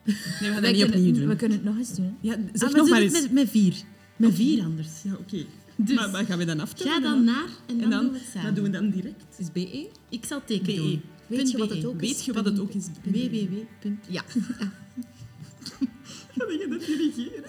Nee, 0.06 0.16
we 0.40 0.46
gaan 0.46 0.62
dat 0.70 0.72
niet 0.74 0.84
opnieuw 0.84 1.14
doen. 1.14 1.28
we 1.28 1.36
kunnen 1.36 1.58
het 1.58 1.68
nog 1.68 1.78
eens 1.78 1.96
doen. 1.96 2.18
Ja, 2.22 2.38
zeg 2.54 2.70
Ah, 2.70 2.76
nog 2.76 2.90
maar 2.90 3.02
het 3.02 3.14
eens. 3.14 3.22
met, 3.24 3.32
met 3.32 3.50
vier. 3.50 3.74
Met 4.18 4.36
vier 4.36 4.64
anders. 4.64 4.90
Ja, 5.04 5.14
oké. 5.14 5.46
Dus, 5.76 5.96
maar, 5.96 6.10
maar 6.10 6.26
gaan 6.26 6.38
we 6.38 6.46
dan 6.46 6.60
aftellen? 6.60 6.94
Ga 6.94 7.00
dan 7.00 7.24
naar 7.24 7.48
en 7.66 7.78
dan, 7.78 7.84
En 7.84 7.90
dan, 7.90 8.02
doen 8.04 8.12
we 8.12 8.18
het 8.18 8.28
samen. 8.28 8.44
wat 8.46 8.56
doen 8.56 8.64
we 8.64 8.70
dan 8.70 8.90
direct? 8.90 9.26
Is 9.38 9.52
BE? 9.52 9.88
Ik 10.10 10.26
zal 10.26 10.42
teken 10.46 10.66
BE. 10.66 10.76
doen. 10.76 11.02
Weet 11.28 11.52
je 11.52 11.58
wat 11.58 11.70
het 11.70 11.86
ook 11.86 12.02
is? 12.02 12.10
Weet 12.10 12.26
je 12.26 12.34
wat 12.34 12.46
het 12.46 12.60
ook 12.60 12.74
is? 12.74 12.88
www. 13.04 13.54
Ja. 14.08 14.24
Ga 16.38 16.46
je 16.52 16.68
dat 16.70 16.86
dirigeren? 16.86 17.44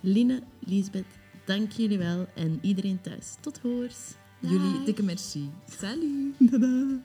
Line, 0.00 0.42
Lisbeth, 0.66 1.04
dank 1.44 1.72
jullie 1.72 1.98
wel 1.98 2.28
en 2.34 2.58
iedereen 2.62 3.00
thuis. 3.00 3.34
Tot 3.40 3.58
hoors. 3.62 3.96
Jullie 4.40 4.84
dikke 4.84 5.02
merci. 5.02 5.50
Salut. 5.78 6.34
Tada. 6.50 7.00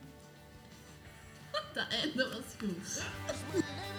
Dat 1.74 1.88
einde 1.90 2.28
was 2.30 2.56
goed. 2.60 3.04